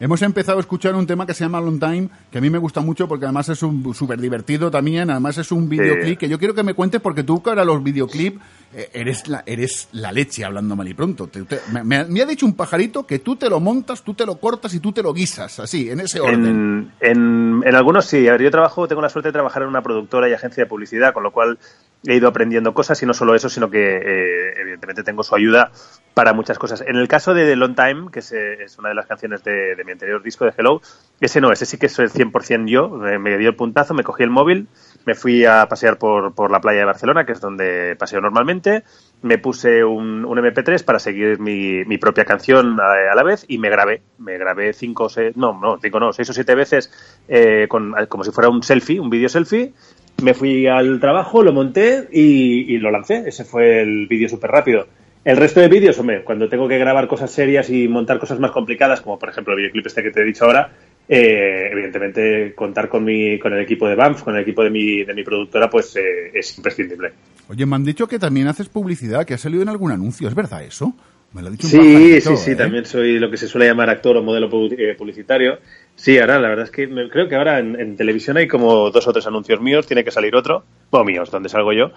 Hemos 0.00 0.20
empezado 0.22 0.58
a 0.58 0.60
escuchar 0.62 0.94
un 0.96 1.06
tema 1.06 1.26
que 1.26 1.34
se 1.34 1.44
llama 1.44 1.60
Long 1.60 1.78
Time, 1.78 2.08
que 2.32 2.38
a 2.38 2.40
mí 2.40 2.50
me 2.50 2.58
gusta 2.58 2.80
mucho 2.80 3.06
porque 3.06 3.26
además 3.26 3.48
es 3.50 3.62
un 3.62 3.94
súper 3.94 4.18
divertido 4.20 4.70
también, 4.70 5.10
además 5.10 5.38
es 5.38 5.52
un 5.52 5.68
videoclip 5.68 6.18
que 6.18 6.28
yo 6.28 6.38
quiero 6.38 6.54
que 6.54 6.62
me 6.62 6.74
cuentes 6.74 7.00
porque 7.00 7.22
tú 7.22 7.42
que 7.42 7.50
ahora 7.50 7.64
los 7.64 7.82
videoclips 7.84 8.40
eh, 8.72 8.88
eres, 8.94 9.26
la, 9.28 9.42
eres 9.46 9.88
la 9.92 10.12
leche 10.12 10.44
hablando 10.44 10.76
mal 10.76 10.86
y 10.88 10.94
pronto. 10.94 11.26
Te- 11.26 11.42
te- 11.42 11.58
me, 11.84 11.96
ha- 11.96 12.04
me 12.04 12.22
ha 12.22 12.26
dicho 12.26 12.46
un 12.46 12.54
pajarito 12.54 13.04
que 13.04 13.18
tú 13.18 13.36
te 13.36 13.50
lo 13.50 13.58
montas, 13.60 14.02
tú 14.02 14.14
te 14.14 14.24
lo 14.24 14.36
cortas 14.38 14.72
y 14.74 14.80
tú 14.80 14.92
te 14.92 15.02
lo 15.02 15.12
guisas, 15.12 15.58
así, 15.60 15.90
en 15.90 16.00
ese 16.00 16.20
orden. 16.20 16.46
En, 16.46 16.92
en, 17.00 17.62
en 17.66 17.74
algunos 17.74 18.06
sí. 18.06 18.26
A 18.28 18.32
ver, 18.32 18.42
yo 18.42 18.50
trabajo, 18.50 18.86
tengo 18.88 19.02
la 19.02 19.08
suerte 19.08 19.28
de 19.28 19.32
trabajar 19.32 19.62
en 19.62 19.68
una 19.68 19.82
productora 19.82 20.28
y 20.28 20.32
agencia 20.32 20.62
de 20.64 20.68
publicidad, 20.68 21.12
con 21.12 21.24
lo 21.24 21.32
cual 21.32 21.58
he 22.06 22.14
ido 22.16 22.28
aprendiendo 22.28 22.72
cosas 22.72 23.02
y 23.02 23.06
no 23.06 23.12
solo 23.12 23.34
eso, 23.34 23.48
sino 23.48 23.68
que 23.68 23.96
eh, 23.96 24.54
evidentemente 24.60 25.02
tengo 25.02 25.22
su 25.24 25.34
ayuda 25.34 25.72
para 26.14 26.32
muchas 26.32 26.58
cosas. 26.58 26.82
En 26.86 26.96
el 26.96 27.08
caso 27.08 27.34
de 27.34 27.44
The 27.44 27.56
Long 27.56 27.74
Time, 27.74 28.10
que 28.10 28.18
es, 28.18 28.32
eh, 28.32 28.64
es 28.64 28.78
una 28.78 28.88
de 28.88 28.94
las 28.94 29.06
canciones 29.06 29.44
de, 29.44 29.76
de 29.76 29.84
mi 29.84 29.92
anterior 29.92 30.22
disco 30.22 30.44
de 30.44 30.52
Hello, 30.56 30.80
ese 31.20 31.40
no, 31.40 31.52
ese 31.52 31.66
sí 31.66 31.78
que 31.78 31.88
soy 31.88 32.06
100% 32.06 32.68
yo. 32.68 32.88
Me, 32.88 33.38
dio 33.38 33.50
el 33.50 33.56
puntazo, 33.56 33.94
me 33.94 34.02
cogí 34.02 34.22
el 34.22 34.30
móvil, 34.30 34.68
me 35.06 35.14
fui 35.14 35.44
a 35.44 35.66
pasear 35.68 35.98
por, 35.98 36.34
por 36.34 36.50
la 36.50 36.60
playa 36.60 36.80
de 36.80 36.84
Barcelona, 36.86 37.24
que 37.24 37.32
es 37.32 37.40
donde 37.40 37.96
paseo 37.98 38.20
normalmente, 38.20 38.82
me 39.22 39.38
puse 39.38 39.84
un, 39.84 40.24
un 40.24 40.38
MP3 40.38 40.84
para 40.84 40.98
seguir 40.98 41.38
mi, 41.38 41.84
mi 41.84 41.98
propia 41.98 42.24
canción 42.24 42.80
a, 42.80 43.12
a 43.12 43.14
la 43.14 43.22
vez 43.22 43.44
y 43.48 43.58
me 43.58 43.70
grabé. 43.70 44.02
Me 44.18 44.36
grabé 44.38 44.72
cinco 44.72 45.04
o 45.04 45.08
seis, 45.08 45.36
no, 45.36 45.58
no, 45.60 45.78
cinco 45.80 46.00
no, 46.00 46.12
seis 46.12 46.28
o 46.30 46.32
siete 46.32 46.54
veces 46.54 46.90
eh, 47.28 47.66
con, 47.68 47.94
como 48.08 48.24
si 48.24 48.30
fuera 48.30 48.50
un 48.50 48.62
selfie, 48.62 49.00
un 49.00 49.10
vídeo 49.10 49.28
selfie. 49.28 49.72
Me 50.22 50.34
fui 50.34 50.66
al 50.66 51.00
trabajo, 51.00 51.42
lo 51.42 51.52
monté 51.52 52.08
y, 52.12 52.74
y 52.74 52.78
lo 52.78 52.90
lancé. 52.90 53.24
Ese 53.26 53.44
fue 53.44 53.80
el 53.80 54.06
vídeo 54.06 54.28
súper 54.28 54.50
rápido. 54.50 54.86
El 55.24 55.36
resto 55.36 55.60
de 55.60 55.68
vídeos, 55.68 55.98
hombre, 55.98 56.22
cuando 56.24 56.48
tengo 56.48 56.66
que 56.66 56.78
grabar 56.78 57.06
cosas 57.06 57.30
serias 57.30 57.68
y 57.70 57.88
montar 57.88 58.18
cosas 58.18 58.40
más 58.40 58.52
complicadas, 58.52 59.00
como 59.02 59.18
por 59.18 59.28
ejemplo 59.28 59.52
el 59.52 59.58
videoclip 59.58 59.86
este 59.86 60.02
que 60.02 60.10
te 60.10 60.22
he 60.22 60.24
dicho 60.24 60.46
ahora, 60.46 60.70
eh, 61.08 61.68
evidentemente 61.72 62.54
contar 62.54 62.88
con 62.88 63.04
mi, 63.04 63.38
con 63.38 63.52
el 63.52 63.60
equipo 63.60 63.86
de 63.86 63.96
Banff, 63.96 64.22
con 64.22 64.34
el 64.34 64.42
equipo 64.42 64.64
de 64.64 64.70
mi, 64.70 65.04
de 65.04 65.12
mi 65.12 65.22
productora, 65.22 65.68
pues 65.68 65.94
eh, 65.96 66.30
es 66.32 66.56
imprescindible. 66.56 67.12
Oye, 67.48 67.66
me 67.66 67.76
han 67.76 67.84
dicho 67.84 68.06
que 68.06 68.18
también 68.18 68.46
haces 68.48 68.68
publicidad, 68.68 69.26
que 69.26 69.34
has 69.34 69.40
salido 69.42 69.62
en 69.62 69.68
algún 69.68 69.92
anuncio, 69.92 70.26
¿es 70.28 70.34
verdad 70.34 70.62
eso? 70.64 70.94
Me 71.32 71.42
lo 71.42 71.48
ha 71.48 71.50
dicho 71.50 71.68
Sí, 71.68 72.20
sí, 72.20 72.36
sí, 72.36 72.50
¿eh? 72.52 72.56
también 72.56 72.84
soy 72.86 73.18
lo 73.20 73.30
que 73.30 73.36
se 73.36 73.46
suele 73.46 73.66
llamar 73.66 73.88
actor 73.88 74.16
o 74.16 74.22
modelo 74.22 74.48
eh, 74.76 74.94
publicitario. 74.98 75.58
Sí, 75.94 76.18
ahora 76.18 76.40
la 76.40 76.48
verdad 76.48 76.64
es 76.64 76.70
que 76.72 76.86
me- 76.88 77.08
creo 77.08 77.28
que 77.28 77.36
ahora 77.36 77.60
en, 77.60 77.78
en 77.78 77.96
televisión 77.96 78.36
hay 78.36 78.48
como 78.48 78.90
dos 78.90 79.06
o 79.06 79.12
tres 79.12 79.26
anuncios 79.28 79.60
míos, 79.60 79.86
tiene 79.86 80.02
que 80.02 80.10
salir 80.10 80.34
otro, 80.34 80.64
bueno, 80.90 81.04
míos, 81.04 81.30
donde 81.30 81.48
salgo 81.48 81.72
yo. 81.72 81.92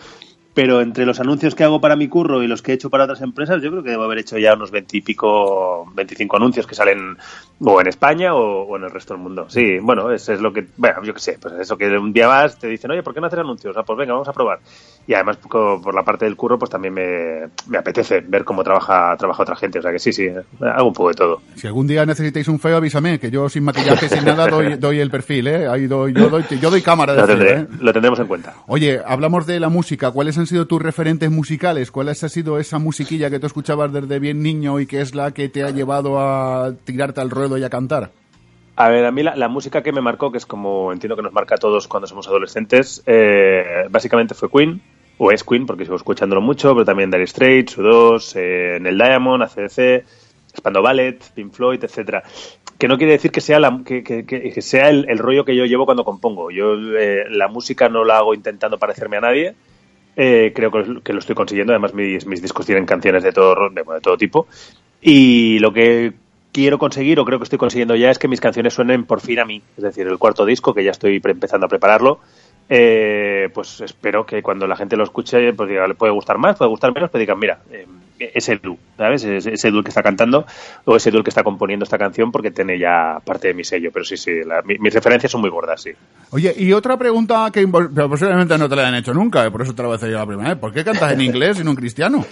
Pero 0.53 0.81
entre 0.81 1.05
los 1.05 1.19
anuncios 1.19 1.55
que 1.55 1.63
hago 1.63 1.81
para 1.81 1.95
mi 1.95 2.07
curro 2.07 2.43
y 2.43 2.47
los 2.47 2.61
que 2.61 2.71
he 2.71 2.75
hecho 2.75 2.89
para 2.89 3.05
otras 3.05 3.21
empresas, 3.21 3.61
yo 3.61 3.71
creo 3.71 3.83
que 3.83 3.89
debo 3.89 4.03
haber 4.03 4.19
hecho 4.19 4.37
ya 4.37 4.53
unos 4.53 4.69
veintipico, 4.69 5.91
veinticinco 5.95 6.37
anuncios 6.37 6.67
que 6.67 6.75
salen 6.75 7.17
o 7.65 7.81
en 7.81 7.87
España 7.87 8.33
o, 8.35 8.63
o 8.63 8.77
en 8.77 8.83
el 8.83 8.91
resto 8.91 9.13
del 9.13 9.23
mundo. 9.23 9.45
Sí, 9.49 9.79
bueno, 9.81 10.11
eso 10.11 10.33
es 10.33 10.41
lo 10.41 10.51
que, 10.53 10.65
bueno, 10.77 11.03
yo 11.03 11.13
qué 11.13 11.19
sé, 11.19 11.37
pues 11.41 11.53
eso 11.59 11.77
que 11.77 11.87
un 11.97 12.11
día 12.13 12.27
vas 12.27 12.57
te 12.59 12.67
dicen, 12.67 12.91
oye, 12.91 13.03
¿por 13.03 13.13
qué 13.13 13.21
no 13.21 13.27
hacer 13.27 13.39
anuncios? 13.39 13.75
Ah, 13.77 13.83
pues 13.83 13.97
venga, 13.97 14.13
vamos 14.13 14.27
a 14.27 14.33
probar. 14.33 14.59
Y 15.05 15.13
además 15.13 15.37
por 15.37 15.93
la 15.93 16.03
parte 16.03 16.23
del 16.25 16.37
curro, 16.37 16.57
pues 16.57 16.71
también 16.71 16.93
me, 16.93 17.49
me 17.67 17.77
apetece 17.77 18.21
ver 18.21 18.45
cómo 18.45 18.63
trabaja, 18.63 19.15
trabaja 19.17 19.43
otra 19.43 19.55
gente. 19.57 19.79
O 19.79 19.81
sea 19.81 19.91
que 19.91 19.99
sí, 19.99 20.13
sí, 20.13 20.29
hago 20.61 20.87
un 20.87 20.93
poco 20.93 21.09
de 21.09 21.15
todo. 21.15 21.41
Si 21.55 21.67
algún 21.67 21.87
día 21.87 22.05
necesitáis 22.05 22.47
un 22.47 22.57
feo, 22.57 22.77
avísame, 22.77 23.19
que 23.19 23.29
yo 23.29 23.49
sin 23.49 23.63
maquillaje, 23.65 24.07
sin 24.07 24.23
nada, 24.23 24.47
doy, 24.47 24.75
doy 24.79 24.99
el 24.99 25.11
perfil, 25.11 25.47
¿eh? 25.47 25.67
Ahí 25.67 25.87
doy, 25.87 26.13
yo, 26.13 26.29
doy, 26.29 26.45
yo 26.61 26.69
doy 26.71 26.81
cámara 26.81 27.13
de 27.15 27.19
Lo, 27.21 27.27
feo, 27.27 27.35
tendré- 27.37 27.61
¿eh? 27.63 27.67
lo 27.81 27.91
tendremos 27.91 28.19
en 28.19 28.27
cuenta. 28.27 28.53
Oye, 28.67 29.01
hablamos 29.05 29.45
de 29.45 29.59
la 29.59 29.67
música. 29.67 30.11
¿Cuáles 30.11 30.37
han 30.37 30.47
sido 30.47 30.67
tus 30.67 30.81
referentes 30.81 31.29
musicales? 31.29 31.91
¿Cuál 31.91 32.07
ha 32.07 32.15
sido 32.15 32.57
esa 32.57 32.79
musiquilla 32.79 33.29
que 33.29 33.39
tú 33.39 33.47
escuchabas 33.47 33.91
desde 33.91 34.19
bien 34.19 34.41
niño 34.41 34.79
y 34.79 34.85
que 34.85 35.01
es 35.01 35.15
la 35.15 35.31
que 35.31 35.49
te 35.49 35.63
ha 35.63 35.69
llevado 35.71 36.17
a 36.19 36.71
tirarte 36.85 37.19
al 37.19 37.29
ruedo 37.29 37.52
y 37.57 37.63
a 37.63 37.69
cantar? 37.69 38.11
A 38.75 38.89
ver, 38.89 39.05
a 39.05 39.11
mí 39.11 39.21
la, 39.21 39.47
música 39.49 39.83
que 39.83 39.91
me 39.91 40.01
marcó, 40.01 40.31
que 40.31 40.39
es 40.39 40.45
como 40.47 40.91
entiendo 40.91 41.15
que 41.15 41.21
nos 41.21 41.33
marca 41.33 41.55
a 41.55 41.57
todos 41.59 41.87
cuando 41.87 42.07
somos 42.07 42.27
adolescentes, 42.27 43.03
eh, 43.05 43.85
básicamente 43.89 44.33
fue 44.33 44.49
Queen, 44.49 44.81
o 45.17 45.31
es 45.31 45.43
Queen, 45.43 45.65
porque 45.65 45.85
sigo 45.85 45.95
escuchándolo 45.95 46.41
mucho, 46.41 46.73
pero 46.73 46.85
también 46.85 47.11
Dire 47.11 47.27
Straits, 47.27 47.77
U2, 47.77 48.33
eh, 48.35 48.79
Neil 48.81 48.97
Diamond, 48.97 49.43
ACDC, 49.43 50.05
Spando 50.57 50.81
Ballet, 50.81 51.19
Pink 51.35 51.53
Floyd, 51.53 51.83
etcétera. 51.83 52.23
Que 52.77 52.87
no 52.87 52.97
quiere 52.97 53.13
decir 53.13 53.31
que 53.31 53.41
sea, 53.41 53.59
la, 53.59 53.81
que, 53.85 54.61
sea 54.61 54.89
el, 54.89 55.17
rollo 55.17 55.45
que 55.45 55.55
yo 55.55 55.65
llevo 55.65 55.85
cuando 55.85 56.03
compongo. 56.03 56.51
Yo 56.51 56.73
eh, 56.73 57.25
la 57.29 57.47
música 57.47 57.89
no 57.89 58.03
la 58.03 58.17
hago 58.17 58.33
intentando 58.33 58.77
parecerme 58.77 59.17
a 59.17 59.21
nadie. 59.21 59.55
Eh, 60.15 60.51
creo 60.53 60.71
que, 60.71 61.13
lo 61.13 61.19
estoy 61.19 61.35
consiguiendo. 61.35 61.73
Además, 61.73 61.93
mis, 61.93 62.41
discos 62.41 62.65
tienen 62.65 62.85
canciones 62.85 63.23
de 63.23 63.31
todo, 63.31 63.69
de 63.69 64.01
todo 64.01 64.17
tipo. 64.17 64.47
Y 65.01 65.59
lo 65.59 65.71
que 65.71 66.13
quiero 66.53 66.77
conseguir, 66.79 67.19
o 67.19 67.25
creo 67.25 67.39
que 67.39 67.43
estoy 67.43 67.59
consiguiendo 67.59 67.95
ya, 67.97 68.09
es 68.11 68.19
que 68.19 68.29
mis 68.29 68.39
canciones 68.39 68.73
suenen 68.73 69.03
por 69.03 69.19
fin 69.19 69.39
a 69.39 69.45
mí. 69.45 69.61
Es 69.75 69.83
decir, 69.83 70.07
el 70.07 70.17
cuarto 70.17 70.45
disco, 70.45 70.73
que 70.73 70.83
ya 70.85 70.91
estoy 70.91 71.19
empezando 71.21 71.65
a 71.65 71.69
prepararlo, 71.69 72.19
eh, 72.69 73.49
pues 73.53 73.81
espero 73.81 74.25
que 74.25 74.41
cuando 74.41 74.65
la 74.67 74.75
gente 74.77 74.95
lo 74.95 75.03
escuche, 75.03 75.51
pues 75.53 75.67
diga, 75.69 75.87
le 75.87 75.95
puede 75.95 76.13
gustar 76.13 76.37
más, 76.37 76.55
puede 76.55 76.69
gustar 76.69 76.93
menos, 76.93 77.09
pero 77.11 77.19
digan, 77.19 77.37
mira, 77.39 77.59
eh, 77.71 77.85
es 78.19 78.47
Edu, 78.47 78.77
¿sabes? 78.95 79.23
Es, 79.25 79.45
es 79.47 79.65
Edu 79.65 79.83
que 79.83 79.89
está 79.89 80.01
cantando, 80.01 80.45
o 80.85 80.95
es 80.95 81.05
Edu 81.05 81.23
que 81.23 81.29
está 81.29 81.43
componiendo 81.43 81.83
esta 81.83 81.97
canción 81.97 82.31
porque 82.31 82.51
tiene 82.51 82.79
ya 82.79 83.19
parte 83.25 83.49
de 83.49 83.53
mi 83.53 83.65
sello. 83.65 83.89
Pero 83.91 84.05
sí, 84.05 84.15
sí, 84.15 84.31
la- 84.45 84.61
mi- 84.61 84.77
mis 84.77 84.93
referencias 84.93 85.29
son 85.31 85.41
muy 85.41 85.49
gordas, 85.49 85.81
sí. 85.81 85.91
Oye, 86.31 86.53
y 86.57 86.71
otra 86.71 86.95
pregunta 86.97 87.49
que 87.51 87.67
posiblemente 87.67 88.57
no 88.57 88.69
te 88.69 88.75
la 88.77 88.87
han 88.87 88.95
hecho 88.95 89.13
nunca, 89.13 89.49
por 89.51 89.61
eso 89.63 89.75
te 89.75 89.81
la 89.81 89.89
voy 89.89 89.95
a 89.95 89.97
hacer 89.97 90.11
yo 90.11 90.17
la 90.19 90.25
primera 90.25 90.49
vez. 90.49 90.57
¿Por 90.59 90.71
qué 90.73 90.83
cantas 90.85 91.11
en 91.11 91.21
inglés 91.21 91.59
y 91.59 91.63
no 91.65 91.71
en 91.71 91.75
cristiano? 91.75 92.25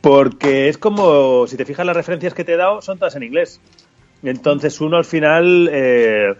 Porque 0.00 0.68
es 0.68 0.78
como, 0.78 1.46
si 1.46 1.56
te 1.56 1.64
fijas 1.64 1.84
las 1.84 1.96
referencias 1.96 2.34
que 2.34 2.44
te 2.44 2.54
he 2.54 2.56
dado, 2.56 2.80
son 2.82 2.98
todas 2.98 3.16
en 3.16 3.24
inglés. 3.24 3.60
Entonces 4.22 4.80
uno 4.80 4.96
al 4.96 5.04
final, 5.04 5.68
eh, 5.72 6.34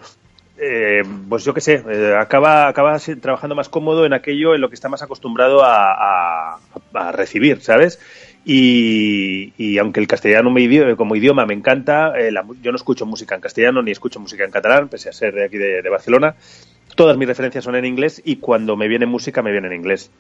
eh, 0.59 1.03
pues 1.29 1.45
yo 1.45 1.55
qué 1.55 1.61
sé, 1.61 1.83
eh, 1.89 2.15
acaba, 2.19 2.69
acaba 2.69 2.99
trabajando 3.21 3.55
más 3.55 3.69
cómodo 3.69 4.05
en 4.07 4.13
aquello 4.13 4.55
en 4.55 4.61
lo 4.61 4.69
que 4.69 4.75
está 4.75 4.89
más 4.89 5.03
acostumbrado 5.03 5.63
a, 5.65 6.59
recibir, 7.13 7.61
¿sabes? 7.61 8.01
Y, 8.45 9.79
aunque 9.79 10.01
el 10.01 10.07
castellano 10.07 10.51
me 10.51 10.63
idio- 10.63 10.97
como 10.97 11.17
idioma 11.17 11.45
me 11.47 11.55
encanta, 11.55 12.19
eh, 12.19 12.33
yo 12.63 12.73
no 12.73 12.77
escucho 12.77 13.07
música 13.07 13.35
en 13.35 13.41
castellano 13.41 13.83
ni 13.83 13.91
escucho 13.91 14.21
música 14.21 14.45
en 14.45 14.51
catalán, 14.51 14.89
pese 14.89 15.09
a 15.09 15.13
ser 15.13 15.35
de 15.35 15.45
aquí 15.45 15.59
de 15.59 15.89
Barcelona. 15.91 16.35
Todas 16.97 17.17
mis 17.17 17.29
referencias 17.29 17.65
son 17.65 17.77
en 17.77 17.85
inglés 17.85 18.23
y 18.25 18.37
cuando 18.37 18.77
me 18.77 18.89
viene 18.89 19.07
música 19.07 19.43
me 19.43 19.53
viene 19.53 19.69
en 19.69 19.75
inglés. 19.75 20.11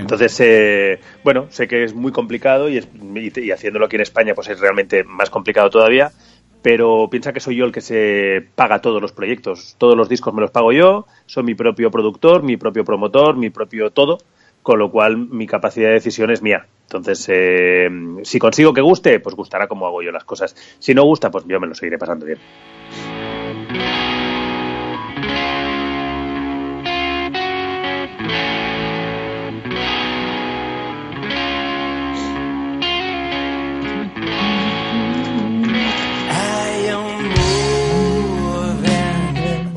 Entonces, 0.00 0.36
eh, 0.40 1.00
bueno, 1.22 1.46
sé 1.50 1.68
que 1.68 1.84
es 1.84 1.94
muy 1.94 2.10
complicado 2.12 2.68
y, 2.68 2.78
es- 2.78 2.88
y- 3.36 3.50
haciéndolo 3.50 3.86
aquí 3.86 3.96
en 3.96 4.02
España 4.02 4.34
pues 4.34 4.48
es 4.48 4.58
realmente 4.60 5.04
más 5.04 5.30
complicado 5.30 5.70
todavía, 5.70 6.10
pero 6.62 7.08
piensa 7.10 7.32
que 7.32 7.40
soy 7.40 7.56
yo 7.56 7.64
el 7.64 7.72
que 7.72 7.80
se 7.80 8.44
paga 8.56 8.80
todos 8.80 9.00
los 9.00 9.12
proyectos, 9.12 9.76
todos 9.78 9.96
los 9.96 10.08
discos 10.08 10.34
me 10.34 10.40
los 10.40 10.50
pago 10.50 10.72
yo, 10.72 11.06
soy 11.26 11.44
mi 11.44 11.54
propio 11.54 11.90
productor, 11.90 12.42
mi 12.42 12.56
propio 12.56 12.84
promotor, 12.84 13.36
mi 13.36 13.50
propio 13.50 13.90
todo, 13.90 14.18
con 14.62 14.78
lo 14.80 14.90
cual 14.90 15.16
mi 15.16 15.46
capacidad 15.46 15.88
de 15.88 15.94
decisión 15.94 16.30
es 16.32 16.42
mía. 16.42 16.66
Entonces, 16.82 17.24
eh, 17.28 17.88
si 18.22 18.38
consigo 18.40 18.72
que 18.72 18.80
guste, 18.80 19.20
pues 19.20 19.36
gustará 19.36 19.68
como 19.68 19.86
hago 19.86 20.02
yo 20.02 20.10
las 20.10 20.24
cosas. 20.24 20.56
Si 20.80 20.92
no 20.94 21.04
gusta, 21.04 21.30
pues 21.30 21.44
yo 21.46 21.60
me 21.60 21.66
lo 21.68 21.74
seguiré 21.74 21.98
pasando 21.98 22.26
bien. 22.26 22.38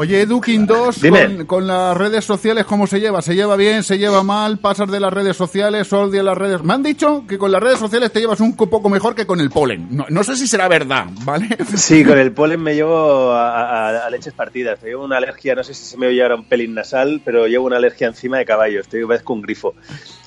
Oye, 0.01 0.21
Edukin 0.21 0.65
2, 0.65 1.01
Dime. 1.01 1.25
con, 1.25 1.45
con 1.45 1.67
las 1.67 1.97
redes 1.97 2.23
sociales, 2.23 2.63
¿cómo 2.63 2.87
se 2.87 3.01
lleva? 3.01 3.21
¿Se 3.21 3.35
lleva 3.35 3.57
bien? 3.57 3.83
¿Se 3.83 3.97
lleva 3.97 4.23
mal? 4.23 4.57
¿Pasas 4.59 4.89
de 4.89 4.97
las 5.01 5.11
redes 5.11 5.35
sociales? 5.35 5.91
¿Odias 5.91 6.23
las 6.23 6.37
redes? 6.37 6.63
Me 6.63 6.73
han 6.73 6.83
dicho 6.83 7.25
que 7.27 7.37
con 7.37 7.51
las 7.51 7.61
redes 7.61 7.79
sociales 7.79 8.09
te 8.13 8.21
llevas 8.21 8.39
un 8.39 8.55
poco 8.55 8.87
mejor 8.89 9.13
que 9.13 9.25
con 9.27 9.41
el 9.41 9.49
polen. 9.49 9.87
No, 9.91 10.05
no 10.07 10.23
sé 10.23 10.37
si 10.37 10.47
será 10.47 10.69
verdad, 10.69 11.07
¿vale? 11.25 11.49
Sí, 11.75 12.05
con 12.05 12.17
el 12.17 12.31
polen 12.31 12.61
me 12.61 12.75
llevo 12.75 13.31
a, 13.33 13.89
a- 13.89 14.05
a 14.05 14.09
leches 14.09 14.31
partidas. 14.33 14.81
Llevo 14.81 15.03
una 15.03 15.17
alergia, 15.17 15.53
no 15.53 15.65
sé 15.65 15.73
si 15.73 15.83
se 15.83 15.97
me 15.97 16.07
oye 16.07 16.21
ahora 16.23 16.35
un 16.35 16.45
pelín 16.45 16.73
nasal, 16.75 17.21
pero 17.25 17.47
llevo 17.47 17.65
una 17.65 17.75
alergia 17.75 18.07
encima 18.07 18.37
de 18.37 18.45
caballo. 18.45 18.79
Estoy 18.79 19.05
parezco 19.05 19.33
un 19.33 19.41
grifo. 19.41 19.73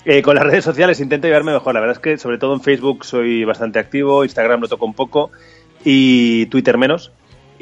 Eh, 0.05 0.21
con 0.21 0.35
las 0.35 0.45
redes 0.45 0.65
sociales 0.67 1.01
intento 1.01 1.29
llevarme 1.29 1.53
mejor. 1.55 1.73
La 1.73 1.81
verdad 1.81 1.97
es 1.97 2.03
que 2.03 2.19
sobre 2.19 2.37
todo 2.37 2.53
en 2.53 2.61
Facebook 2.61 3.07
soy 3.07 3.45
bastante 3.47 3.79
activo, 3.79 4.23
Instagram 4.23 4.61
lo 4.61 4.69
toco 4.69 4.85
un 4.85 4.93
poco 4.93 5.31
y 5.83 6.45
Twitter 6.47 6.77
menos. 6.77 7.11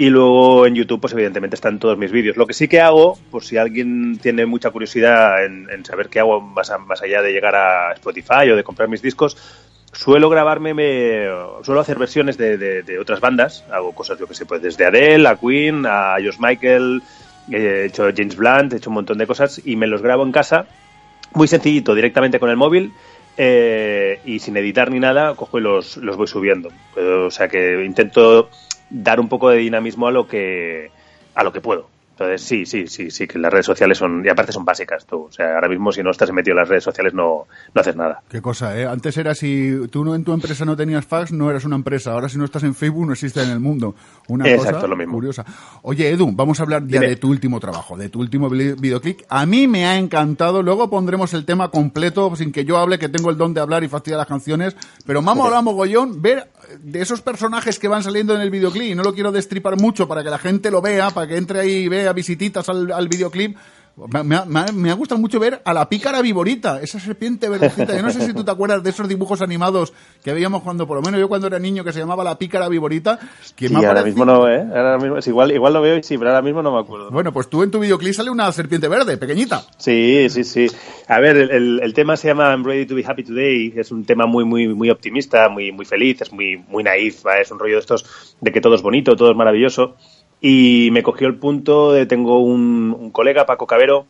Y 0.00 0.08
luego 0.08 0.64
en 0.64 0.74
YouTube, 0.74 0.98
pues 0.98 1.12
evidentemente 1.12 1.56
están 1.56 1.78
todos 1.78 1.98
mis 1.98 2.10
vídeos. 2.10 2.38
Lo 2.38 2.46
que 2.46 2.54
sí 2.54 2.68
que 2.68 2.80
hago, 2.80 3.18
por 3.30 3.44
si 3.44 3.58
alguien 3.58 4.16
tiene 4.16 4.46
mucha 4.46 4.70
curiosidad 4.70 5.44
en, 5.44 5.84
saber 5.84 6.08
qué 6.08 6.20
hago 6.20 6.40
más, 6.40 6.70
allá 6.70 7.20
de 7.20 7.34
llegar 7.34 7.54
a 7.54 7.92
Spotify 7.92 8.50
o 8.50 8.56
de 8.56 8.64
comprar 8.64 8.88
mis 8.88 9.02
discos, 9.02 9.36
suelo 9.92 10.30
grabarme, 10.30 10.72
me, 10.72 11.26
suelo 11.64 11.82
hacer 11.82 11.98
versiones 11.98 12.38
de, 12.38 12.98
otras 12.98 13.20
bandas. 13.20 13.62
Hago 13.70 13.92
cosas, 13.92 14.18
yo 14.18 14.26
que 14.26 14.32
sé, 14.32 14.46
pues 14.46 14.62
desde 14.62 14.86
Adele 14.86 15.28
a 15.28 15.36
Queen, 15.36 15.84
a 15.84 16.14
Josh 16.14 16.38
Michael, 16.38 17.02
he 17.50 17.84
hecho 17.84 18.08
James 18.16 18.36
Blunt, 18.36 18.72
he 18.72 18.76
hecho 18.76 18.88
un 18.88 18.94
montón 18.94 19.18
de 19.18 19.26
cosas 19.26 19.60
y 19.62 19.76
me 19.76 19.86
los 19.86 20.00
grabo 20.00 20.22
en 20.22 20.32
casa, 20.32 20.64
muy 21.34 21.46
sencillito, 21.46 21.94
directamente 21.94 22.40
con 22.40 22.48
el 22.48 22.56
móvil. 22.56 22.94
eh, 23.36 24.20
y 24.24 24.38
sin 24.38 24.56
editar 24.56 24.90
ni 24.90 24.98
nada, 24.98 25.34
cojo 25.34 25.58
y 25.58 25.60
los, 25.60 25.98
los 25.98 26.16
voy 26.16 26.26
subiendo. 26.26 26.70
Eh, 26.96 27.24
O 27.26 27.30
sea 27.30 27.48
que 27.48 27.84
intento 27.84 28.48
dar 28.90 29.20
un 29.20 29.28
poco 29.28 29.48
de 29.50 29.58
dinamismo 29.58 30.08
a 30.08 30.12
lo 30.12 30.26
que 30.26 30.90
a 31.34 31.44
lo 31.44 31.52
que 31.52 31.60
puedo. 31.60 31.88
Entonces, 32.12 32.42
sí, 32.46 32.66
sí, 32.66 32.86
sí, 32.86 33.10
sí, 33.10 33.26
que 33.26 33.38
las 33.38 33.50
redes 33.50 33.64
sociales 33.64 33.96
son, 33.96 34.22
y 34.22 34.28
aparte 34.28 34.52
son 34.52 34.62
básicas 34.62 35.06
tú. 35.06 35.22
O 35.22 35.32
sea, 35.32 35.54
ahora 35.54 35.70
mismo 35.70 35.90
si 35.90 36.02
no 36.02 36.10
estás 36.10 36.30
metido 36.32 36.52
en 36.52 36.58
las 36.58 36.68
redes 36.68 36.84
sociales 36.84 37.14
no, 37.14 37.46
no 37.74 37.80
haces 37.80 37.96
nada. 37.96 38.20
Qué 38.28 38.42
cosa, 38.42 38.78
¿eh? 38.78 38.84
Antes 38.86 39.16
era 39.16 39.34
si 39.34 39.88
tú 39.90 40.04
no 40.04 40.14
en 40.14 40.22
tu 40.22 40.34
empresa 40.34 40.66
no 40.66 40.76
tenías 40.76 41.06
fax, 41.06 41.32
no 41.32 41.48
eras 41.50 41.64
una 41.64 41.76
empresa. 41.76 42.12
Ahora 42.12 42.28
si 42.28 42.36
no 42.36 42.44
estás 42.44 42.62
en 42.64 42.74
Facebook, 42.74 43.06
no 43.06 43.14
existe 43.14 43.42
en 43.42 43.48
el 43.48 43.58
mundo. 43.60 43.94
Una 44.28 44.46
Exacto, 44.50 44.74
cosa 44.74 44.86
lo 44.86 44.96
mismo. 44.96 45.14
curiosa. 45.14 45.46
Oye, 45.80 46.10
Edu, 46.10 46.30
vamos 46.34 46.60
a 46.60 46.64
hablar 46.64 46.82
ya 46.82 47.00
Dime. 47.00 47.08
de 47.08 47.16
tu 47.16 47.30
último 47.30 47.58
trabajo, 47.58 47.96
de 47.96 48.10
tu 48.10 48.20
último 48.20 48.50
vi- 48.50 48.74
videoclip. 48.74 49.20
A 49.30 49.46
mí 49.46 49.66
me 49.66 49.86
ha 49.86 49.96
encantado. 49.96 50.62
Luego 50.62 50.90
pondremos 50.90 51.32
el 51.32 51.46
tema 51.46 51.70
completo, 51.70 52.36
sin 52.36 52.52
que 52.52 52.66
yo 52.66 52.76
hable, 52.76 52.98
que 52.98 53.08
tengo 53.08 53.30
el 53.30 53.38
don 53.38 53.54
de 53.54 53.62
hablar 53.62 53.82
y 53.82 53.88
fastidiar 53.88 54.18
las 54.18 54.28
canciones. 54.28 54.76
Pero 55.06 55.22
me 55.22 55.30
ha 55.30 55.34
molado 55.34 55.62
mogollón 55.62 56.20
ver 56.20 56.48
de 56.78 57.02
esos 57.02 57.22
personajes 57.22 57.78
que 57.78 57.88
van 57.88 58.02
saliendo 58.02 58.34
en 58.34 58.40
el 58.40 58.50
videoclip. 58.50 58.96
No 58.96 59.02
lo 59.02 59.14
quiero 59.14 59.32
destripar 59.32 59.76
mucho 59.76 60.06
para 60.06 60.22
que 60.22 60.30
la 60.30 60.38
gente 60.38 60.70
lo 60.70 60.80
vea, 60.80 61.10
para 61.10 61.26
que 61.26 61.36
entre 61.36 61.60
ahí 61.60 61.72
y 61.72 61.88
vea 61.88 62.12
visititas 62.12 62.68
al, 62.68 62.92
al 62.92 63.08
videoclip. 63.08 63.56
Me, 63.96 64.22
me 64.24 64.36
ha- 64.36 64.66
me 64.72 64.92
gustado 64.94 65.20
mucho 65.20 65.38
ver 65.38 65.60
a 65.64 65.74
la 65.74 65.88
pícara 65.88 66.22
viborita, 66.22 66.80
esa 66.80 66.98
serpiente 66.98 67.48
verdecita. 67.48 67.94
Yo 67.94 68.02
no 68.02 68.10
sé 68.10 68.24
si 68.24 68.32
tú 68.32 68.42
te 68.44 68.50
acuerdas 68.50 68.82
de 68.82 68.88
esos 68.90 69.06
dibujos 69.08 69.42
animados 69.42 69.92
que 70.24 70.32
veíamos 70.32 70.62
cuando, 70.62 70.86
por 70.86 70.96
lo 70.96 71.02
menos 71.02 71.20
yo 71.20 71.28
cuando 71.28 71.46
era 71.48 71.58
niño, 71.58 71.84
que 71.84 71.92
se 71.92 71.98
llamaba 71.98 72.24
la 72.24 72.38
pícara 72.38 72.68
viborita. 72.68 73.18
Que 73.56 73.68
me 73.68 73.76
ahora 73.76 73.88
parecido- 74.00 74.04
mismo 74.06 74.24
no, 74.24 74.48
¿eh? 74.48 74.60
Ahora 74.74 74.96
mismo, 74.98 75.18
es 75.18 75.26
igual, 75.26 75.50
igual 75.52 75.72
lo 75.74 75.82
veo 75.82 75.96
y 75.98 76.02
sí, 76.02 76.16
pero 76.16 76.30
ahora 76.30 76.40
mismo 76.42 76.62
no 76.62 76.72
me 76.72 76.80
acuerdo. 76.80 77.10
Bueno, 77.10 77.32
pues 77.32 77.48
tú 77.50 77.62
en 77.62 77.70
tu 77.70 77.78
videoclip 77.78 78.14
sale 78.14 78.30
una 78.30 78.50
serpiente 78.52 78.88
verde, 78.88 79.16
pequeñita. 79.18 79.64
Sí, 79.76 80.26
sí, 80.30 80.44
sí. 80.44 80.66
A 81.08 81.20
ver, 81.20 81.36
el, 81.36 81.50
el- 81.50 81.80
el 81.82 81.92
tema 81.94 82.16
se 82.16 82.28
llama 82.28 82.50
I'm 82.50 82.64
Ready 82.64 82.86
to 82.86 82.94
Be 82.94 83.04
Happy 83.06 83.22
Today. 83.24 83.74
Es 83.76 83.90
un 83.92 84.04
tema 84.06 84.24
muy, 84.26 84.44
muy, 84.44 84.68
muy 84.68 84.88
optimista, 84.90 85.48
muy, 85.50 85.72
muy 85.72 85.84
feliz, 85.84 86.22
es 86.22 86.32
muy, 86.32 86.56
muy 86.68 86.82
naif. 86.84 87.26
¿va? 87.26 87.38
Es 87.38 87.50
un 87.50 87.58
rollo 87.58 87.74
de 87.74 87.80
estos 87.80 88.36
de 88.40 88.50
que 88.52 88.60
todo 88.62 88.74
es 88.74 88.82
bonito, 88.82 89.14
todo 89.16 89.30
es 89.30 89.36
maravilloso. 89.36 89.96
Y 90.40 90.88
me 90.92 91.02
cogió 91.02 91.26
el 91.28 91.36
punto 91.36 91.92
de 91.92 92.06
tengo 92.06 92.38
un, 92.40 92.96
un 92.98 93.10
colega, 93.10 93.46
Paco 93.46 93.66
Cabero, 93.66 94.06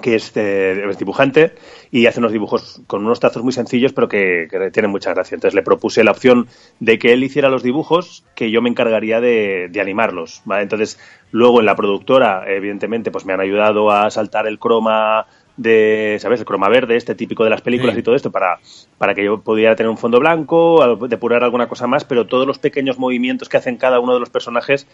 que 0.00 0.14
es, 0.14 0.30
eh, 0.36 0.84
es 0.88 0.98
dibujante 0.98 1.54
y 1.90 2.06
hace 2.06 2.20
unos 2.20 2.30
dibujos 2.30 2.80
con 2.86 3.04
unos 3.04 3.18
trazos 3.18 3.42
muy 3.42 3.52
sencillos 3.52 3.92
pero 3.92 4.08
que, 4.08 4.46
que 4.48 4.70
tienen 4.70 4.92
mucha 4.92 5.12
gracia. 5.12 5.34
Entonces 5.34 5.54
le 5.56 5.62
propuse 5.62 6.04
la 6.04 6.12
opción 6.12 6.46
de 6.78 6.98
que 7.00 7.12
él 7.12 7.24
hiciera 7.24 7.48
los 7.48 7.64
dibujos, 7.64 8.24
que 8.36 8.52
yo 8.52 8.62
me 8.62 8.70
encargaría 8.70 9.20
de, 9.20 9.68
de 9.68 9.80
animarlos. 9.80 10.42
¿vale? 10.44 10.62
Entonces 10.62 11.00
luego 11.32 11.58
en 11.58 11.66
la 11.66 11.74
productora, 11.74 12.44
evidentemente, 12.46 13.10
pues 13.10 13.24
me 13.26 13.32
han 13.32 13.40
ayudado 13.40 13.90
a 13.90 14.08
saltar 14.10 14.46
el 14.46 14.60
croma 14.60 15.26
de, 15.56 16.18
¿sabes? 16.20 16.38
El 16.38 16.46
croma 16.46 16.68
verde, 16.68 16.94
este 16.94 17.16
típico 17.16 17.42
de 17.42 17.50
las 17.50 17.62
películas 17.62 17.94
Sí. 17.96 18.00
y 18.00 18.02
todo 18.04 18.14
esto, 18.14 18.30
para, 18.30 18.60
para 18.96 19.12
que 19.16 19.24
yo 19.24 19.40
pudiera 19.40 19.74
tener 19.74 19.90
un 19.90 19.98
fondo 19.98 20.20
blanco, 20.20 20.96
depurar 21.08 21.42
alguna 21.42 21.68
cosa 21.68 21.88
más, 21.88 22.04
pero 22.04 22.28
todos 22.28 22.46
los 22.46 22.60
pequeños 22.60 22.96
movimientos 23.00 23.48
que 23.48 23.56
hacen 23.56 23.76
cada 23.76 23.98
uno 23.98 24.14
de 24.14 24.20
los 24.20 24.30
personajes, 24.30 24.86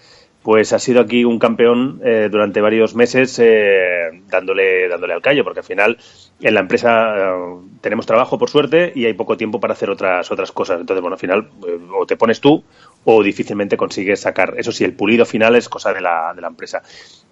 pues 0.45 0.74
ha 0.74 0.78
sido 0.78 1.01
aquí 1.01 1.24
un 1.24 1.38
campeón 1.38 2.03
eh, 2.05 2.28
durante 2.30 2.61
varios 2.61 2.95
meses 2.95 3.38
eh, 3.42 4.11
dándole, 4.28 4.88
dándole 4.88 5.14
al 5.14 5.22
callo, 5.22 5.42
porque 5.42 5.61
al 5.61 5.64
final 5.64 5.97
en 6.38 6.53
la 6.53 6.61
empresa 6.61 7.16
eh, 7.16 7.57
tenemos 7.80 8.05
trabajo, 8.05 8.38
por 8.38 8.51
suerte, 8.51 8.92
y 8.95 9.07
hay 9.07 9.14
poco 9.14 9.38
tiempo 9.38 9.59
para 9.59 9.72
hacer 9.72 9.88
otras, 9.88 10.30
otras 10.30 10.53
cosas. 10.53 10.80
Entonces, 10.80 11.01
bueno, 11.01 11.14
al 11.14 11.20
final 11.20 11.49
eh, 11.66 11.78
o 11.99 12.05
te 12.05 12.18
pones 12.18 12.42
tú 12.42 12.62
o 13.05 13.22
difícilmente 13.22 13.76
consigues 13.76 14.20
sacar. 14.20 14.55
Eso 14.57 14.72
sí, 14.72 14.84
el 14.84 14.94
pulido 14.94 15.24
final 15.26 15.55
es 15.57 15.68
cosa 15.68 15.92
de 15.92 16.00
la, 16.00 16.32
de 16.34 16.40
la 16.40 16.48
empresa. 16.48 16.82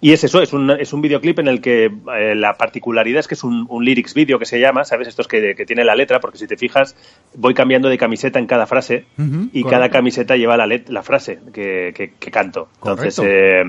Y 0.01 0.11
es 0.11 0.23
eso, 0.23 0.41
es 0.41 0.53
un, 0.53 0.69
es 0.71 0.93
un 0.93 1.01
videoclip 1.01 1.39
en 1.39 1.47
el 1.47 1.61
que 1.61 1.85
eh, 1.85 2.35
la 2.35 2.57
particularidad 2.57 3.19
es 3.21 3.27
que 3.27 3.33
es 3.35 3.43
un, 3.43 3.65
un 3.69 3.83
lyrics 3.85 4.13
video 4.13 4.37
que 4.37 4.45
se 4.45 4.59
llama, 4.59 4.83
¿sabes? 4.83 5.07
Estos 5.07 5.27
que, 5.27 5.55
que 5.55 5.65
tiene 5.65 5.83
la 5.83 5.95
letra, 5.95 6.19
porque 6.19 6.37
si 6.37 6.45
te 6.47 6.57
fijas, 6.57 6.95
voy 7.35 7.53
cambiando 7.53 7.89
de 7.89 7.97
camiseta 7.97 8.37
en 8.37 8.45
cada 8.45 8.65
frase 8.67 9.05
y 9.17 9.61
correcto. 9.61 9.69
cada 9.69 9.89
camiseta 9.89 10.35
lleva 10.35 10.57
la, 10.57 10.67
let- 10.67 10.89
la 10.89 11.03
frase 11.03 11.39
que, 11.53 11.93
que- 11.95 12.13
que 12.19 12.31
canto. 12.31 12.67
Entonces, 12.75 13.15
eh, 13.25 13.63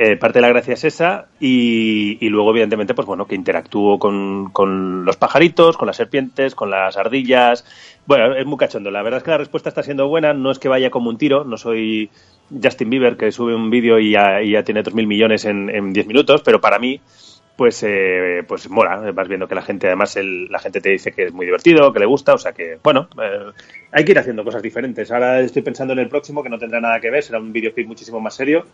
eh, 0.00 0.16
parte 0.16 0.38
de 0.38 0.42
la 0.42 0.48
gracia 0.50 0.74
es 0.74 0.84
esa 0.84 1.26
y, 1.40 2.28
luego, 2.28 2.50
evidentemente, 2.50 2.94
pues 2.94 3.04
bueno, 3.04 3.26
que 3.26 3.34
interactúo 3.34 3.98
con, 3.98 4.48
con 4.52 5.04
los 5.04 5.16
pajaritos, 5.16 5.76
con 5.76 5.88
las 5.88 5.96
serpientes, 5.96 6.54
con 6.54 6.70
las 6.70 6.96
ardillas. 6.96 7.64
Bueno, 8.06 8.36
es 8.36 8.46
muy 8.46 8.58
cachondo. 8.58 8.92
La 8.92 9.02
verdad 9.02 9.18
es 9.18 9.24
que 9.24 9.32
la 9.32 9.38
respuesta 9.38 9.70
está 9.70 9.82
siendo 9.82 10.06
buena. 10.06 10.32
No 10.34 10.52
es 10.52 10.60
que 10.60 10.68
vaya 10.68 10.90
como 10.90 11.10
un 11.10 11.18
tiro. 11.18 11.42
No 11.42 11.56
soy 11.56 12.10
Justin 12.62 12.90
Bieber, 12.90 13.16
que 13.16 13.32
sube 13.32 13.56
un 13.56 13.70
vídeo 13.70 13.98
y 13.98 14.12
ya, 14.12 14.40
y 14.40 14.52
ya 14.52 14.62
tiene 14.62 14.84
3.000 14.84 15.04
millones 15.04 15.44
en, 15.46 15.68
en 15.68 15.92
10 15.92 16.06
minutos, 16.06 16.42
pero 16.44 16.60
para 16.60 16.78
mí 16.78 17.00
pues 17.56 17.82
eh, 17.82 18.44
pues 18.46 18.70
mola, 18.70 19.10
vas 19.10 19.26
viendo 19.26 19.48
que 19.48 19.56
la 19.56 19.62
gente 19.62 19.88
además 19.88 20.16
la 20.16 20.60
gente 20.60 20.80
te 20.80 20.90
dice 20.90 21.10
que 21.10 21.24
es 21.24 21.32
muy 21.32 21.44
divertido, 21.44 21.92
que 21.92 21.98
le 21.98 22.06
gusta, 22.06 22.34
o 22.34 22.38
sea 22.38 22.52
que 22.52 22.78
bueno, 22.84 23.08
eh, 23.20 23.50
hay 23.90 24.04
que 24.04 24.12
ir 24.12 24.18
haciendo 24.20 24.44
cosas 24.44 24.62
diferentes. 24.62 25.10
Ahora 25.10 25.40
estoy 25.40 25.62
pensando 25.62 25.92
en 25.92 25.98
el 25.98 26.08
próximo 26.08 26.44
que 26.44 26.50
no 26.50 26.58
tendrá 26.60 26.80
nada 26.80 27.00
que 27.00 27.10
ver, 27.10 27.24
será 27.24 27.40
un 27.40 27.52
videoclip 27.52 27.88
muchísimo 27.88 28.20
más 28.20 28.36
serio, 28.36 28.64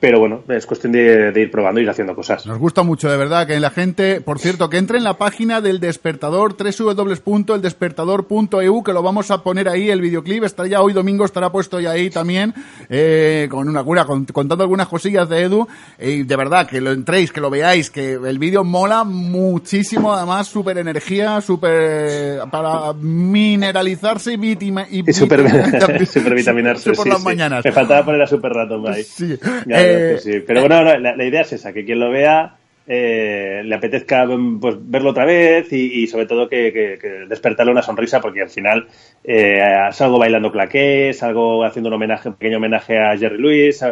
pero 0.00 0.18
bueno, 0.18 0.42
es 0.48 0.64
cuestión 0.66 0.92
de, 0.92 1.30
de 1.30 1.40
ir 1.42 1.50
probando 1.50 1.78
y 1.80 1.84
ir 1.84 1.90
haciendo 1.90 2.14
cosas. 2.14 2.46
Nos 2.46 2.58
gusta 2.58 2.82
mucho, 2.82 3.10
de 3.10 3.16
verdad, 3.18 3.46
que 3.46 3.60
la 3.60 3.70
gente, 3.70 4.20
por 4.22 4.38
cierto, 4.38 4.70
que 4.70 4.78
entre 4.78 4.96
en 4.98 5.04
la 5.04 5.18
página 5.18 5.60
del 5.60 5.78
Despertador, 5.78 6.56
www.eldespertador.eu, 6.56 8.82
que 8.82 8.92
lo 8.92 9.02
vamos 9.02 9.30
a 9.30 9.42
poner 9.42 9.68
ahí, 9.68 9.90
el 9.90 10.00
videoclip, 10.00 10.44
está 10.44 10.66
ya 10.66 10.82
hoy 10.82 10.92
domingo, 10.92 11.24
estará 11.24 11.50
puesto 11.52 11.80
ya 11.80 11.90
ahí 11.92 12.10
también, 12.10 12.54
eh, 12.88 13.48
con 13.50 13.68
una 13.68 13.82
cura, 13.84 14.04
con- 14.04 14.24
contando 14.26 14.64
algunas 14.64 14.88
cosillas 14.88 15.28
de 15.28 15.42
Edu, 15.42 15.68
y 15.98 16.22
de 16.22 16.36
verdad, 16.36 16.66
que 16.66 16.80
lo 16.80 16.92
entréis, 16.92 17.32
que 17.32 17.40
lo 17.40 17.50
veáis, 17.50 17.90
que 17.90 18.14
el 18.14 18.38
vídeo 18.38 18.64
mola 18.64 19.04
muchísimo, 19.04 20.12
además, 20.14 20.48
súper 20.48 20.78
energía, 20.78 21.40
súper, 21.40 22.40
para 22.50 22.92
mineralizarse 22.94 24.32
y, 24.32 24.36
vitima, 24.36 24.86
y, 24.90 25.08
Y 25.08 25.12
super, 25.12 25.44
vitam- 25.44 26.06
supervitaminarse. 26.10 26.92
por 26.94 27.04
sí, 27.04 27.10
las 27.10 27.18
sí. 27.18 27.24
mañanas. 27.24 27.64
Me 27.64 27.72
faltaba 27.72 28.04
poner 28.04 28.22
a 28.22 28.26
Super 28.26 28.52
Ratón 28.52 28.86
ahí. 28.88 29.02
Sí. 29.04 29.38
Ya, 29.66 29.80
Eh, 29.82 29.89
sí. 30.18 30.40
Pero 30.46 30.60
bueno, 30.60 30.82
no, 30.84 30.98
la, 30.98 31.16
la 31.16 31.24
idea 31.24 31.42
es 31.42 31.52
esa, 31.52 31.72
que 31.72 31.84
quien 31.84 32.00
lo 32.00 32.10
vea 32.10 32.56
eh, 32.86 33.60
le 33.64 33.74
apetezca 33.74 34.26
pues, 34.60 34.74
verlo 34.80 35.10
otra 35.10 35.24
vez 35.24 35.72
y, 35.72 36.02
y 36.02 36.06
sobre 36.08 36.26
todo 36.26 36.48
que, 36.48 36.72
que- 36.72 36.98
que 37.00 37.08
despertarle 37.28 37.70
una 37.70 37.82
sonrisa 37.82 38.20
porque 38.20 38.42
al 38.42 38.48
final 38.50 38.88
eh, 39.22 39.60
salgo 39.92 40.18
bailando 40.18 40.50
claqué, 40.50 41.12
salgo 41.12 41.62
haciendo 41.64 41.88
un 41.88 41.94
homenaje, 41.94 42.28
un 42.30 42.34
pequeño 42.34 42.56
homenaje 42.56 42.98
a 42.98 43.16
Jerry 43.16 43.38
Lewis, 43.40 43.84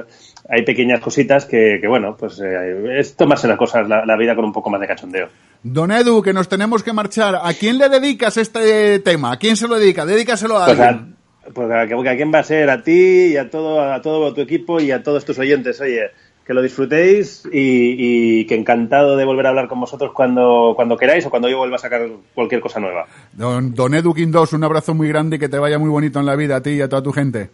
hay 0.48 0.62
pequeñas 0.64 1.00
cositas 1.00 1.44
que, 1.44 1.78
que, 1.80 1.86
bueno, 1.86 2.16
pues 2.18 2.40
eh, 2.40 2.98
es 2.98 3.14
tomarse 3.14 3.46
las 3.46 3.58
cosas, 3.58 3.88
la, 3.88 4.04
la 4.04 4.16
vida 4.16 4.34
con 4.34 4.44
un 4.46 4.52
poco 4.52 4.68
más 4.70 4.80
de 4.80 4.88
cachondeo. 4.88 5.28
Don 5.62 5.92
Edu, 5.92 6.22
que 6.22 6.32
nos 6.32 6.48
tenemos 6.48 6.82
que 6.82 6.92
marchar. 6.92 7.36
¿A 7.36 7.52
quién 7.52 7.78
le 7.78 7.88
dedicas 7.88 8.36
este 8.36 8.98
tema? 9.00 9.32
¿A 9.32 9.36
quién 9.38 9.56
se 9.56 9.68
lo 9.68 9.78
dedica? 9.78 10.06
Dedícaselo 10.06 10.56
a 10.56 10.66
Pues 10.66 10.80
alguien. 10.80 11.14
a, 11.14 11.17
pues 11.52 11.70
a, 11.70 11.86
que- 11.86 11.94
a 12.08 12.16
quién 12.16 12.32
va 12.32 12.40
a 12.40 12.44
ser, 12.44 12.70
a 12.70 12.82
ti 12.82 13.32
y 13.32 13.36
a 13.36 13.50
todo, 13.50 13.80
a 13.80 14.00
todo 14.02 14.32
tu 14.34 14.40
equipo 14.40 14.80
y 14.80 14.90
a 14.90 15.02
todos 15.02 15.24
tus 15.24 15.38
oyentes. 15.38 15.80
Oye, 15.80 16.10
que 16.46 16.54
lo 16.54 16.62
disfrutéis 16.62 17.42
y, 17.52 18.40
y 18.40 18.46
que 18.46 18.54
encantado 18.54 19.16
de 19.16 19.24
volver 19.26 19.46
a 19.46 19.48
hablar 19.50 19.68
con 19.68 19.80
vosotros 19.80 20.12
cuando, 20.14 20.72
cuando 20.76 20.96
queráis 20.96 21.26
o 21.26 21.30
cuando 21.30 21.48
yo 21.48 21.58
vuelva 21.58 21.76
a 21.76 21.78
sacar 21.80 22.08
cualquier 22.34 22.60
cosa 22.62 22.80
nueva. 22.80 23.06
Don, 23.34 23.74
don 23.74 23.94
Edu 23.94 24.14
Quindos, 24.14 24.52
un 24.54 24.64
abrazo 24.64 24.94
muy 24.94 25.08
grande 25.08 25.36
y 25.36 25.38
que 25.38 25.48
te 25.50 25.58
vaya 25.58 25.78
muy 25.78 25.90
bonito 25.90 26.18
en 26.20 26.26
la 26.26 26.36
vida 26.36 26.56
a 26.56 26.62
ti 26.62 26.70
y 26.70 26.80
a 26.80 26.88
toda 26.88 27.02
tu 27.02 27.12
gente. 27.12 27.50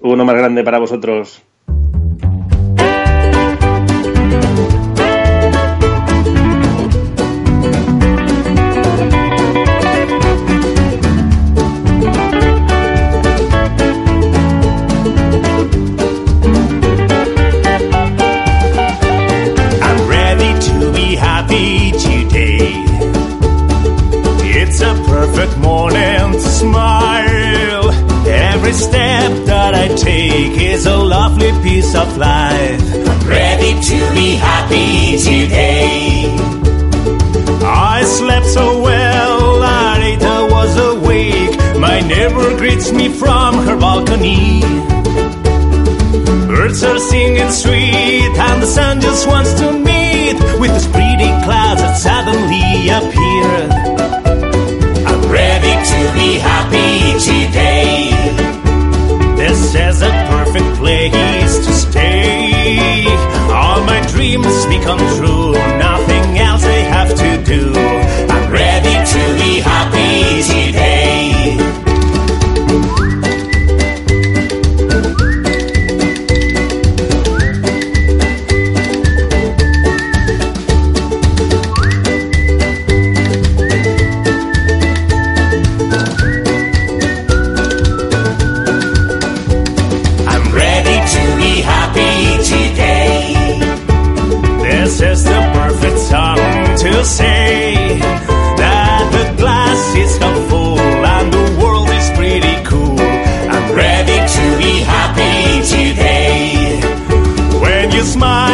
Uno 0.00 0.24
más 0.24 0.36
grande 0.36 0.62
para 0.62 0.78
vosotros. 0.78 1.42
Morning 25.58 26.32
to 26.32 26.40
smile. 26.40 27.90
Every 28.26 28.72
step 28.72 29.30
that 29.46 29.74
I 29.74 29.88
take 29.88 30.60
is 30.60 30.86
a 30.86 30.96
lovely 30.96 31.52
piece 31.62 31.94
of 31.94 32.16
life. 32.16 32.82
I'm 33.10 33.28
ready 33.28 33.72
to 33.90 33.98
be 34.14 34.36
happy 34.36 35.18
today. 35.18 36.36
I 37.62 38.02
slept 38.04 38.46
so 38.46 38.80
well, 38.82 39.62
Anita 39.62 40.48
was 40.50 40.76
awake. 40.76 41.56
My 41.78 42.00
neighbor 42.00 42.56
greets 42.56 42.92
me 42.92 43.08
from 43.08 43.54
her 43.66 43.76
balcony. 43.76 44.62
Birds 46.46 46.82
are 46.82 46.98
singing 46.98 47.50
sweet, 47.50 48.32
and 48.46 48.62
the 48.62 48.66
sun 48.66 49.00
just 49.00 49.26
wants 49.28 49.52
to 49.60 49.72
meet 49.72 50.34
with 50.60 50.72
these 50.72 50.88
pretty 50.88 51.30
clouds 51.44 51.80
that 51.82 51.96
suddenly 51.96 52.88
appeared. 52.88 54.05
To 55.96 56.12
be 56.12 56.38
happy 56.38 57.14
today. 57.30 58.10
This 59.34 59.74
is 59.74 60.02
a 60.02 60.10
perfect 60.28 60.76
place 60.76 61.66
to 61.66 61.72
stay. 61.72 63.06
All 63.50 63.82
my 63.84 64.06
dreams 64.12 64.66
become 64.66 64.98
true, 65.16 65.52
nothing 65.78 66.38
else 66.38 66.64
I 66.64 66.80
have 66.94 67.14
to 67.14 67.42
do. 67.44 67.72
I'm 68.28 68.52
ready 68.52 68.96
to 69.12 69.22
be 69.40 69.60
happy 69.60 70.42
today. 70.42 71.05
say 97.06 98.00
that 98.58 99.04
the 99.12 99.40
glass 99.40 99.94
is 99.96 100.18
half 100.18 100.48
full 100.48 100.78
and 100.78 101.32
the 101.32 101.62
world 101.62 101.88
is 101.90 102.10
pretty 102.18 102.56
cool. 102.64 102.98
I'm 102.98 103.74
ready 103.74 104.18
to 104.36 104.44
be 104.58 104.80
happy 104.80 105.62
today. 105.74 106.80
When 107.60 107.92
you 107.92 108.02
smile. 108.02 108.45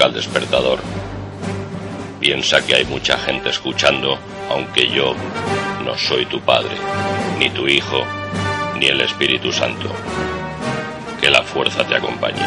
Nunca 0.00 0.06
el 0.06 0.14
despertador. 0.14 0.78
Piensa 2.20 2.64
que 2.64 2.74
hay 2.74 2.84
mucha 2.84 3.18
gente 3.18 3.50
escuchando, 3.50 4.18
aunque 4.50 4.88
yo 4.88 5.14
no 5.84 5.96
soy 5.98 6.24
tu 6.26 6.40
padre, 6.40 6.74
ni 7.38 7.50
tu 7.50 7.68
hijo, 7.68 8.02
ni 8.78 8.86
el 8.86 9.00
Espíritu 9.02 9.52
Santo. 9.52 9.90
Que 11.20 11.30
la 11.30 11.42
fuerza 11.42 11.86
te 11.86 11.96
acompañe. 11.96 12.40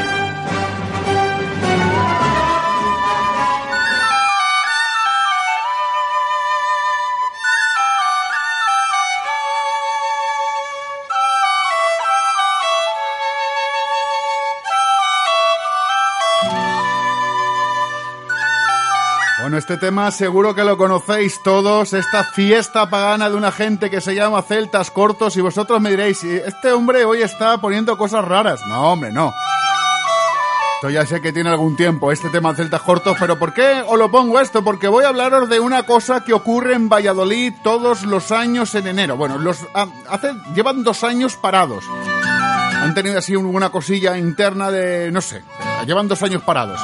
Este 19.58 19.78
tema 19.78 20.10
seguro 20.10 20.56
que 20.56 20.64
lo 20.64 20.78
conocéis 20.78 21.41
todos, 21.43 21.93
esta 21.93 22.24
fiesta 22.24 22.89
pagana 22.89 23.30
de 23.30 23.36
una 23.36 23.51
gente 23.51 23.89
que 23.89 24.01
se 24.01 24.16
llama 24.16 24.41
Celtas 24.41 24.89
Cortos 24.89 25.38
y 25.38 25.41
vosotros 25.41 25.80
me 25.80 25.91
diréis, 25.91 26.24
este 26.24 26.72
hombre 26.72 27.06
hoy 27.06 27.22
está 27.22 27.60
poniendo 27.60 27.97
cosas 27.97 28.26
raras. 28.26 28.62
No, 28.68 28.91
hombre, 28.91 29.12
no. 29.12 29.34
Esto 30.76 30.89
ya 30.89 31.06
sé 31.06 31.22
que 31.22 31.32
tiene 31.32 31.49
algún 31.49 31.76
tiempo, 31.76 32.12
este 32.12 32.30
tema 32.30 32.56
Celtas 32.56 32.82
Cortos, 32.82 33.16
pero 33.20 33.38
¿por 33.38 33.54
qué 33.54 33.84
os 33.88 33.97
lo 33.97 34.10
pongo 34.10 34.39
esto? 34.39 34.64
Porque 34.64 34.88
voy 34.88 35.06
a 35.06 35.10
hablaros 35.10 35.47
de 35.47 35.60
una 35.60 35.84
cosa 35.84 36.24
que 36.24 36.34
ocurre 36.34 36.74
en 36.74 36.89
Valladolid 36.89 37.54
todos 37.64 38.04
los 38.04 38.32
años 38.32 38.74
en 38.76 38.88
enero. 38.88 39.18
Bueno, 39.18 39.38
los 39.38 39.60
ah, 39.76 39.88
hace, 40.10 40.34
llevan 40.56 40.84
dos 40.84 41.04
años 41.04 41.36
parados. 41.36 41.86
Han 42.82 42.93
tenido 42.93 43.20
así 43.20 43.36
una 43.36 43.70
cosilla 43.70 44.18
interna 44.18 44.72
de, 44.72 45.12
no 45.12 45.22
sé, 45.22 45.43
llevan 45.86 46.08
dos 46.08 46.24
años 46.24 46.41
parados. 46.41 46.82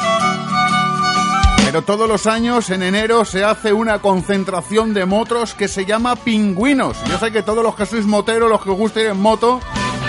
Pero 1.72 1.84
todos 1.84 2.10
los 2.10 2.26
años 2.26 2.72
en 2.72 2.82
enero 2.82 3.24
se 3.26 3.44
hace 3.44 3.74
una 3.74 4.00
concentración 4.00 4.92
de 4.96 5.06
motos 5.06 5.54
que 5.54 5.68
se 5.68 5.86
llama 5.86 6.16
pingüinos. 6.16 6.98
Yo 7.08 7.20
sé 7.20 7.32
que 7.32 7.44
todos 7.44 7.64
los 7.64 7.76
que 7.76 7.86
sois 7.86 8.08
moteros, 8.08 8.50
los 8.50 8.64
que 8.64 8.72
os 8.72 8.76
gusta 8.76 9.02
ir 9.02 9.06
en 9.06 9.22
moto, 9.22 9.60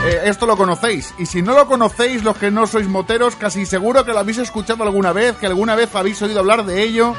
eh, 0.06 0.22
esto 0.24 0.46
lo 0.46 0.56
conocéis. 0.56 1.12
Y 1.18 1.26
si 1.26 1.42
no 1.42 1.52
lo 1.52 1.66
conocéis, 1.66 2.24
los 2.24 2.38
que 2.38 2.50
no 2.50 2.66
sois 2.66 2.88
moteros, 2.88 3.36
casi 3.36 3.66
seguro 3.66 4.06
que 4.06 4.12
lo 4.12 4.20
habéis 4.20 4.38
escuchado 4.38 4.84
alguna 4.84 5.12
vez, 5.12 5.36
que 5.36 5.44
alguna 5.44 5.74
vez 5.74 5.94
habéis 5.94 6.22
oído 6.22 6.40
hablar 6.40 6.64
de 6.64 6.82
ello. 6.82 7.14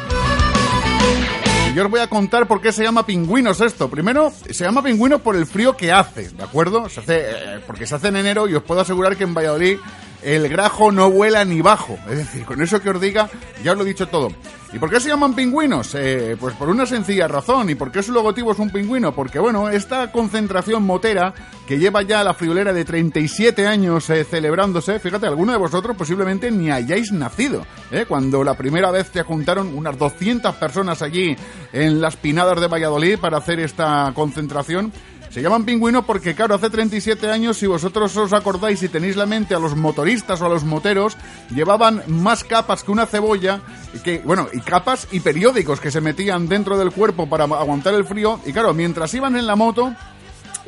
Yo 1.75 1.85
os 1.85 1.91
voy 1.91 1.99
a 1.99 2.07
contar 2.07 2.47
por 2.47 2.61
qué 2.61 2.71
se 2.71 2.83
llama 2.83 3.05
pingüinos 3.05 3.61
esto. 3.61 3.91
Primero, 3.91 4.33
se 4.49 4.63
llama 4.63 4.81
pingüinos 4.81 5.21
por 5.21 5.35
el 5.35 5.45
frío 5.45 5.77
que 5.77 5.91
hace, 5.91 6.29
¿de 6.29 6.43
acuerdo? 6.43 6.89
Se 6.89 7.01
hace, 7.01 7.19
eh, 7.19 7.59
porque 7.67 7.85
se 7.85 7.93
hace 7.93 8.07
en 8.07 8.15
enero 8.15 8.49
y 8.49 8.55
os 8.55 8.63
puedo 8.63 8.81
asegurar 8.81 9.15
que 9.15 9.23
en 9.23 9.35
Valladolid 9.35 9.77
el 10.21 10.47
grajo 10.49 10.91
no 10.91 11.09
vuela 11.09 11.45
ni 11.45 11.61
bajo. 11.61 11.97
Es 12.09 12.17
decir, 12.17 12.45
con 12.45 12.61
eso 12.61 12.81
que 12.81 12.89
os 12.89 13.01
diga, 13.01 13.29
ya 13.63 13.71
os 13.71 13.77
lo 13.77 13.83
he 13.83 13.87
dicho 13.87 14.07
todo. 14.07 14.29
¿Y 14.73 14.79
por 14.79 14.89
qué 14.89 15.01
se 15.01 15.09
llaman 15.09 15.35
pingüinos? 15.35 15.95
Eh, 15.95 16.37
pues 16.39 16.55
por 16.55 16.69
una 16.69 16.85
sencilla 16.85 17.27
razón. 17.27 17.69
¿Y 17.69 17.75
por 17.75 17.91
qué 17.91 18.01
su 18.01 18.13
logotipo 18.13 18.53
es 18.53 18.59
un 18.59 18.69
pingüino? 18.69 19.13
Porque, 19.13 19.37
bueno, 19.37 19.67
esta 19.67 20.11
concentración 20.13 20.83
motera 20.83 21.33
que 21.67 21.77
lleva 21.77 22.03
ya 22.03 22.23
la 22.23 22.33
friolera 22.33 22.71
de 22.71 22.85
37 22.85 23.67
años 23.67 24.09
eh, 24.09 24.23
celebrándose, 24.23 24.99
fíjate, 24.99 25.27
alguno 25.27 25.51
de 25.51 25.57
vosotros 25.57 25.97
posiblemente 25.97 26.51
ni 26.51 26.71
hayáis 26.71 27.11
nacido. 27.11 27.65
¿eh? 27.91 28.05
Cuando 28.07 28.45
la 28.45 28.53
primera 28.53 28.91
vez 28.91 29.09
se 29.11 29.23
juntaron 29.23 29.75
unas 29.75 29.97
200 29.97 30.55
personas 30.55 31.01
allí 31.01 31.35
en 31.73 31.99
las 31.99 32.15
pinadas 32.15 32.61
de 32.61 32.67
Valladolid 32.67 33.19
para 33.19 33.39
hacer 33.39 33.59
esta 33.59 34.11
concentración. 34.15 34.93
Se 35.31 35.41
llaman 35.41 35.63
pingüinos 35.63 36.03
porque, 36.03 36.35
claro, 36.35 36.55
hace 36.55 36.69
37 36.69 37.31
años, 37.31 37.57
si 37.57 37.65
vosotros 37.65 38.15
os 38.17 38.33
acordáis 38.33 38.83
y 38.83 38.89
tenéis 38.89 39.15
la 39.15 39.25
mente 39.25 39.55
a 39.55 39.59
los 39.59 39.77
motoristas 39.77 40.41
o 40.41 40.45
a 40.45 40.49
los 40.49 40.65
moteros, 40.65 41.15
llevaban 41.55 42.03
más 42.07 42.43
capas 42.43 42.83
que 42.83 42.91
una 42.91 43.05
cebolla, 43.05 43.61
que, 44.03 44.19
bueno, 44.19 44.49
y 44.51 44.59
capas 44.59 45.07
y 45.09 45.21
periódicos 45.21 45.79
que 45.79 45.89
se 45.89 46.01
metían 46.01 46.49
dentro 46.49 46.77
del 46.77 46.91
cuerpo 46.91 47.29
para 47.29 47.45
aguantar 47.45 47.93
el 47.93 48.03
frío. 48.03 48.41
Y 48.45 48.51
claro, 48.51 48.73
mientras 48.73 49.13
iban 49.13 49.37
en 49.37 49.47
la 49.47 49.55
moto, 49.55 49.95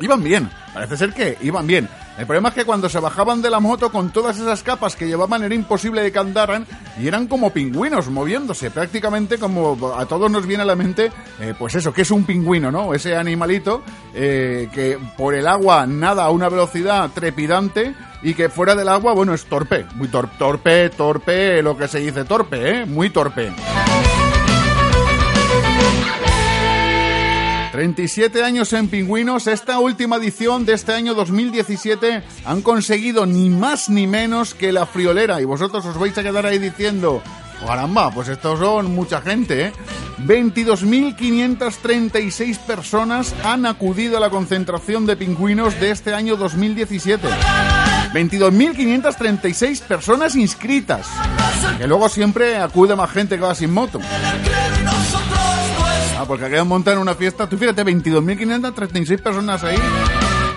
iban 0.00 0.24
bien. 0.24 0.50
Parece 0.72 0.96
ser 0.96 1.12
que 1.12 1.36
iban 1.42 1.66
bien. 1.66 1.86
El 2.16 2.26
problema 2.26 2.50
es 2.50 2.54
que 2.54 2.64
cuando 2.64 2.88
se 2.88 3.00
bajaban 3.00 3.42
de 3.42 3.50
la 3.50 3.58
moto 3.58 3.90
con 3.90 4.10
todas 4.10 4.38
esas 4.38 4.62
capas 4.62 4.94
que 4.94 5.06
llevaban 5.06 5.42
era 5.42 5.54
imposible 5.54 6.00
de 6.00 6.12
que 6.12 6.18
andaran 6.18 6.64
y 7.00 7.08
eran 7.08 7.26
como 7.26 7.50
pingüinos 7.50 8.08
moviéndose, 8.08 8.70
prácticamente 8.70 9.38
como 9.38 9.94
a 9.96 10.06
todos 10.06 10.30
nos 10.30 10.46
viene 10.46 10.62
a 10.62 10.66
la 10.66 10.76
mente, 10.76 11.10
eh, 11.40 11.54
pues 11.58 11.74
eso, 11.74 11.92
que 11.92 12.02
es 12.02 12.10
un 12.12 12.24
pingüino, 12.24 12.70
¿no? 12.70 12.94
Ese 12.94 13.16
animalito 13.16 13.82
eh, 14.14 14.68
que 14.72 14.96
por 15.16 15.34
el 15.34 15.48
agua 15.48 15.86
nada 15.86 16.24
a 16.24 16.30
una 16.30 16.48
velocidad 16.48 17.10
trepidante 17.12 17.94
y 18.22 18.34
que 18.34 18.48
fuera 18.48 18.76
del 18.76 18.88
agua, 18.88 19.12
bueno, 19.12 19.34
es 19.34 19.44
torpe, 19.46 19.84
muy 19.96 20.08
tor 20.08 20.30
torpe, 20.38 20.90
torpe, 20.90 21.62
lo 21.62 21.76
que 21.76 21.88
se 21.88 21.98
dice 21.98 22.24
torpe, 22.24 22.70
¿eh? 22.70 22.86
Muy 22.86 23.10
torpe. 23.10 23.52
37 27.74 28.42
años 28.44 28.72
en 28.72 28.86
Pingüinos, 28.86 29.48
esta 29.48 29.80
última 29.80 30.14
edición 30.14 30.64
de 30.64 30.74
este 30.74 30.92
año 30.92 31.12
2017 31.12 32.22
han 32.44 32.62
conseguido 32.62 33.26
ni 33.26 33.50
más 33.50 33.88
ni 33.88 34.06
menos 34.06 34.54
que 34.54 34.70
la 34.70 34.86
friolera 34.86 35.40
y 35.40 35.44
vosotros 35.44 35.84
os 35.84 35.98
vais 35.98 36.16
a 36.16 36.22
quedar 36.22 36.46
ahí 36.46 36.60
diciendo, 36.60 37.20
caramba, 37.66 38.12
pues 38.12 38.28
estos 38.28 38.60
son 38.60 38.94
mucha 38.94 39.20
gente, 39.22 39.64
¿eh? 39.64 39.72
22.536 40.24 42.58
personas 42.60 43.34
han 43.42 43.66
acudido 43.66 44.18
a 44.18 44.20
la 44.20 44.30
concentración 44.30 45.04
de 45.04 45.16
pingüinos 45.16 45.80
de 45.80 45.90
este 45.90 46.14
año 46.14 46.36
2017. 46.36 47.26
22.536 48.12 49.80
personas 49.80 50.36
inscritas. 50.36 51.08
Que 51.76 51.88
luego 51.88 52.08
siempre 52.08 52.56
acude 52.56 52.94
más 52.94 53.10
gente 53.10 53.34
que 53.34 53.42
va 53.42 53.56
sin 53.56 53.72
moto. 53.72 53.98
Ah, 56.24 56.26
porque 56.26 56.46
aquellos 56.46 56.66
montar 56.66 56.96
una 56.96 57.14
fiesta, 57.14 57.46
tú 57.46 57.58
fíjate, 57.58 57.84
22.536 57.84 59.20
personas 59.20 59.62
ahí. 59.62 59.76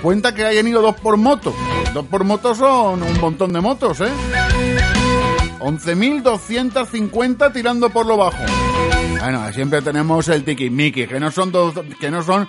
Cuenta 0.01 0.34
que 0.34 0.45
hayan 0.45 0.65
ido 0.65 0.82
dos 0.82 0.95
por 0.95 1.18
moto. 1.18 1.53
Dos 1.93 2.05
por 2.05 2.24
moto 2.24 2.55
son 2.55 3.03
un 3.03 3.20
montón 3.20 3.51
de 3.51 3.59
motos, 3.59 3.99
¿eh? 3.99 4.07
11.250 5.59 7.51
tirando 7.51 7.89
por 7.89 8.05
lo 8.05 8.15
bajo. 8.15 8.38
Bueno, 9.20 9.51
siempre 9.51 9.82
tenemos 9.82 10.30
el 10.30 10.45
tiquismiqui, 10.45 11.05
que 11.05 11.20
no 11.20 11.32
son 11.32 11.51
que 11.99 12.09
no 12.09 12.24
son 12.24 12.47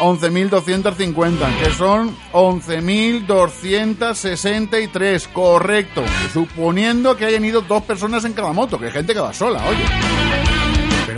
11.250, 0.00 1.58
que 1.62 1.70
son 1.70 2.16
11.263, 2.32 5.32
correcto. 5.32 6.02
Suponiendo 6.32 7.16
que 7.16 7.26
hayan 7.26 7.44
ido 7.44 7.60
dos 7.60 7.84
personas 7.84 8.24
en 8.24 8.32
cada 8.32 8.52
moto, 8.52 8.76
que 8.76 8.86
hay 8.86 8.92
gente 8.92 9.14
que 9.14 9.20
va 9.20 9.32
sola, 9.32 9.62
oye. 9.68 9.84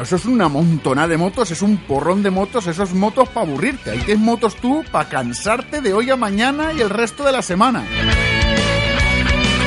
Eso 0.02 0.16
es 0.16 0.26
una 0.26 0.48
montonada 0.48 1.08
de 1.08 1.16
motos, 1.16 1.50
es 1.50 1.60
un 1.60 1.76
porrón 1.76 2.22
de 2.22 2.30
motos, 2.30 2.66
esos 2.66 2.94
motos 2.94 3.28
para 3.28 3.46
aburrirte. 3.46 3.90
Ahí 3.90 3.98
tienes 3.98 4.24
motos 4.24 4.56
tú 4.56 4.84
para 4.90 5.08
cansarte 5.08 5.80
de 5.80 5.92
hoy 5.92 6.10
a 6.10 6.16
mañana 6.16 6.72
y 6.72 6.80
el 6.80 6.90
resto 6.90 7.24
de 7.24 7.32
la 7.32 7.42
semana. 7.42 7.84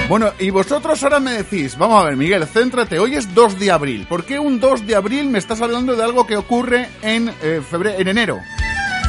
Bueno, 0.07 0.31
y 0.39 0.49
vosotros 0.49 1.01
ahora 1.03 1.19
me 1.19 1.31
decís, 1.33 1.77
vamos 1.77 2.01
a 2.01 2.05
ver, 2.05 2.17
Miguel, 2.17 2.45
céntrate, 2.45 2.99
hoy 2.99 3.15
es 3.15 3.33
2 3.33 3.59
de 3.59 3.71
abril. 3.71 4.07
¿Por 4.07 4.25
qué 4.25 4.39
un 4.39 4.59
2 4.59 4.85
de 4.85 4.95
abril 4.95 5.29
me 5.29 5.39
estás 5.39 5.61
hablando 5.61 5.95
de 5.95 6.03
algo 6.03 6.27
que 6.27 6.37
ocurre 6.37 6.89
en, 7.01 7.29
eh, 7.41 7.61
febrero, 7.69 7.99
en 7.99 8.07
enero? 8.07 8.39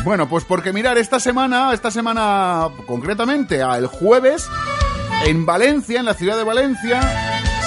Bueno, 0.04 0.28
pues 0.28 0.44
porque 0.44 0.72
mirar, 0.72 0.98
esta 0.98 1.18
semana, 1.18 1.72
esta 1.72 1.90
semana 1.90 2.68
concretamente, 2.86 3.60
el 3.60 3.86
jueves, 3.86 4.48
en 5.24 5.46
Valencia, 5.46 6.00
en 6.00 6.06
la 6.06 6.14
ciudad 6.14 6.36
de 6.36 6.44
Valencia, 6.44 7.00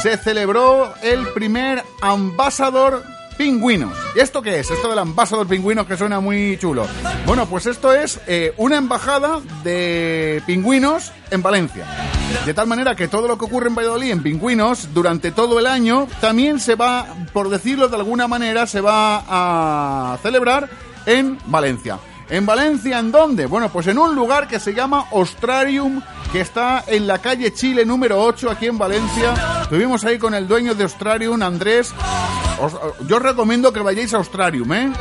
se 0.01 0.17
celebró 0.17 0.93
el 1.01 1.27
primer 1.29 1.83
ambasador 2.01 3.14
pingüinos. 3.37 3.97
¿Y 4.15 4.19
esto 4.19 4.41
qué 4.41 4.59
es? 4.59 4.71
Esto 4.71 4.89
del 4.89 4.99
ambasador 4.99 5.47
pingüinos 5.47 5.85
que 5.85 5.97
suena 5.97 6.19
muy 6.19 6.57
chulo. 6.57 6.87
Bueno, 7.25 7.45
pues 7.47 7.65
esto 7.65 7.93
es 7.93 8.19
eh, 8.27 8.53
una 8.57 8.77
embajada 8.77 9.41
de 9.63 10.41
pingüinos 10.45 11.11
en 11.31 11.41
Valencia. 11.41 11.85
De 12.45 12.53
tal 12.53 12.67
manera 12.67 12.95
que 12.95 13.07
todo 13.07 13.27
lo 13.27 13.37
que 13.37 13.45
ocurre 13.45 13.67
en 13.67 13.75
Valladolid 13.75 14.11
en 14.11 14.23
pingüinos 14.23 14.93
durante 14.93 15.31
todo 15.31 15.59
el 15.59 15.67
año 15.67 16.07
también 16.21 16.59
se 16.59 16.75
va, 16.75 17.07
por 17.33 17.49
decirlo 17.49 17.87
de 17.87 17.97
alguna 17.97 18.27
manera, 18.27 18.67
se 18.67 18.81
va 18.81 19.23
a 19.27 20.17
celebrar 20.21 20.69
en 21.05 21.37
Valencia. 21.45 21.99
¿En 22.29 22.45
Valencia 22.45 22.99
en 22.99 23.11
dónde? 23.11 23.45
Bueno, 23.45 23.69
pues 23.69 23.85
en 23.87 23.99
un 23.99 24.15
lugar 24.15 24.47
que 24.47 24.59
se 24.59 24.73
llama 24.73 25.05
Austrarium, 25.11 26.01
que 26.31 26.41
está 26.41 26.83
en 26.87 27.05
la 27.05 27.19
calle 27.19 27.53
Chile 27.53 27.85
número 27.85 28.21
8, 28.23 28.49
aquí 28.49 28.65
en 28.65 28.77
Valencia. 28.77 29.33
Estuvimos 29.61 30.03
ahí 30.05 30.17
con 30.17 30.33
el 30.33 30.47
dueño 30.47 30.73
de 30.73 30.83
Austrarium, 30.83 31.41
Andrés. 31.43 31.93
Os, 32.59 32.73
yo 33.07 33.17
os 33.17 33.21
recomiendo 33.21 33.71
que 33.71 33.79
vayáis 33.79 34.13
a 34.13 34.17
Austrarium, 34.17 34.73
¿eh? 34.73 34.91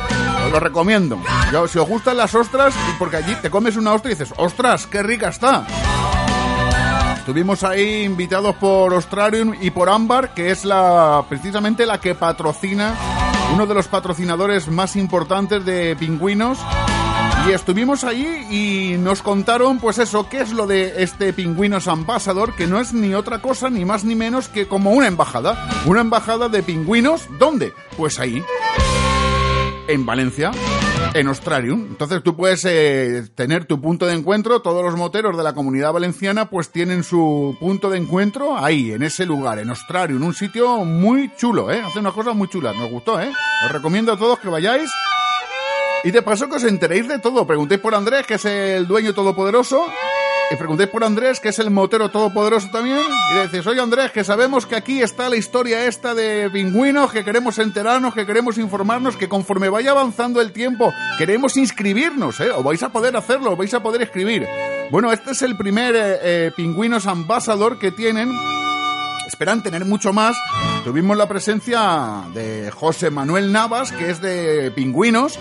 Os 0.45 0.51
lo 0.51 0.59
recomiendo. 0.59 1.19
Yo, 1.51 1.67
si 1.67 1.79
os 1.79 1.87
gustan 1.87 2.17
las 2.17 2.35
ostras, 2.35 2.75
porque 2.99 3.17
allí 3.17 3.35
te 3.41 3.49
comes 3.49 3.75
una 3.75 3.93
ostra 3.93 4.11
y 4.11 4.15
dices, 4.15 4.33
ostras, 4.37 4.85
qué 4.85 5.01
rica 5.01 5.29
está. 5.29 5.65
Estuvimos 7.17 7.63
ahí 7.63 8.03
invitados 8.03 8.55
por 8.57 8.93
Australium 8.93 9.55
y 9.59 9.71
por 9.71 9.89
Ámbar, 9.89 10.35
que 10.35 10.51
es 10.51 10.63
la 10.63 11.25
precisamente 11.27 11.87
la 11.87 11.99
que 11.99 12.13
patrocina, 12.13 12.93
uno 13.51 13.65
de 13.65 13.73
los 13.73 13.87
patrocinadores 13.87 14.67
más 14.67 14.95
importantes 14.95 15.65
de 15.65 15.95
pingüinos. 15.95 16.59
Y 17.47 17.51
estuvimos 17.51 18.03
allí 18.03 18.25
y 18.49 18.97
nos 18.97 19.21
contaron, 19.21 19.79
pues 19.79 19.99
eso, 19.99 20.27
qué 20.29 20.41
es 20.41 20.51
lo 20.51 20.65
de 20.65 21.03
este 21.03 21.31
Pingüinos 21.31 21.87
Ambassador, 21.87 22.55
que 22.55 22.65
no 22.65 22.79
es 22.79 22.91
ni 22.93 23.13
otra 23.13 23.39
cosa, 23.39 23.69
ni 23.69 23.85
más 23.85 24.03
ni 24.03 24.15
menos 24.15 24.47
que 24.47 24.67
como 24.67 24.91
una 24.91 25.07
embajada. 25.07 25.69
Una 25.85 26.01
embajada 26.01 26.49
de 26.49 26.63
pingüinos, 26.63 27.27
¿dónde? 27.37 27.73
Pues 27.97 28.19
ahí. 28.19 28.43
En 29.87 30.05
Valencia 30.07 30.51
en 31.13 31.27
Australium. 31.27 31.85
Entonces 31.89 32.21
tú 32.23 32.35
puedes 32.35 32.65
eh, 32.65 33.23
tener 33.35 33.65
tu 33.65 33.79
punto 33.79 34.05
de 34.05 34.13
encuentro, 34.13 34.61
todos 34.61 34.83
los 34.83 34.95
moteros 34.95 35.37
de 35.37 35.43
la 35.43 35.53
comunidad 35.53 35.93
valenciana 35.93 36.49
pues 36.49 36.69
tienen 36.69 37.03
su 37.03 37.55
punto 37.59 37.89
de 37.89 37.97
encuentro 37.97 38.57
ahí, 38.57 38.91
en 38.91 39.03
ese 39.03 39.25
lugar, 39.25 39.59
en 39.59 39.69
Australium, 39.69 40.23
un 40.23 40.33
sitio 40.33 40.83
muy 40.83 41.31
chulo, 41.35 41.71
¿eh? 41.71 41.81
Hace 41.81 41.99
unas 41.99 42.13
cosas 42.13 42.35
muy 42.35 42.49
chulas, 42.49 42.75
nos 42.75 42.89
gustó, 42.89 43.19
¿eh? 43.19 43.31
Os 43.65 43.71
recomiendo 43.71 44.11
a 44.11 44.17
todos 44.17 44.39
que 44.39 44.49
vayáis. 44.49 44.91
Y 46.05 46.11
de 46.11 46.21
paso 46.21 46.47
que 46.47 46.57
os 46.57 46.63
enteréis 46.63 47.07
de 47.07 47.17
todo. 47.17 47.47
Preguntéis 47.47 47.81
por 47.81 47.95
Andrés, 47.95 48.27
que 48.27 48.35
es 48.35 48.45
el 48.45 48.85
dueño 48.85 49.15
todopoderoso. 49.15 49.87
Y 50.51 50.55
preguntéis 50.55 50.91
por 50.91 51.03
Andrés, 51.03 51.39
que 51.39 51.49
es 51.49 51.57
el 51.57 51.71
motero 51.71 52.11
todopoderoso 52.11 52.69
también. 52.71 53.01
Y 53.31 53.33
le 53.33 53.47
decís, 53.47 53.65
oye 53.65 53.81
Andrés, 53.81 54.11
que 54.11 54.23
sabemos 54.23 54.67
que 54.67 54.75
aquí 54.75 55.01
está 55.01 55.29
la 55.29 55.35
historia 55.35 55.87
esta 55.87 56.13
de 56.13 56.47
pingüinos, 56.53 57.11
que 57.11 57.25
queremos 57.25 57.57
enterarnos, 57.57 58.13
que 58.13 58.27
queremos 58.27 58.59
informarnos, 58.59 59.17
que 59.17 59.27
conforme 59.27 59.67
vaya 59.67 59.91
avanzando 59.91 60.41
el 60.41 60.51
tiempo, 60.51 60.93
queremos 61.17 61.57
inscribirnos, 61.57 62.39
¿eh? 62.39 62.51
O 62.51 62.61
vais 62.61 62.83
a 62.83 62.89
poder 62.89 63.17
hacerlo, 63.17 63.53
o 63.53 63.55
vais 63.55 63.73
a 63.73 63.81
poder 63.81 64.03
escribir. 64.03 64.47
Bueno, 64.91 65.11
este 65.11 65.31
es 65.31 65.41
el 65.41 65.57
primer 65.57 65.95
eh, 65.95 66.19
eh, 66.21 66.51
pingüinos 66.55 67.07
ambasador 67.07 67.79
que 67.79 67.91
tienen 67.91 68.31
esperan 69.27 69.63
tener 69.63 69.85
mucho 69.85 70.13
más. 70.13 70.37
Tuvimos 70.83 71.17
la 71.17 71.27
presencia 71.27 72.23
de 72.33 72.71
José 72.71 73.09
Manuel 73.09 73.51
Navas, 73.51 73.91
que 73.91 74.09
es 74.11 74.21
de 74.21 74.71
Pingüinos, 74.71 75.39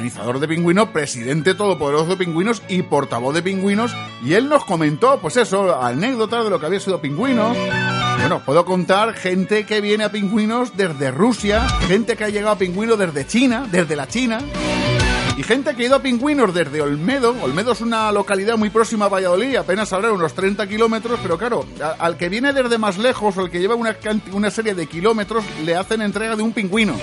organizador 0.00 0.40
de 0.40 0.48
Pingüinos, 0.48 0.88
presidente 0.88 1.54
todopoderoso 1.54 2.06
de 2.06 2.16
Pingüinos 2.16 2.62
y 2.68 2.80
portavoz 2.80 3.34
de 3.34 3.42
Pingüinos, 3.42 3.94
y 4.24 4.32
él 4.32 4.48
nos 4.48 4.64
comentó, 4.64 5.18
pues 5.20 5.36
eso, 5.36 5.78
anécdotas 5.78 6.42
de 6.44 6.48
lo 6.48 6.58
que 6.58 6.64
había 6.64 6.80
sido 6.80 7.02
Pingüinos. 7.02 7.54
Bueno, 8.18 8.40
puedo 8.42 8.64
contar 8.64 9.12
gente 9.12 9.66
que 9.66 9.82
viene 9.82 10.04
a 10.04 10.10
Pingüinos 10.10 10.74
desde 10.74 11.10
Rusia, 11.10 11.68
gente 11.86 12.16
que 12.16 12.24
ha 12.24 12.30
llegado 12.30 12.52
a 12.52 12.58
Pingüinos 12.58 12.98
desde 12.98 13.26
China, 13.26 13.66
desde 13.70 13.94
la 13.94 14.08
China, 14.08 14.40
y 15.40 15.42
gente 15.42 15.74
que 15.74 15.84
ha 15.84 15.86
ido 15.86 15.96
a 15.96 16.02
Pingüinos 16.02 16.52
desde 16.52 16.82
Olmedo. 16.82 17.34
Olmedo 17.40 17.72
es 17.72 17.80
una 17.80 18.12
localidad 18.12 18.58
muy 18.58 18.68
próxima 18.68 19.06
a 19.06 19.08
Valladolid, 19.08 19.56
apenas 19.56 19.90
habrá 19.90 20.12
unos 20.12 20.34
30 20.34 20.66
kilómetros, 20.66 21.18
pero 21.22 21.38
claro, 21.38 21.64
al 21.98 22.18
que 22.18 22.28
viene 22.28 22.52
desde 22.52 22.76
más 22.76 22.98
lejos 22.98 23.38
o 23.38 23.40
el 23.40 23.50
que 23.50 23.58
lleva 23.58 23.74
una, 23.74 23.96
una 24.32 24.50
serie 24.50 24.74
de 24.74 24.86
kilómetros, 24.86 25.42
le 25.64 25.76
hacen 25.76 26.02
entrega 26.02 26.36
de 26.36 26.42
un 26.42 26.52
pingüino, 26.52 26.94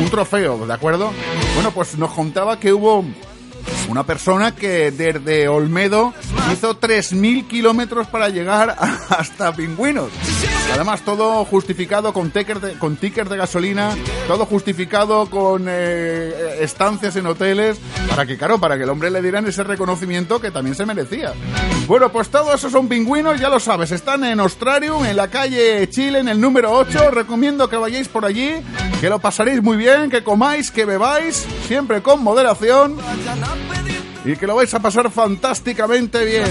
un 0.00 0.08
trofeo, 0.08 0.66
¿de 0.66 0.72
acuerdo? 0.72 1.12
Bueno, 1.56 1.72
pues 1.72 1.98
nos 1.98 2.10
contaba 2.12 2.58
que 2.58 2.72
hubo 2.72 3.04
una 3.88 4.04
persona 4.04 4.54
que 4.54 4.90
desde 4.90 5.48
Olmedo 5.48 6.14
hizo 6.52 6.78
3.000 6.78 7.46
kilómetros 7.46 8.06
para 8.06 8.28
llegar 8.28 8.76
hasta 9.10 9.54
Pingüinos. 9.54 10.10
Además, 10.72 11.02
todo 11.02 11.44
justificado 11.44 12.12
con 12.12 12.30
tickets 12.30 12.60
de, 12.60 12.72
con 12.74 12.98
de 12.98 13.36
gasolina, 13.36 13.90
todo 14.26 14.46
justificado 14.46 15.26
con 15.26 15.66
eh, 15.68 16.58
estancias 16.60 17.14
en 17.16 17.26
hoteles, 17.26 17.78
para 18.08 18.26
que, 18.26 18.36
claro, 18.36 18.58
para 18.58 18.76
que 18.76 18.84
el 18.84 18.90
hombre 18.90 19.10
le 19.10 19.22
dieran 19.22 19.46
ese 19.46 19.62
reconocimiento 19.62 20.40
que 20.40 20.50
también 20.50 20.74
se 20.74 20.86
merecía. 20.86 21.32
Bueno, 21.86 22.10
pues 22.10 22.28
todos 22.28 22.54
esos 22.54 22.72
son 22.72 22.88
pingüinos, 22.88 23.38
ya 23.40 23.48
lo 23.48 23.60
sabes, 23.60 23.92
están 23.92 24.24
en 24.24 24.40
Australium, 24.40 25.04
en 25.04 25.16
la 25.16 25.28
calle 25.28 25.88
Chile, 25.90 26.20
en 26.20 26.28
el 26.28 26.40
número 26.40 26.72
8. 26.72 27.10
Recomiendo 27.10 27.68
que 27.68 27.76
vayáis 27.76 28.08
por 28.08 28.24
allí, 28.24 28.54
que 29.00 29.08
lo 29.08 29.18
pasaréis 29.18 29.62
muy 29.62 29.76
bien, 29.76 30.10
que 30.10 30.24
comáis, 30.24 30.70
que 30.70 30.84
bebáis, 30.84 31.46
siempre 31.66 32.02
con 32.02 32.22
moderación 32.22 32.96
y 34.24 34.36
que 34.36 34.46
lo 34.46 34.54
vais 34.56 34.72
a 34.72 34.80
pasar 34.80 35.10
fantásticamente 35.10 36.24
bien. 36.24 36.50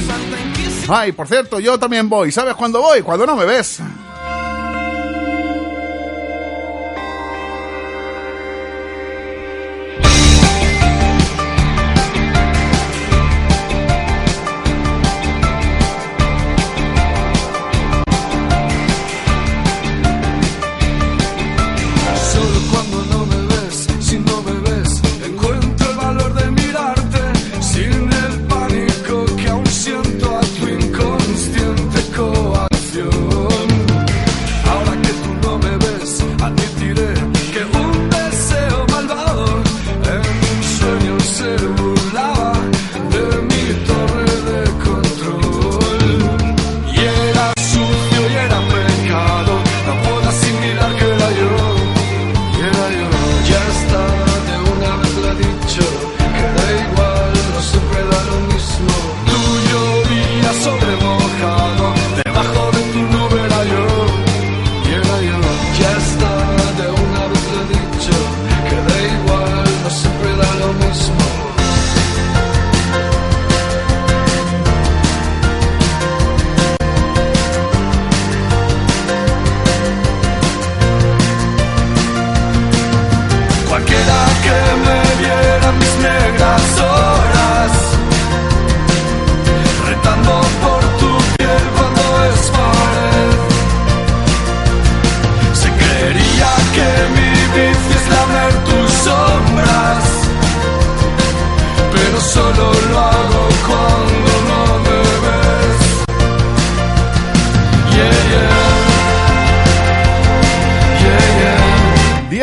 Ay, 0.88 1.12
por 1.12 1.28
cierto, 1.28 1.60
yo 1.60 1.80
también 1.80 2.10
voy. 2.10 2.32
¿Sabes 2.32 2.56
cuándo 2.56 2.82
voy? 2.82 3.02
Cuando 3.02 3.26
no 3.26 3.36
me 3.36 3.46
ves. 3.46 3.82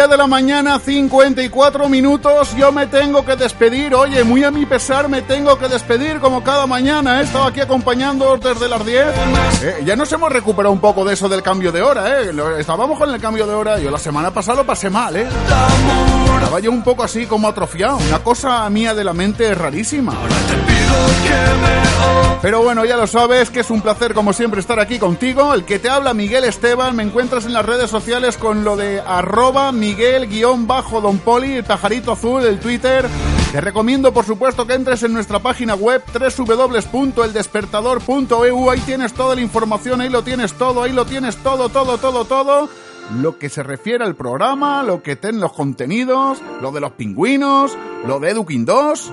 10 0.01 0.09
de 0.09 0.17
la 0.17 0.27
mañana, 0.27 0.79
54 0.79 1.87
minutos. 1.91 2.57
Yo 2.57 2.73
me 2.73 2.87
tengo 2.87 3.23
que 3.23 3.37
despedir. 3.37 3.95
Oye, 3.95 4.25
muy 4.25 4.43
a 4.43 4.51
mi 4.51 4.65
pesar 4.65 5.11
me 5.11 5.21
tengo 5.21 5.59
que 5.59 5.69
despedir 5.69 6.21
como 6.21 6.43
cada 6.43 6.67
mañana. 6.67 7.21
He 7.21 7.25
estado 7.25 7.45
aquí 7.45 7.61
acompañando 7.61 8.39
desde 8.39 8.67
las 8.67 8.87
10. 8.87 9.05
Eh, 9.63 9.83
ya 9.85 9.97
nos 9.97 10.11
hemos 10.11 10.33
recuperado 10.33 10.73
un 10.73 10.81
poco 10.81 11.05
de 11.05 11.13
eso 11.13 11.29
del 11.29 11.43
cambio 11.43 11.71
de 11.71 11.83
hora, 11.83 12.23
¿eh? 12.23 12.31
Estábamos 12.59 12.99
con 12.99 13.13
el 13.13 13.21
cambio 13.21 13.47
de 13.47 13.53
hora. 13.53 13.79
Yo 13.79 13.91
la 13.91 13.99
semana 13.99 14.31
pasada 14.31 14.63
lo 14.63 14.67
pasé 14.67 14.89
mal, 14.89 15.17
¿eh? 15.17 15.29
Estaba 16.37 16.61
yo 16.61 16.71
un 16.71 16.83
poco 16.83 17.03
así 17.03 17.27
como 17.27 17.49
atrofiado. 17.49 17.99
Una 17.99 18.21
cosa 18.21 18.71
mía 18.71 18.95
de 18.95 19.05
la 19.05 19.13
mente 19.13 19.55
rarísima. 19.55 20.15
Pero 22.43 22.63
bueno, 22.63 22.85
ya 22.87 22.97
lo 22.97 23.07
sabes 23.07 23.51
que 23.51 23.61
es 23.61 23.71
un 23.71 23.83
placer 23.83 24.15
como 24.15 24.33
siempre 24.33 24.61
estar 24.61 24.81
aquí 24.81 24.99
contigo. 24.99 25.53
El 25.53 25.65
que 25.65 25.79
te 25.79 25.91
habla 25.91 26.15
Miguel 26.15 26.45
Esteban, 26.45 26.97
me 26.97 27.03
encuentras 27.03 27.45
en 27.45 27.53
las 27.53 27.67
redes 27.67 27.91
sociales 27.91 28.39
con 28.39 28.65
lo 28.65 28.77
de 28.77 29.01
arroba 29.01 29.73
Miguel-Don 29.73 31.19
Poli, 31.19 31.53
el 31.53 31.65
pajarito 31.65 32.13
azul, 32.13 32.47
el 32.47 32.59
Twitter. 32.59 33.07
Te 33.53 33.61
recomiendo 33.61 34.15
por 34.15 34.25
supuesto 34.25 34.67
que 34.67 34.73
entres 34.73 35.03
en 35.03 35.13
nuestra 35.13 35.41
página 35.41 35.75
web 35.75 36.03
www.eldespertador.eu. 36.13 38.71
Ahí 38.71 38.81
tienes 38.81 39.13
toda 39.13 39.35
la 39.35 39.43
información, 39.43 40.01
ahí 40.01 40.09
lo 40.09 40.23
tienes 40.23 40.55
todo, 40.55 40.83
ahí 40.83 40.93
lo 40.93 41.05
tienes 41.05 41.37
todo, 41.37 41.69
todo, 41.69 41.99
todo, 41.99 42.25
todo. 42.25 42.71
Lo 43.21 43.39
que 43.39 43.51
se 43.51 43.63
refiere 43.63 44.03
al 44.03 44.17
programa, 44.17 44.83
lo 44.83 45.03
que 45.03 45.17
ten 45.17 45.41
los 45.41 45.53
contenidos, 45.53 46.39
lo 46.63 46.73
de 46.73 46.81
los 46.81 46.93
pingüinos, 46.93 47.77
lo 48.07 48.19
de 48.19 48.31
Eduking 48.31 48.65
2. 48.65 49.13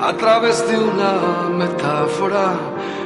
a 0.00 0.12
través 0.14 0.66
de 0.68 0.78
una 0.78 1.48
metáfora 1.50 2.54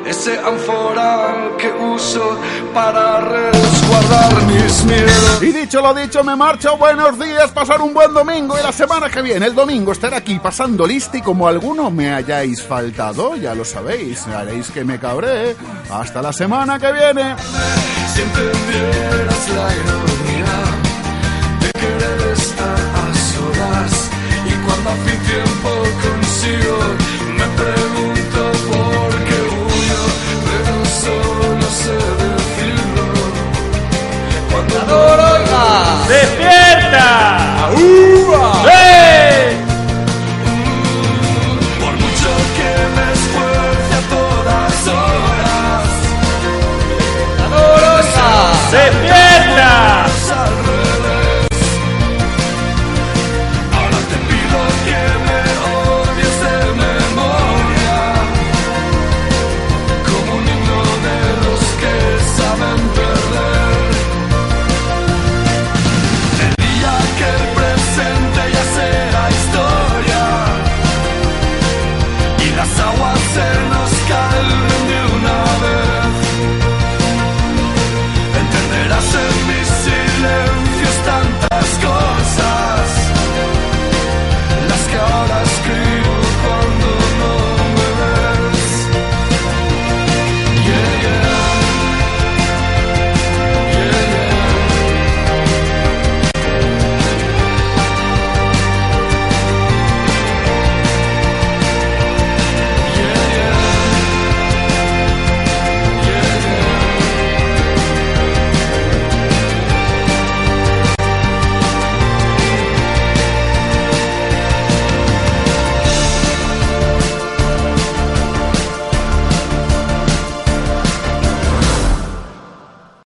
ese 0.07 0.39
ánfora 0.39 1.51
que 1.59 1.69
uso 1.69 2.37
para 2.75 3.21
resguardar 3.21 4.43
mis 4.47 4.85
miedos. 4.85 5.43
Y 5.43 5.53
dicho 5.53 5.81
lo 5.81 5.95
dicho, 5.95 6.25
me 6.25 6.35
marcho. 6.35 6.77
Buenos 6.77 7.19
días, 7.19 7.51
pasar 7.53 7.81
un 7.81 7.95
buen 7.95 8.13
domingo. 8.13 8.59
Y 8.59 8.63
la 8.63 8.73
semana 8.73 9.09
que 9.09 9.23
viene, 9.23 9.47
el 9.47 9.55
domingo, 9.55 9.93
estaré 9.93 10.17
aquí 10.17 10.39
pasando 10.39 10.87
lista. 10.87 11.19
Y 11.19 11.23
como 11.23 11.47
alguno 11.47 11.91
me 11.91 12.13
hayáis 12.13 12.63
faltado, 12.63 13.37
ya 13.37 13.55
lo 13.55 13.65
sabéis, 13.65 14.27
haréis 14.27 14.71
que 14.71 14.85
me 14.85 14.99
cabré. 14.99 15.57
Hasta 15.91 16.21
la 16.21 16.33
semana 16.33 16.79
que 16.79 16.93
viene. 16.93 17.37
Si 18.13 18.23
entendieras 18.23 19.49
la 19.51 19.69
ironía 19.75 20.55
de 21.61 21.73
querer 21.73 22.33
estar 22.33 22.67
a 22.67 23.15
solas 23.15 24.11
y 24.47 24.53
cuando 24.67 24.91
a 24.91 24.95
fin 24.95 25.21
tiempo 25.21 25.62
consigo 26.43 26.79
me 27.39 27.47
pregunto 27.57 28.41
por 28.69 29.11
qué 29.27 29.39
huyo, 29.63 30.01
pero 30.47 30.75
solo 31.05 31.67
sé 31.71 31.99
decirlo 32.25 33.05
cuando 34.51 34.75
¡Despierta! 36.09 37.65
¡Aú! 37.67 38.12